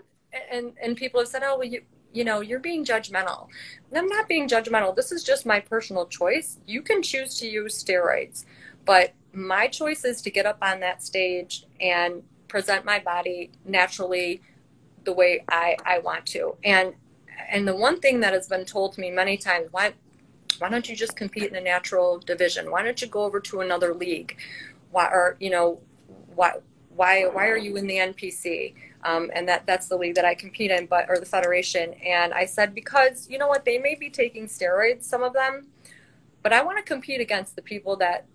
and 0.52 0.74
and 0.82 0.98
people 0.98 1.20
have 1.20 1.30
said, 1.30 1.44
oh, 1.44 1.58
well, 1.60 1.68
you 1.68 1.82
you 2.12 2.24
know, 2.24 2.42
you're 2.42 2.60
being 2.60 2.84
judgmental. 2.84 3.48
And 3.90 4.00
I'm 4.00 4.08
not 4.08 4.28
being 4.28 4.48
judgmental. 4.48 4.96
This 4.96 5.12
is 5.12 5.24
just 5.24 5.46
my 5.46 5.60
personal 5.60 6.08
choice. 6.08 6.58
You 6.66 6.82
can 6.82 7.04
choose 7.04 7.38
to 7.40 7.48
use 7.48 7.84
steroids, 7.84 8.46
but 8.86 9.14
my 9.32 9.68
choice 9.68 10.04
is 10.04 10.22
to 10.24 10.32
get 10.32 10.48
up 10.48 10.58
on 10.62 10.80
that 10.80 11.04
stage 11.04 11.66
and 11.80 12.24
present 12.48 12.84
my 12.84 13.00
body 13.00 13.52
naturally 13.64 14.42
the 15.06 15.14
way 15.14 15.44
I, 15.50 15.78
I 15.86 16.00
want 16.00 16.26
to. 16.28 16.56
And 16.64 16.94
and 17.52 17.68
the 17.68 17.76
one 17.76 18.00
thing 18.00 18.20
that 18.20 18.34
has 18.34 18.48
been 18.48 18.66
told 18.66 18.94
to 18.94 19.02
me 19.02 19.12
many 19.12 19.38
times, 19.38 19.68
why 19.72 19.94
why 20.60 20.70
don't 20.70 20.90
you 20.90 20.96
just 20.96 21.16
compete 21.16 21.50
in 21.50 21.56
a 21.56 21.62
natural 21.62 22.20
division? 22.20 22.72
Why 22.72 22.84
don't 22.84 23.02
you 23.02 23.08
go 23.08 23.24
over 23.24 23.40
to 23.42 23.62
another 23.62 23.94
league? 23.94 24.38
Why 24.92 25.08
or 25.08 25.38
you 25.40 25.50
know 25.50 25.80
why 26.36 26.54
why 26.90 27.26
why 27.28 27.48
are 27.48 27.58
you 27.58 27.76
in 27.78 27.88
the 27.88 27.98
NPC? 27.98 28.74
Um, 29.04 29.32
and 29.34 29.48
that 29.48 29.66
that's 29.66 29.88
the 29.88 29.98
league 29.98 30.16
that 30.16 30.26
I 30.26 30.36
compete 30.36 30.72
in, 30.72 30.86
but 30.86 31.06
or 31.10 31.20
the 31.20 31.26
federation. 31.26 31.94
And 32.06 32.34
I 32.34 32.46
said 32.46 32.76
because 32.76 33.30
you 33.30 33.38
know 33.38 33.48
what, 33.48 33.66
they 33.66 33.78
may 33.78 33.96
be 33.96 34.10
taking 34.10 34.48
steroids, 34.48 35.04
some 35.04 35.24
of 35.24 35.34
them, 35.34 35.68
but 36.44 36.54
I 36.54 36.64
want 36.64 36.78
to 36.78 36.84
compete 36.84 37.22
against 37.22 37.56
the 37.56 37.62
people 37.62 37.96
that 37.98 38.26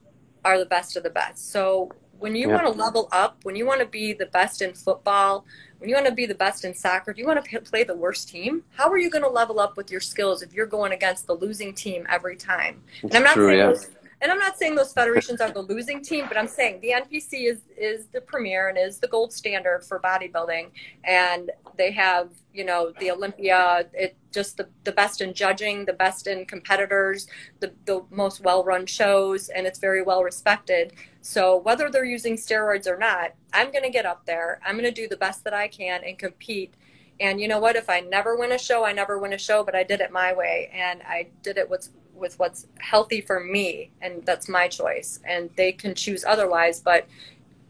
are 0.44 0.58
the 0.58 0.66
best 0.66 0.96
of 0.96 1.02
the 1.02 1.10
best. 1.10 1.50
So 1.52 1.90
when 2.18 2.34
you 2.36 2.48
Yeah. 2.48 2.54
want 2.54 2.66
to 2.66 2.72
level 2.82 3.08
up, 3.12 3.38
when 3.44 3.56
you 3.56 3.66
want 3.66 3.80
to 3.80 3.86
be 3.86 4.12
the 4.12 4.26
best 4.26 4.62
in 4.62 4.74
football, 4.74 5.46
when 5.84 5.90
you 5.90 5.96
want 5.96 6.06
to 6.06 6.14
be 6.14 6.24
the 6.24 6.34
best 6.34 6.64
in 6.64 6.72
soccer, 6.72 7.12
do 7.12 7.20
you 7.20 7.26
want 7.26 7.44
to 7.44 7.60
play 7.60 7.84
the 7.84 7.94
worst 7.94 8.30
team? 8.30 8.62
How 8.70 8.88
are 8.90 8.96
you 8.96 9.10
going 9.10 9.22
to 9.22 9.28
level 9.28 9.60
up 9.60 9.76
with 9.76 9.90
your 9.90 10.00
skills 10.00 10.40
if 10.40 10.54
you're 10.54 10.64
going 10.64 10.92
against 10.92 11.26
the 11.26 11.34
losing 11.34 11.74
team 11.74 12.06
every 12.08 12.36
time? 12.36 12.82
And 13.02 13.14
I'm 13.14 13.22
not 13.22 13.34
true, 13.34 13.48
saying 13.48 13.58
yeah. 13.58 14.03
And 14.20 14.30
I'm 14.30 14.38
not 14.38 14.56
saying 14.56 14.74
those 14.74 14.92
federations 14.92 15.40
are 15.40 15.50
the 15.50 15.62
losing 15.62 16.02
team, 16.02 16.26
but 16.28 16.36
I'm 16.36 16.48
saying 16.48 16.80
the 16.80 16.90
NPC 16.90 17.50
is 17.50 17.62
is 17.76 18.06
the 18.06 18.20
premier 18.20 18.68
and 18.68 18.78
is 18.78 18.98
the 18.98 19.08
gold 19.08 19.32
standard 19.32 19.84
for 19.84 20.00
bodybuilding, 20.00 20.70
and 21.04 21.50
they 21.76 21.90
have 21.92 22.30
you 22.52 22.64
know 22.64 22.92
the 23.00 23.10
Olympia, 23.10 23.86
it 23.92 24.16
just 24.32 24.56
the, 24.56 24.68
the 24.84 24.92
best 24.92 25.20
in 25.20 25.34
judging, 25.34 25.84
the 25.84 25.92
best 25.92 26.26
in 26.26 26.44
competitors, 26.46 27.26
the 27.60 27.72
the 27.86 28.04
most 28.10 28.40
well 28.42 28.64
run 28.64 28.86
shows, 28.86 29.48
and 29.48 29.66
it's 29.66 29.78
very 29.78 30.02
well 30.02 30.22
respected. 30.22 30.92
So 31.20 31.56
whether 31.58 31.90
they're 31.90 32.04
using 32.04 32.36
steroids 32.36 32.86
or 32.86 32.98
not, 32.98 33.34
I'm 33.52 33.70
going 33.70 33.84
to 33.84 33.90
get 33.90 34.06
up 34.06 34.26
there. 34.26 34.60
I'm 34.64 34.74
going 34.74 34.84
to 34.84 34.90
do 34.90 35.08
the 35.08 35.16
best 35.16 35.44
that 35.44 35.54
I 35.54 35.68
can 35.68 36.02
and 36.04 36.18
compete. 36.18 36.74
And 37.20 37.40
you 37.40 37.48
know 37.48 37.60
what? 37.60 37.76
If 37.76 37.88
I 37.88 38.00
never 38.00 38.36
win 38.36 38.52
a 38.52 38.58
show, 38.58 38.84
I 38.84 38.92
never 38.92 39.18
win 39.18 39.32
a 39.32 39.38
show, 39.38 39.62
but 39.64 39.74
I 39.74 39.84
did 39.84 40.00
it 40.00 40.10
my 40.10 40.32
way, 40.32 40.70
and 40.72 41.00
I 41.02 41.28
did 41.42 41.58
it 41.58 41.70
with 41.70 41.88
with 42.14 42.38
what's 42.38 42.66
healthy 42.78 43.20
for 43.20 43.40
me, 43.40 43.90
and 44.00 44.24
that's 44.24 44.48
my 44.48 44.68
choice. 44.68 45.20
And 45.26 45.50
they 45.56 45.72
can 45.72 45.94
choose 45.94 46.24
otherwise, 46.24 46.80
but 46.80 47.06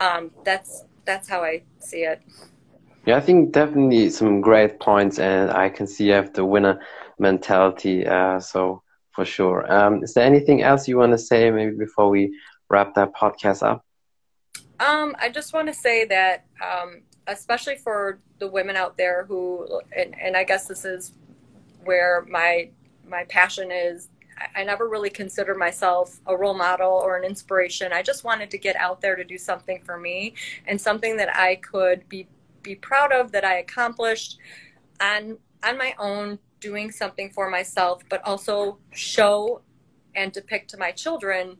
um, 0.00 0.30
that's 0.44 0.84
that's 1.04 1.28
how 1.28 1.42
I 1.42 1.62
see 1.78 2.04
it. 2.04 2.22
Yeah, 3.06 3.16
I 3.16 3.20
think 3.20 3.52
definitely 3.52 4.08
some 4.10 4.40
great 4.40 4.80
points, 4.80 5.18
and 5.18 5.50
I 5.50 5.68
can 5.68 5.86
see 5.86 6.06
you 6.06 6.12
have 6.12 6.32
the 6.32 6.44
winner 6.44 6.80
mentality. 7.18 8.06
Uh, 8.06 8.40
so 8.40 8.82
for 9.14 9.24
sure. 9.24 9.70
Um, 9.72 10.02
is 10.02 10.14
there 10.14 10.24
anything 10.24 10.62
else 10.62 10.88
you 10.88 10.98
want 10.98 11.12
to 11.12 11.18
say, 11.18 11.50
maybe 11.50 11.76
before 11.76 12.08
we 12.08 12.36
wrap 12.68 12.94
that 12.94 13.14
podcast 13.14 13.62
up? 13.62 13.84
Um, 14.80 15.14
I 15.20 15.28
just 15.28 15.52
want 15.52 15.68
to 15.68 15.74
say 15.74 16.04
that, 16.06 16.46
um, 16.62 17.02
especially 17.26 17.76
for 17.76 18.18
the 18.38 18.48
women 18.48 18.76
out 18.76 18.96
there 18.96 19.24
who, 19.24 19.80
and, 19.96 20.14
and 20.20 20.36
I 20.36 20.44
guess 20.44 20.66
this 20.66 20.84
is 20.84 21.12
where 21.84 22.26
my 22.28 22.70
my 23.06 23.24
passion 23.24 23.70
is 23.70 24.08
I 24.54 24.64
never 24.64 24.88
really 24.88 25.10
considered 25.10 25.56
myself 25.56 26.20
a 26.26 26.36
role 26.36 26.54
model 26.54 26.90
or 26.90 27.16
an 27.16 27.24
inspiration. 27.24 27.92
I 27.92 28.02
just 28.02 28.24
wanted 28.24 28.50
to 28.50 28.58
get 28.58 28.76
out 28.76 29.00
there 29.00 29.16
to 29.16 29.24
do 29.24 29.38
something 29.38 29.80
for 29.84 29.98
me 29.98 30.34
and 30.66 30.80
something 30.80 31.16
that 31.16 31.36
I 31.36 31.56
could 31.56 32.08
be 32.08 32.28
be 32.62 32.74
proud 32.74 33.12
of 33.12 33.30
that 33.32 33.44
I 33.44 33.58
accomplished 33.58 34.38
on 35.00 35.36
on 35.62 35.76
my 35.76 35.94
own 35.98 36.38
doing 36.60 36.90
something 36.90 37.30
for 37.30 37.50
myself 37.50 38.02
but 38.08 38.22
also 38.24 38.78
show 38.92 39.60
and 40.14 40.32
depict 40.32 40.70
to 40.70 40.78
my 40.78 40.90
children 40.90 41.58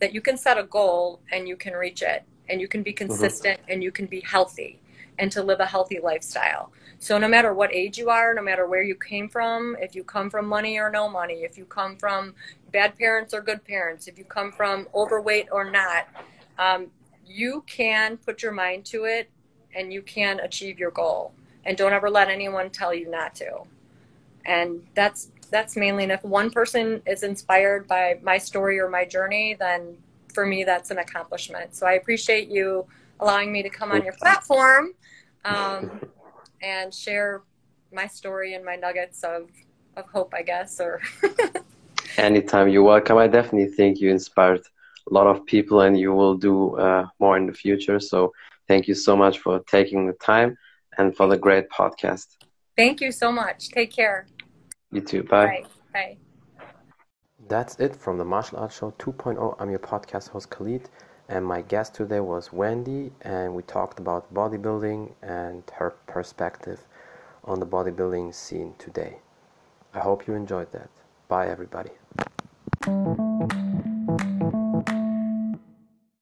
that 0.00 0.12
you 0.12 0.20
can 0.20 0.36
set 0.36 0.58
a 0.58 0.64
goal 0.64 1.20
and 1.32 1.48
you 1.48 1.56
can 1.56 1.72
reach 1.72 2.02
it 2.02 2.24
and 2.48 2.60
you 2.60 2.68
can 2.68 2.82
be 2.82 2.92
mm-hmm. 2.92 3.06
consistent 3.06 3.60
mm-hmm. 3.60 3.72
and 3.72 3.82
you 3.82 3.90
can 3.90 4.06
be 4.06 4.20
healthy 4.20 4.78
and 5.18 5.30
to 5.32 5.42
live 5.42 5.60
a 5.60 5.66
healthy 5.66 6.00
lifestyle. 6.02 6.72
So 7.02 7.18
no 7.18 7.26
matter 7.26 7.52
what 7.52 7.74
age 7.74 7.98
you 7.98 8.10
are, 8.10 8.32
no 8.32 8.42
matter 8.42 8.64
where 8.68 8.84
you 8.84 8.94
came 8.94 9.28
from, 9.28 9.76
if 9.80 9.96
you 9.96 10.04
come 10.04 10.30
from 10.30 10.46
money 10.46 10.78
or 10.78 10.88
no 10.88 11.08
money, 11.08 11.42
if 11.42 11.58
you 11.58 11.64
come 11.64 11.96
from 11.96 12.32
bad 12.70 12.96
parents 12.96 13.34
or 13.34 13.40
good 13.40 13.64
parents, 13.64 14.06
if 14.06 14.18
you 14.18 14.24
come 14.24 14.52
from 14.52 14.86
overweight 14.94 15.48
or 15.50 15.68
not, 15.68 16.06
um, 16.60 16.86
you 17.26 17.64
can 17.66 18.18
put 18.18 18.40
your 18.40 18.52
mind 18.52 18.84
to 18.84 19.02
it 19.02 19.28
and 19.74 19.92
you 19.92 20.00
can 20.00 20.38
achieve 20.38 20.78
your 20.78 20.92
goal. 20.92 21.32
And 21.64 21.76
don't 21.76 21.92
ever 21.92 22.08
let 22.08 22.28
anyone 22.28 22.70
tell 22.70 22.94
you 22.94 23.10
not 23.10 23.34
to. 23.34 23.62
And 24.46 24.86
that's 24.94 25.32
that's 25.50 25.76
mainly 25.76 26.04
and 26.04 26.12
if 26.12 26.22
one 26.22 26.52
person 26.52 27.02
is 27.04 27.24
inspired 27.24 27.88
by 27.88 28.20
my 28.22 28.38
story 28.38 28.78
or 28.78 28.88
my 28.88 29.04
journey, 29.04 29.56
then 29.58 29.96
for 30.32 30.46
me 30.46 30.62
that's 30.62 30.92
an 30.92 30.98
accomplishment. 30.98 31.74
So 31.74 31.84
I 31.84 31.94
appreciate 31.94 32.48
you 32.48 32.86
allowing 33.18 33.50
me 33.50 33.64
to 33.64 33.70
come 33.70 33.90
on 33.90 34.04
your 34.04 34.14
platform 34.14 34.92
um, 35.44 36.00
and 36.62 36.92
share 36.92 37.42
my 37.92 38.06
story 38.06 38.54
and 38.54 38.64
my 38.64 38.76
nuggets 38.76 39.22
of, 39.24 39.50
of 39.96 40.06
hope, 40.06 40.32
I 40.34 40.42
guess. 40.42 40.80
Or 40.80 41.00
anytime 42.16 42.68
you're 42.68 42.82
welcome. 42.82 43.18
I 43.18 43.26
definitely 43.26 43.72
think 43.74 44.00
you 44.00 44.10
inspired 44.10 44.62
a 45.10 45.12
lot 45.12 45.26
of 45.26 45.44
people, 45.46 45.80
and 45.80 45.98
you 45.98 46.12
will 46.12 46.36
do 46.36 46.76
uh, 46.76 47.06
more 47.18 47.36
in 47.36 47.46
the 47.46 47.52
future. 47.52 47.98
So 47.98 48.32
Thank 48.68 48.88
you 48.88 48.94
so 48.94 49.16
much 49.16 49.38
for 49.38 49.60
taking 49.60 50.06
the 50.06 50.14
time 50.14 50.56
and 50.98 51.14
for 51.16 51.26
the 51.26 51.36
great 51.36 51.68
podcast. 51.68 52.26
Thank 52.76 53.00
you 53.00 53.12
so 53.12 53.30
much. 53.30 53.68
Take 53.68 53.92
care. 53.92 54.26
You 54.90 55.00
too. 55.00 55.22
Bye. 55.24 55.46
Bye. 55.46 55.64
Bye. 55.92 56.16
That's 57.48 57.78
it 57.80 57.94
from 57.94 58.18
the 58.18 58.24
Martial 58.24 58.58
Arts 58.58 58.78
Show 58.78 58.92
2.0. 58.92 59.56
I'm 59.58 59.70
your 59.70 59.78
podcast 59.78 60.28
host 60.30 60.48
Khalid, 60.48 60.88
and 61.28 61.44
my 61.44 61.62
guest 61.62 61.94
today 61.94 62.20
was 62.20 62.52
Wendy, 62.52 63.12
and 63.22 63.54
we 63.54 63.62
talked 63.62 63.98
about 63.98 64.32
bodybuilding 64.32 65.12
and 65.22 65.62
her 65.74 65.90
perspective 66.06 66.80
on 67.44 67.60
the 67.60 67.66
bodybuilding 67.66 68.34
scene 68.34 68.74
today. 68.78 69.16
I 69.94 70.00
hope 70.00 70.26
you 70.26 70.34
enjoyed 70.34 70.72
that. 70.72 70.88
Bye, 71.28 71.48
everybody. 71.48 71.90